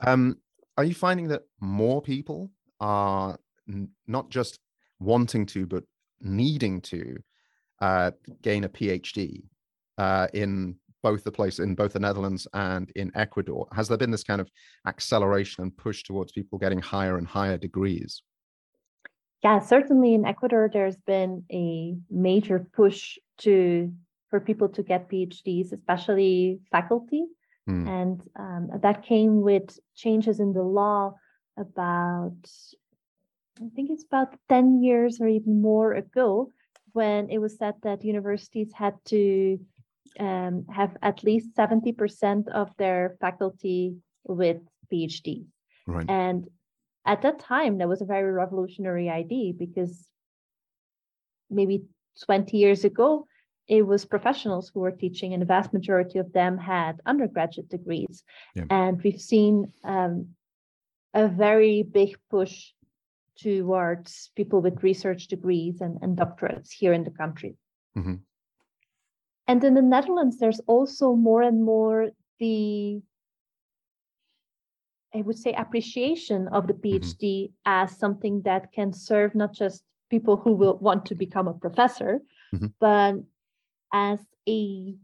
Um, 0.00 0.36
are 0.76 0.84
you 0.84 0.94
finding 0.94 1.28
that 1.28 1.42
more 1.60 2.02
people 2.02 2.50
are 2.80 3.38
n- 3.68 3.88
not 4.06 4.30
just 4.30 4.58
wanting 4.98 5.46
to 5.46 5.66
but 5.66 5.84
needing 6.20 6.80
to 6.82 7.16
uh, 7.80 8.10
gain 8.42 8.64
a 8.64 8.68
phd 8.68 9.42
uh, 10.00 10.26
in 10.32 10.76
both 11.02 11.24
the 11.24 11.32
place 11.38 11.58
in 11.58 11.74
both 11.74 11.92
the 11.92 12.04
Netherlands 12.08 12.46
and 12.54 12.90
in 12.96 13.10
Ecuador? 13.14 13.68
Has 13.78 13.86
there 13.88 13.98
been 13.98 14.10
this 14.10 14.24
kind 14.24 14.40
of 14.40 14.48
acceleration 14.86 15.62
and 15.64 15.76
push 15.76 16.02
towards 16.02 16.32
people 16.32 16.58
getting 16.58 16.80
higher 16.80 17.16
and 17.18 17.26
higher 17.26 17.58
degrees? 17.58 18.22
Yeah, 19.44 19.58
certainly 19.60 20.12
in 20.14 20.26
Ecuador, 20.26 20.70
there's 20.72 21.00
been 21.14 21.44
a 21.50 21.96
major 22.10 22.58
push 22.72 23.18
to 23.44 23.92
for 24.28 24.38
people 24.40 24.68
to 24.76 24.82
get 24.82 25.10
PhDs, 25.10 25.72
especially 25.72 26.60
faculty, 26.70 27.24
hmm. 27.66 27.86
and 27.88 28.22
um, 28.36 28.70
that 28.82 29.02
came 29.02 29.40
with 29.40 29.78
changes 29.96 30.40
in 30.40 30.52
the 30.52 30.62
law 30.62 31.14
about 31.58 32.40
I 33.64 33.68
think 33.74 33.90
it's 33.90 34.04
about 34.04 34.34
ten 34.48 34.82
years 34.82 35.20
or 35.20 35.28
even 35.28 35.60
more 35.60 35.92
ago, 35.94 36.52
when 36.92 37.28
it 37.30 37.38
was 37.38 37.58
said 37.58 37.74
that 37.82 38.04
universities 38.04 38.70
had 38.72 38.94
to 39.06 39.58
um, 40.18 40.66
have 40.70 40.96
at 41.02 41.22
least 41.22 41.54
70% 41.56 42.48
of 42.48 42.70
their 42.76 43.16
faculty 43.20 43.96
with 44.24 44.58
PhDs. 44.92 45.46
Right. 45.86 46.08
And 46.08 46.48
at 47.06 47.22
that 47.22 47.38
time, 47.38 47.78
that 47.78 47.88
was 47.88 48.02
a 48.02 48.06
very 48.06 48.30
revolutionary 48.32 49.08
idea 49.08 49.52
because 49.52 50.06
maybe 51.48 51.84
20 52.24 52.56
years 52.56 52.84
ago, 52.84 53.26
it 53.68 53.86
was 53.86 54.04
professionals 54.04 54.70
who 54.72 54.80
were 54.80 54.90
teaching, 54.90 55.32
and 55.32 55.40
the 55.40 55.46
vast 55.46 55.72
majority 55.72 56.18
of 56.18 56.32
them 56.32 56.58
had 56.58 57.00
undergraduate 57.06 57.68
degrees. 57.68 58.24
Yeah. 58.56 58.64
And 58.68 59.00
we've 59.02 59.20
seen 59.20 59.72
um, 59.84 60.30
a 61.14 61.28
very 61.28 61.84
big 61.84 62.16
push 62.30 62.72
towards 63.38 64.30
people 64.36 64.60
with 64.60 64.82
research 64.82 65.28
degrees 65.28 65.80
and, 65.80 65.98
and 66.02 66.16
doctorates 66.16 66.70
here 66.70 66.92
in 66.92 67.04
the 67.04 67.10
country. 67.10 67.56
Mm-hmm. 67.96 68.16
And 69.50 69.64
in 69.64 69.74
the 69.74 69.82
Netherlands, 69.82 70.38
there's 70.38 70.60
also 70.68 71.16
more 71.16 71.42
and 71.42 71.64
more 71.64 72.10
the, 72.38 73.02
I 75.12 75.22
would 75.22 75.36
say, 75.36 75.52
appreciation 75.54 76.46
of 76.52 76.68
the 76.68 76.72
PhD 76.72 77.24
mm-hmm. 77.24 77.52
as 77.66 77.98
something 77.98 78.42
that 78.42 78.70
can 78.70 78.92
serve 78.92 79.34
not 79.34 79.52
just 79.52 79.82
people 80.08 80.36
who 80.36 80.52
will 80.52 80.78
want 80.78 81.04
to 81.06 81.16
become 81.16 81.48
a 81.48 81.54
professor, 81.54 82.20
mm-hmm. 82.54 82.66
but 82.78 83.16
as 83.92 84.20
a 84.48 84.94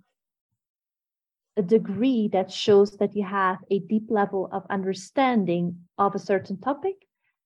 a 1.57 1.63
degree 1.63 2.29
that 2.29 2.53
shows 2.53 2.99
that 2.99 3.17
you 3.17 3.25
have 3.25 3.59
a 3.73 3.81
deep 3.81 4.07
level 4.11 4.49
of 4.53 4.63
understanding 4.71 5.75
of 5.99 6.15
a 6.15 6.21
certain 6.21 6.57
topic, 6.61 6.95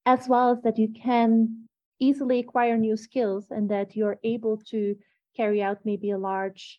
as 0.05 0.29
well 0.29 0.51
as 0.51 0.61
that 0.65 0.77
you 0.77 0.89
can 0.93 1.65
easily 1.99 2.41
acquire 2.41 2.77
new 2.77 2.97
skills 2.97 3.47
and 3.51 3.71
that 3.71 3.97
you're 3.97 4.19
able 4.23 4.59
to 4.59 4.97
carry 5.35 5.63
out 5.63 5.79
maybe 5.87 6.11
a 6.11 6.19
large 6.19 6.79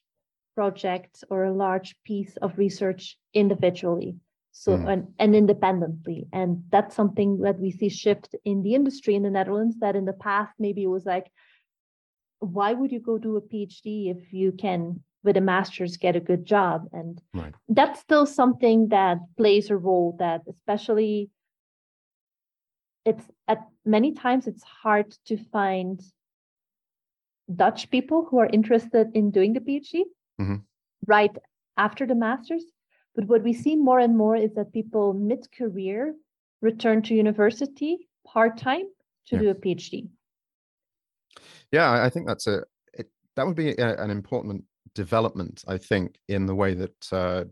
project 0.56 1.24
or 1.30 1.46
a 1.46 1.54
large 1.54 1.96
piece 2.04 2.38
of 2.38 2.58
research 2.58 3.18
individually 3.34 4.16
so 4.52 4.78
mm. 4.78 4.92
and, 4.92 5.08
and 5.18 5.36
independently 5.36 6.28
and 6.34 6.64
that's 6.72 6.96
something 6.96 7.40
that 7.40 7.60
we 7.60 7.72
see 7.72 7.90
shift 7.90 8.36
in 8.44 8.62
the 8.64 8.76
industry 8.76 9.16
in 9.16 9.24
the 9.24 9.30
netherlands 9.30 9.78
that 9.80 9.96
in 9.96 10.06
the 10.06 10.14
past 10.14 10.52
maybe 10.60 10.84
it 10.84 10.88
was 10.88 11.06
like 11.06 11.32
why 12.40 12.74
would 12.74 12.92
you 12.92 13.00
go 13.00 13.18
do 13.18 13.38
a 13.38 13.42
phd 13.42 13.82
if 14.12 14.34
you 14.34 14.52
can 14.52 15.02
with 15.24 15.38
a 15.38 15.42
master's 15.42 15.98
get 15.98 16.16
a 16.16 16.20
good 16.20 16.46
job 16.46 16.88
and 16.92 17.22
right. 17.34 17.54
that's 17.70 18.00
still 18.00 18.26
something 18.26 18.90
that 18.90 19.20
plays 19.38 19.70
a 19.70 19.78
role 19.78 20.16
that 20.20 20.42
especially 20.50 21.30
it's 23.06 23.24
at 23.48 23.60
many 23.86 24.14
times 24.14 24.48
it's 24.48 24.64
hard 24.64 25.16
to 25.26 25.38
find 25.38 26.02
dutch 27.54 27.90
people 27.90 28.28
who 28.30 28.40
are 28.40 28.50
interested 28.52 29.12
in 29.14 29.32
doing 29.32 29.54
the 29.54 29.60
phd 29.60 30.04
mm-hmm. 30.42 30.56
right 31.08 31.36
after 31.78 32.06
the 32.06 32.16
master's. 32.16 32.66
But 33.16 33.26
what 33.26 33.44
we 33.44 33.54
see 33.54 33.76
more 33.76 34.00
and 34.00 34.18
more 34.18 34.36
is 34.36 34.54
that 34.56 34.74
people 34.74 35.14
mid 35.14 35.48
career 35.52 36.16
return 36.62 37.02
to 37.04 37.16
university 37.16 38.10
part 38.26 38.58
time 38.58 38.86
to 39.28 39.36
yeah. 39.36 39.42
do 39.42 39.50
a 39.50 39.56
PhD. 39.56 40.10
Yeah, 41.72 42.04
I 42.04 42.10
think 42.10 42.28
that's 42.28 42.48
a 42.48 42.64
it, 42.94 43.10
that 43.36 43.46
would 43.46 43.56
be 43.56 43.72
a, 43.72 44.02
an 44.02 44.10
important 44.10 44.64
development. 44.96 45.64
I 45.68 45.78
think 45.78 46.18
in 46.28 46.46
the 46.46 46.56
way 46.56 46.74
that 46.74 47.14
uh, 47.14 47.44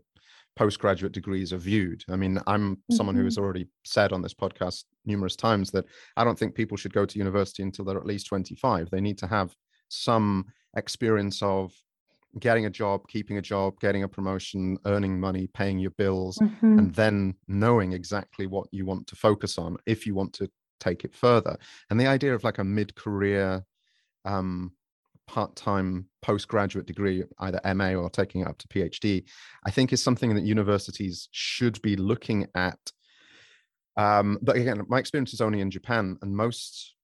postgraduate 0.56 1.12
degrees 1.12 1.52
are 1.52 1.58
viewed. 1.58 2.04
I 2.10 2.16
mean, 2.16 2.38
I'm 2.46 2.82
someone 2.90 3.14
mm-hmm. 3.14 3.20
who 3.20 3.24
has 3.24 3.34
mm-hmm. 3.36 3.44
already 3.44 3.66
said 3.84 4.12
on 4.12 4.22
this 4.22 4.34
podcast 4.34 4.84
numerous 5.06 5.36
times 5.36 5.70
that 5.70 5.86
I 6.16 6.24
don't 6.24 6.38
think 6.38 6.54
people 6.54 6.76
should 6.76 6.92
go 6.92 7.06
to 7.06 7.18
university 7.18 7.62
until 7.62 7.84
they're 7.84 7.98
at 7.98 8.06
least 8.06 8.26
25. 8.26 8.90
They 8.90 9.00
need 9.00 9.18
to 9.18 9.26
have 9.26 9.54
some 9.88 10.46
experience 10.76 11.42
of 11.42 11.72
getting 12.38 12.66
a 12.66 12.70
job, 12.70 13.08
keeping 13.08 13.38
a 13.38 13.42
job, 13.42 13.78
getting 13.80 14.04
a 14.04 14.08
promotion, 14.08 14.78
earning 14.86 15.18
money, 15.18 15.48
paying 15.48 15.78
your 15.78 15.90
bills, 15.92 16.38
mm-hmm. 16.38 16.78
and 16.78 16.94
then 16.94 17.34
knowing 17.48 17.92
exactly 17.92 18.46
what 18.46 18.68
you 18.70 18.86
want 18.86 19.06
to 19.08 19.16
focus 19.16 19.58
on 19.58 19.76
if 19.86 20.06
you 20.06 20.14
want 20.14 20.32
to 20.34 20.48
take 20.78 21.04
it 21.04 21.14
further. 21.14 21.56
And 21.90 22.00
the 22.00 22.06
idea 22.06 22.34
of 22.34 22.44
like 22.44 22.58
a 22.58 22.64
mid 22.64 22.94
career, 22.94 23.64
um, 24.24 24.72
part 25.26 25.54
time 25.56 26.06
postgraduate 26.22 26.86
degree, 26.86 27.24
either 27.40 27.60
MA 27.74 27.94
or 27.94 28.10
taking 28.10 28.42
it 28.42 28.48
up 28.48 28.58
to 28.58 28.68
PhD, 28.68 29.24
I 29.64 29.70
think 29.70 29.92
is 29.92 30.02
something 30.02 30.34
that 30.34 30.44
universities 30.44 31.28
should 31.32 31.80
be 31.82 31.96
looking 31.96 32.46
at. 32.54 32.78
Um, 33.96 34.38
but 34.40 34.56
again, 34.56 34.82
my 34.88 34.98
experience 34.98 35.34
is 35.34 35.40
only 35.40 35.60
in 35.60 35.70
Japan, 35.70 36.16
and 36.22 36.34
most 36.34 36.94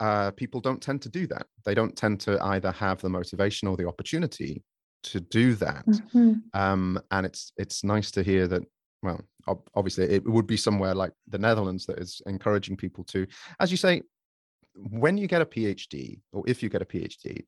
uh, 0.00 0.30
people 0.32 0.60
don't 0.60 0.80
tend 0.80 1.02
to 1.02 1.08
do 1.08 1.26
that. 1.26 1.46
They 1.64 1.74
don't 1.74 1.96
tend 1.96 2.20
to 2.20 2.42
either 2.42 2.70
have 2.72 3.00
the 3.00 3.08
motivation 3.08 3.68
or 3.68 3.76
the 3.76 3.88
opportunity 3.88 4.62
to 5.04 5.20
do 5.20 5.54
that. 5.56 5.86
Mm-hmm. 5.86 6.34
Um, 6.54 7.00
and 7.10 7.26
it's 7.26 7.52
it's 7.56 7.84
nice 7.84 8.10
to 8.12 8.22
hear 8.22 8.46
that. 8.48 8.62
Well, 9.02 9.20
ob- 9.46 9.68
obviously, 9.74 10.04
it 10.04 10.28
would 10.28 10.46
be 10.46 10.56
somewhere 10.56 10.94
like 10.94 11.12
the 11.28 11.38
Netherlands 11.38 11.86
that 11.86 11.98
is 11.98 12.20
encouraging 12.26 12.76
people 12.76 13.04
to, 13.04 13.26
as 13.60 13.70
you 13.70 13.76
say, 13.76 14.02
when 14.74 15.16
you 15.16 15.26
get 15.26 15.42
a 15.42 15.46
PhD, 15.46 16.20
or 16.32 16.42
if 16.46 16.62
you 16.62 16.68
get 16.68 16.82
a 16.82 16.84
PhD, 16.84 17.44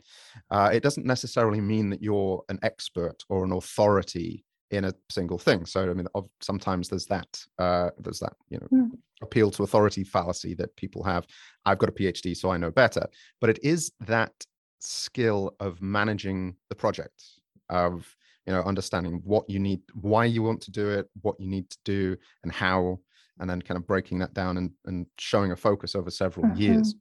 uh, 0.51 0.71
it 0.73 0.83
doesn't 0.83 1.07
necessarily 1.07 1.61
mean 1.61 1.91
that 1.91 2.03
you're 2.03 2.43
an 2.49 2.59
expert 2.63 3.23
or 3.29 3.45
an 3.45 3.53
authority 3.53 4.45
in 4.71 4.85
a 4.85 4.95
single 5.11 5.39
thing. 5.39 5.67
So, 5.67 5.91
I 5.91 5.95
mean, 5.95 6.07
sometimes 6.41 6.89
there's 6.89 7.07
that, 7.07 7.45
uh, 7.59 7.91
there's 7.99 8.21
that, 8.21 8.35
you 8.49 8.59
know, 8.59 8.69
mm 8.73 8.91
appeal 9.23 9.51
to 9.51 9.63
authority 9.63 10.05
fallacy 10.05 10.55
that 10.55 10.75
people 10.77 11.03
have. 11.03 11.27
I've 11.67 11.79
got 11.79 11.89
a 11.89 11.93
PhD, 11.93 12.37
so 12.37 12.51
I 12.51 12.57
know 12.57 12.71
better. 12.71 13.07
But 13.41 13.51
it 13.51 13.59
is 13.63 13.93
that 14.01 14.33
skill 14.81 15.55
of 15.61 15.83
managing 15.83 16.57
the 16.69 16.75
project, 16.75 17.23
of 17.71 18.15
you 18.47 18.53
know 18.53 18.63
understanding 18.63 19.21
what 19.25 19.49
you 19.49 19.59
need, 19.59 19.81
why 19.95 20.25
you 20.25 20.43
want 20.43 20.61
to 20.63 20.71
do 20.71 20.91
it, 20.91 21.09
what 21.23 21.39
you 21.39 21.49
need 21.49 21.71
to 21.71 21.79
do, 21.85 22.17
and 22.43 22.53
how, 22.53 22.99
and 23.39 23.49
then 23.49 23.63
kind 23.63 23.79
of 23.79 23.87
breaking 23.87 24.19
that 24.19 24.35
down 24.35 24.57
and, 24.57 24.71
and 24.87 25.07
showing 25.19 25.53
a 25.53 25.57
focus 25.57 25.95
over 25.95 26.11
several 26.11 26.47
mm-hmm. 26.47 26.61
years. 26.61 26.95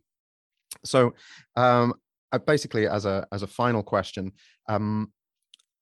So, 0.83 1.13
um, 1.55 1.93
basically, 2.45 2.87
as 2.87 3.05
a 3.05 3.27
as 3.31 3.43
a 3.43 3.47
final 3.47 3.83
question, 3.83 4.31
um, 4.67 5.11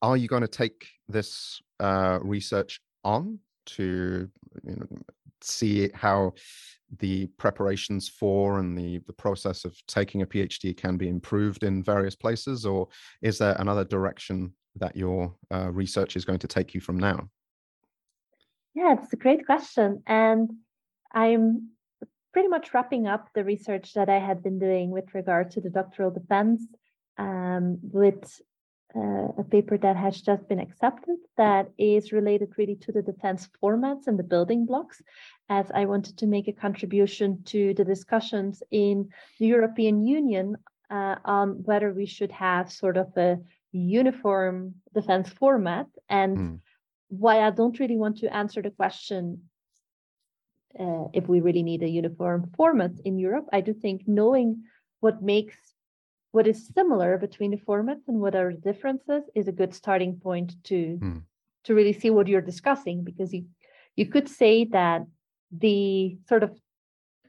are 0.02 0.18
you 0.18 0.28
going 0.28 0.42
to 0.42 0.48
take 0.48 0.88
this 1.08 1.62
uh, 1.80 2.20
research 2.22 2.80
on 3.04 3.40
to 3.66 4.30
you 4.64 4.76
know, 4.76 4.88
see 5.42 5.90
how 5.94 6.34
the 7.00 7.28
preparations 7.38 8.08
for 8.08 8.60
and 8.60 8.78
the 8.78 9.00
the 9.08 9.14
process 9.14 9.66
of 9.66 9.76
taking 9.88 10.22
a 10.22 10.26
PhD 10.26 10.76
can 10.76 10.96
be 10.96 11.10
improved 11.10 11.64
in 11.64 11.84
various 11.84 12.16
places, 12.16 12.66
or 12.66 12.88
is 13.22 13.38
there 13.38 13.56
another 13.60 13.84
direction 13.84 14.54
that 14.78 14.96
your 14.96 15.34
uh, 15.52 15.72
research 15.72 16.16
is 16.16 16.26
going 16.26 16.40
to 16.40 16.48
take 16.48 16.74
you 16.74 16.82
from 16.82 16.98
now? 16.98 17.30
Yeah, 18.74 18.96
it's 19.02 19.14
a 19.14 19.18
great 19.18 19.46
question. 19.46 20.04
And 20.06 20.52
I'm 21.12 21.70
pretty 22.34 22.50
much 22.50 22.74
wrapping 22.74 23.08
up 23.08 23.30
the 23.34 23.44
research 23.44 23.94
that 23.94 24.10
I 24.10 24.20
had 24.20 24.44
been 24.44 24.60
doing 24.60 24.92
with 24.92 25.16
regard 25.16 25.52
to 25.52 25.62
the 25.62 25.70
doctoral 25.70 26.12
defense 26.12 26.62
um, 27.18 27.80
with 27.82 28.40
uh, 28.96 29.28
a 29.38 29.44
paper 29.50 29.78
that 29.78 29.96
has 29.96 30.22
just 30.22 30.48
been 30.48 30.60
accepted 30.60 31.18
that 31.36 31.70
is 31.78 32.12
related 32.12 32.50
really 32.58 32.76
to 32.76 32.92
the 32.92 33.02
defense 33.02 33.50
formats 33.62 34.08
and 34.08 34.18
the 34.18 34.24
building 34.24 34.66
blocks, 34.66 35.02
as 35.50 35.70
I 35.74 35.86
wanted 35.86 36.18
to 36.20 36.28
make 36.28 36.48
a 36.48 36.54
contribution 36.54 37.44
to 37.46 37.74
the 37.74 37.84
discussions 37.84 38.64
in 38.72 39.10
the 39.40 39.48
European 39.48 40.06
Union 40.06 40.56
uh, 40.90 41.16
on 41.26 41.64
whether 41.64 41.94
we 41.94 42.06
should 42.06 42.32
have 42.32 42.72
sort 42.72 42.98
of 42.98 43.08
a 43.18 43.40
uniform 43.78 44.76
defense 44.94 45.30
format 45.30 45.88
and 46.10 46.38
mm. 46.38 46.60
why 47.10 47.40
I 47.40 47.52
don't 47.52 47.80
really 47.80 47.98
want 47.98 48.18
to 48.18 48.34
answer 48.34 48.62
the 48.62 48.72
question 48.72 49.42
uh, 50.80 51.06
if 51.14 51.28
we 51.28 51.40
really 51.40 51.64
need 51.64 51.84
a 51.84 51.90
uniform 51.90 52.52
format 52.56 52.92
in 53.06 53.18
Europe. 53.18 53.48
I 53.52 53.62
do 53.62 53.74
think 53.74 54.04
knowing 54.08 54.64
what 55.00 55.22
makes 55.22 55.56
what 56.32 56.48
is 56.48 56.70
similar 56.76 57.18
between 57.18 57.52
the 57.52 57.58
formats 57.58 58.08
and 58.08 58.20
what 58.20 58.36
are 58.36 58.52
the 58.52 58.74
differences 58.74 59.24
is 59.34 59.48
a 59.48 59.52
good 59.52 59.74
starting 59.74 60.20
point 60.20 60.54
to 60.66 61.00
mm. 61.02 61.22
to 61.64 61.74
really 61.74 61.94
see 61.94 62.10
what 62.10 62.28
you're 62.28 62.42
discussing 62.42 63.04
because 63.04 63.34
you 63.34 63.46
you 63.96 64.06
could 64.06 64.28
say 64.30 64.66
that 64.66 65.02
the 65.52 66.18
sort 66.28 66.44
of 66.44 66.52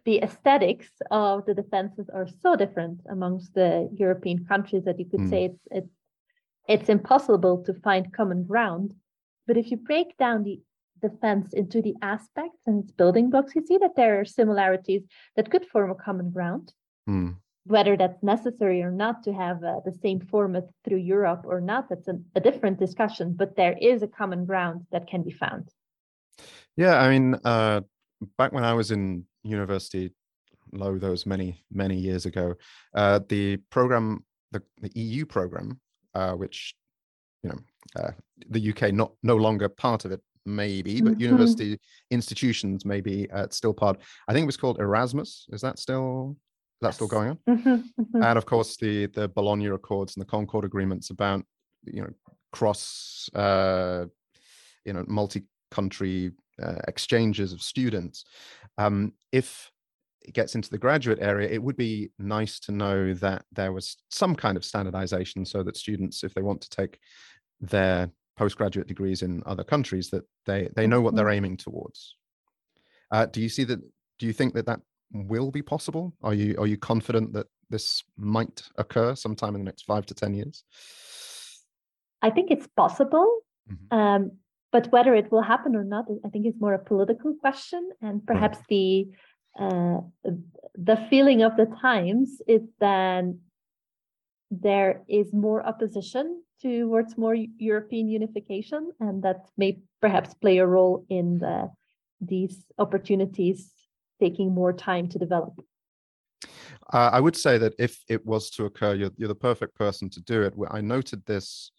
the 0.05 0.23
aesthetics 0.23 0.91
of 1.11 1.45
the 1.47 1.55
defenses 1.55 2.09
are 2.13 2.27
so 2.43 2.57
different 2.57 3.01
amongst 3.11 3.55
the 3.55 3.89
European 3.95 4.45
countries 4.45 4.85
that 4.85 4.99
you 4.99 5.05
could 5.05 5.21
mm. 5.21 5.31
say 5.31 5.45
it's 5.47 5.65
it's 5.71 5.98
it's 6.69 6.89
impossible 6.89 7.65
to 7.65 7.75
find 7.75 8.13
common 8.13 8.45
ground. 8.45 8.95
But 9.47 9.57
if 9.57 9.71
you 9.71 9.79
break 9.79 10.17
down 10.19 10.45
the 10.45 10.61
defense 11.01 11.53
into 11.53 11.81
the 11.81 11.95
aspects 12.03 12.61
and 12.67 12.85
its 12.85 12.93
building 12.93 13.31
blocks, 13.31 13.55
you 13.55 13.65
see 13.67 13.79
that 13.79 13.97
there 13.97 14.21
are 14.21 14.25
similarities 14.25 15.03
that 15.37 15.51
could 15.51 15.67
form 15.67 15.91
a 15.91 15.95
common 15.95 16.31
ground. 16.31 16.73
Mm 17.09 17.37
whether 17.69 17.97
that's 17.97 18.23
necessary 18.23 18.83
or 18.83 18.91
not 18.91 19.23
to 19.23 19.33
have 19.33 19.63
uh, 19.63 19.81
the 19.85 19.93
same 19.93 20.21
format 20.21 20.65
through 20.85 20.97
Europe 20.97 21.43
or 21.45 21.61
not, 21.61 21.89
that's 21.89 22.09
a, 22.09 22.19
a, 22.35 22.41
different 22.41 22.79
discussion, 22.79 23.35
but 23.35 23.57
there 23.57 23.77
is 23.81 24.03
a 24.03 24.09
common 24.09 24.47
ground 24.47 24.87
that 24.91 25.07
can 25.07 25.23
be 25.23 25.31
found. 25.31 25.69
Yeah, 26.77 26.99
I 26.99 27.11
mean, 27.11 27.39
uh, 27.45 27.83
back 28.39 28.53
when 28.53 28.65
I 28.65 28.73
was 28.73 28.91
in 28.91 29.25
university, 29.43 30.13
low 30.73 30.99
those 30.99 31.27
many, 31.27 31.63
many 31.71 31.97
years 31.97 32.25
ago, 32.25 32.55
uh, 32.95 33.21
the 33.29 33.59
program, 33.71 34.25
the, 34.51 34.63
the 34.81 34.91
EU 34.95 35.27
program, 35.27 35.79
uh, 36.15 36.33
which, 36.33 36.75
you 37.43 37.51
know, 37.51 37.59
uh, 37.97 38.11
the 38.49 38.71
UK 38.71 38.93
not 38.93 39.13
no 39.23 39.37
longer 39.37 39.69
part 39.69 40.05
of 40.05 40.13
it, 40.13 40.21
maybe, 40.45 41.01
but 41.01 41.13
mm-hmm. 41.13 41.21
university 41.21 41.79
institutions 42.11 42.85
maybe 42.85 43.31
uh, 43.31 43.47
still 43.51 43.75
part. 43.75 44.01
I 44.29 44.33
think 44.33 44.45
it 44.45 44.47
was 44.47 44.57
called 44.57 44.81
Erasmus. 44.81 45.47
Is 45.51 45.61
that 45.61 45.79
still 45.79 46.37
that's 46.81 46.97
still 46.97 47.09
going 47.09 47.31
on. 47.31 47.39
Mm-hmm, 47.49 47.69
mm-hmm. 47.69 48.23
And 48.23 48.39
of 48.39 48.47
course, 48.47 48.77
the 48.77 49.07
the 49.07 49.29
Bologna 49.29 49.67
Accords 49.67 50.17
and 50.17 50.21
the 50.21 50.31
Concord 50.31 50.65
agreements 50.65 51.11
about 51.11 51.45
you 51.85 52.03
know 52.03 52.11
cross 52.53 53.29
uh, 53.35 54.07
you 54.85 54.93
know 54.93 55.05
multi-country 55.07 56.33
uh, 56.63 56.81
exchanges 56.87 57.53
of 57.53 57.63
students. 57.63 58.25
Um, 58.79 59.13
if 59.33 59.71
gets 60.35 60.55
into 60.55 60.71
the 60.71 60.79
graduate 60.79 61.19
area, 61.21 61.49
it 61.49 61.63
would 61.63 61.77
be 61.77 62.11
nice 62.19 62.59
to 62.61 62.73
know 62.73 63.15
that 63.15 63.45
there 63.53 63.73
was 63.73 63.97
some 64.11 64.35
kind 64.35 64.57
of 64.57 64.65
standardization 64.65 65.45
so 65.45 65.63
that 65.63 65.77
students, 65.77 66.25
if 66.25 66.35
they 66.35 66.43
want 66.43 66.61
to 66.63 66.71
take 66.71 66.99
their 67.61 68.11
postgraduate 68.37 68.87
degrees 68.87 69.23
in 69.23 69.43
other 69.47 69.65
countries, 69.65 70.11
that 70.11 70.25
they 70.47 70.69
they 70.77 70.87
know 70.87 71.01
what 71.01 71.15
they're 71.15 71.27
mm-hmm. 71.27 71.35
aiming 71.35 71.57
towards. 71.57 72.17
Uh, 73.11 73.27
do 73.27 73.41
you 73.41 73.49
see 73.49 73.65
that? 73.65 73.81
Do 74.19 74.27
you 74.27 74.33
think 74.33 74.55
that 74.55 74.67
that 74.67 74.81
will 75.13 75.51
be 75.51 75.63
possible? 75.63 76.15
Are 76.23 76.35
you 76.35 76.57
are 76.59 76.67
you 76.67 76.77
confident 76.77 77.33
that 77.33 77.47
this 77.71 78.03
might 78.17 78.63
occur 78.77 79.15
sometime 79.15 79.55
in 79.55 79.61
the 79.61 79.65
next 79.65 79.83
five 79.83 80.07
to 80.07 80.15
ten 80.15 80.35
years? 80.35 80.65
I 82.23 82.31
think 82.31 82.51
it's 82.51 82.67
possible, 82.77 83.43
mm-hmm. 83.71 83.97
um, 83.97 84.33
but 84.73 84.91
whether 84.93 85.15
it 85.15 85.31
will 85.31 85.43
happen 85.43 85.77
or 85.77 85.85
not, 85.85 86.07
I 86.25 86.29
think 86.29 86.47
it's 86.47 86.61
more 86.61 86.75
a 86.75 86.79
political 86.79 87.35
question, 87.35 87.91
and 88.03 88.25
perhaps 88.27 88.59
right. 88.59 88.67
the 88.69 89.09
uh, 89.59 90.01
the 90.75 90.97
feeling 91.11 91.43
of 91.43 91.57
the 91.57 91.67
times 91.81 92.41
is 92.47 92.63
that 92.81 93.25
there 94.51 95.03
is 95.09 95.33
more 95.33 95.67
opposition 95.67 96.43
towards 96.63 97.19
more 97.19 97.35
European 97.35 98.09
unification, 98.09 98.93
and 99.01 99.23
that 99.23 99.49
may 99.57 99.81
perhaps 100.01 100.35
play 100.35 100.59
a 100.59 100.67
role 100.67 101.05
in 101.09 101.39
the, 101.39 101.71
these 102.21 102.65
opportunities 102.79 103.71
taking 104.21 104.53
more 104.53 104.73
time 104.73 105.09
to 105.09 105.19
develop? 105.19 105.55
Uh, 106.93 107.11
I 107.13 107.21
would 107.21 107.37
say 107.37 107.59
that 107.59 107.75
if 107.79 108.03
it 108.09 108.25
was 108.25 108.51
to 108.51 108.65
occur, 108.65 108.95
you're, 108.95 109.11
you're 109.17 109.29
the 109.29 109.35
perfect 109.35 109.75
person 109.75 110.09
to 110.11 110.21
do 110.21 110.43
it. 110.43 110.55
I 110.71 110.81
noted 110.81 111.25
this 111.27 111.71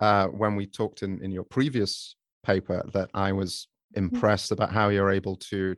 uh, 0.00 0.26
when 0.26 0.56
we 0.56 0.66
talked 0.66 1.02
in, 1.02 1.22
in 1.22 1.30
your 1.30 1.44
previous 1.44 2.16
paper 2.44 2.82
that 2.92 3.10
I 3.14 3.32
was 3.32 3.68
mm-hmm. 3.94 4.06
impressed 4.06 4.46
mm-hmm. 4.52 4.62
about 4.62 4.72
how 4.72 4.88
you're 4.88 5.10
able 5.10 5.36
to 5.36 5.74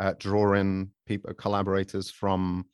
uh, 0.00 0.14
draw 0.18 0.54
in 0.54 0.90
people, 1.06 1.32
collaborators 1.34 2.10
from 2.10 2.64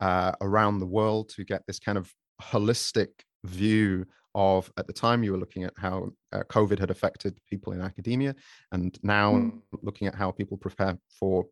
uh, 0.00 0.32
around 0.40 0.78
the 0.78 0.86
world 0.86 1.28
to 1.30 1.44
get 1.44 1.62
this 1.66 1.78
kind 1.78 1.98
of 1.98 2.12
holistic 2.42 3.08
view 3.44 4.04
of 4.34 4.70
at 4.76 4.86
the 4.86 4.92
time 4.92 5.22
you 5.22 5.32
were 5.32 5.38
looking 5.38 5.62
at 5.62 5.72
how 5.76 6.10
uh, 6.32 6.42
covid 6.48 6.78
had 6.78 6.90
affected 6.90 7.38
people 7.48 7.72
in 7.72 7.80
academia 7.80 8.34
and 8.72 8.98
now 9.02 9.34
mm. 9.34 9.52
looking 9.82 10.08
at 10.08 10.14
how 10.14 10.30
people 10.30 10.56
prepare 10.56 10.98
for 11.20 11.44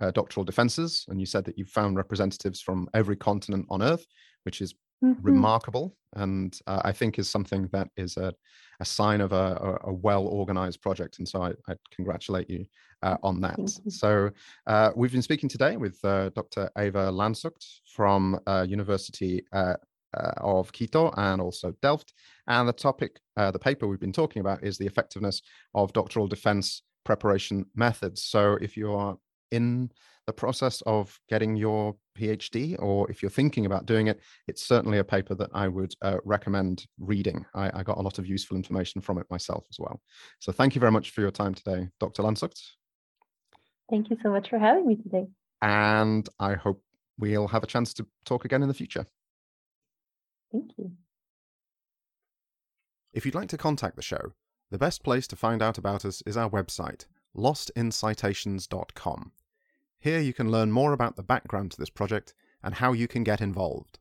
uh, 0.00 0.10
doctoral 0.10 0.44
defenses 0.44 1.06
and 1.08 1.20
you 1.20 1.26
said 1.26 1.44
that 1.44 1.56
you 1.56 1.64
found 1.64 1.96
representatives 1.96 2.60
from 2.60 2.88
every 2.92 3.16
continent 3.16 3.64
on 3.70 3.82
earth 3.82 4.04
which 4.42 4.60
is 4.60 4.74
mm-hmm. 5.04 5.22
remarkable 5.22 5.96
and 6.14 6.60
uh, 6.66 6.80
i 6.84 6.92
think 6.92 7.18
is 7.18 7.28
something 7.28 7.68
that 7.72 7.88
is 7.96 8.16
a, 8.16 8.32
a 8.80 8.84
sign 8.84 9.20
of 9.20 9.32
a, 9.32 9.78
a, 9.84 9.92
well 9.92 10.26
organized 10.26 10.80
project 10.80 11.18
and 11.18 11.28
so 11.28 11.42
i, 11.42 11.50
I 11.68 11.74
congratulate 11.94 12.48
you 12.48 12.64
uh, 13.02 13.16
on 13.22 13.40
that 13.40 13.58
you. 13.58 13.90
so 13.90 14.30
uh, 14.66 14.90
we've 14.96 15.12
been 15.12 15.22
speaking 15.22 15.48
today 15.48 15.76
with 15.76 15.98
uh, 16.04 16.30
dr 16.30 16.70
Eva 16.78 17.10
Lantsoght 17.10 17.64
from 17.86 18.40
university 18.66 19.44
uh, 20.14 20.32
of 20.38 20.72
Quito 20.72 21.12
and 21.16 21.40
also 21.40 21.74
Delft. 21.82 22.14
And 22.46 22.68
the 22.68 22.72
topic, 22.72 23.20
uh, 23.36 23.50
the 23.50 23.58
paper 23.58 23.86
we've 23.86 24.00
been 24.00 24.12
talking 24.12 24.40
about 24.40 24.64
is 24.64 24.78
the 24.78 24.86
effectiveness 24.86 25.42
of 25.74 25.92
doctoral 25.92 26.26
defense 26.26 26.82
preparation 27.04 27.66
methods. 27.74 28.22
So 28.22 28.58
if 28.60 28.76
you 28.76 28.94
are 28.94 29.16
in 29.50 29.90
the 30.28 30.32
process 30.34 30.82
of 30.82 31.18
getting 31.30 31.56
your 31.56 31.96
PhD, 32.16 32.76
or 32.78 33.10
if 33.10 33.22
you're 33.22 33.30
thinking 33.30 33.64
about 33.64 33.86
doing 33.86 34.08
it, 34.08 34.20
it's 34.46 34.62
certainly 34.62 34.98
a 34.98 35.04
paper 35.04 35.34
that 35.34 35.48
I 35.54 35.68
would 35.68 35.94
uh, 36.02 36.18
recommend 36.22 36.84
reading. 36.98 37.46
I, 37.54 37.80
I, 37.80 37.82
got 37.82 37.96
a 37.96 38.02
lot 38.02 38.18
of 38.18 38.26
useful 38.26 38.54
information 38.54 39.00
from 39.00 39.16
it 39.16 39.24
myself 39.30 39.64
as 39.70 39.78
well. 39.78 40.02
So 40.38 40.52
thank 40.52 40.74
you 40.74 40.80
very 40.80 40.92
much 40.92 41.12
for 41.12 41.22
your 41.22 41.30
time 41.30 41.54
today, 41.54 41.88
Dr. 41.98 42.22
Lantsoght. 42.22 42.60
Thank 43.88 44.10
you 44.10 44.18
so 44.22 44.30
much 44.30 44.50
for 44.50 44.58
having 44.58 44.86
me 44.86 44.96
today. 44.96 45.28
And 45.62 46.28
I 46.38 46.56
hope 46.56 46.82
we'll 47.18 47.48
have 47.48 47.62
a 47.62 47.66
chance 47.66 47.94
to 47.94 48.06
talk 48.26 48.44
again 48.44 48.60
in 48.60 48.68
the 48.68 48.74
future. 48.74 49.06
Thank 50.52 50.72
you. 50.76 50.92
If 53.14 53.24
you'd 53.24 53.34
like 53.34 53.48
to 53.48 53.56
contact 53.56 53.96
the 53.96 54.02
show, 54.02 54.34
the 54.70 54.76
best 54.76 55.02
place 55.02 55.26
to 55.28 55.36
find 55.36 55.62
out 55.62 55.78
about 55.78 56.04
us 56.04 56.22
is 56.26 56.36
our 56.36 56.50
website, 56.50 57.06
lostincitations.com. 57.34 59.32
Here 60.00 60.20
you 60.20 60.32
can 60.32 60.50
learn 60.50 60.70
more 60.70 60.92
about 60.92 61.16
the 61.16 61.22
background 61.22 61.72
to 61.72 61.78
this 61.78 61.90
project 61.90 62.34
and 62.62 62.74
how 62.74 62.92
you 62.92 63.08
can 63.08 63.24
get 63.24 63.40
involved. 63.40 63.98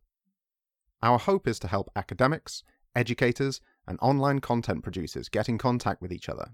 Our 1.02 1.18
hope 1.18 1.48
is 1.48 1.60
to 1.60 1.68
help 1.68 1.90
academics, 1.96 2.64
educators, 2.96 3.62
and 3.88 3.98
online 4.02 4.40
content 4.40 4.84
producers 4.84 5.30
get 5.30 5.48
in 5.48 5.58
contact 5.58 6.02
with 6.02 6.12
each 6.12 6.30
other. 6.30 6.52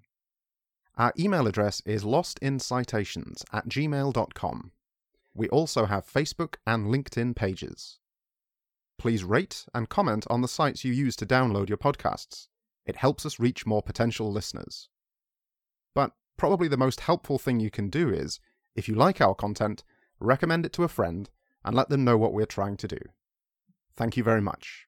Our 0.98 1.14
email 1.18 1.48
address 1.48 1.82
is 1.86 2.04
lostincitations 2.06 3.44
at 3.52 3.68
gmail.com. 3.68 4.72
We 5.34 5.50
also 5.50 5.86
have 5.86 6.06
Facebook 6.06 6.56
and 6.68 6.88
LinkedIn 6.88 7.36
pages. 7.36 8.00
Please 9.00 9.24
rate 9.24 9.66
and 9.74 9.90
comment 9.90 10.26
on 10.30 10.42
the 10.42 10.48
sites 10.48 10.86
you 10.86 10.94
use 10.94 11.16
to 11.18 11.26
download 11.26 11.68
your 11.68 11.80
podcasts. 11.80 12.48
It 12.86 12.98
helps 12.98 13.26
us 13.26 13.40
reach 13.40 13.66
more 13.66 13.82
potential 13.82 14.32
listeners. 14.32 14.90
But 15.96 16.12
probably 16.38 16.68
the 16.68 16.78
most 16.78 17.00
helpful 17.00 17.40
thing 17.40 17.60
you 17.60 17.72
can 17.72 17.90
do 17.90 18.10
is, 18.10 18.40
if 18.76 18.88
you 18.88 18.96
like 18.96 19.22
our 19.22 19.36
content, 19.36 19.84
recommend 20.20 20.66
it 20.66 20.74
to 20.74 20.84
a 20.84 20.88
friend 20.88 21.30
and 21.64 21.76
let 21.76 21.90
them 21.90 22.04
know 22.04 22.18
what 22.18 22.34
we're 22.34 22.46
trying 22.46 22.78
to 22.78 22.88
do. 22.88 23.00
Thank 23.96 24.18
you 24.18 24.24
very 24.24 24.42
much. 24.42 24.88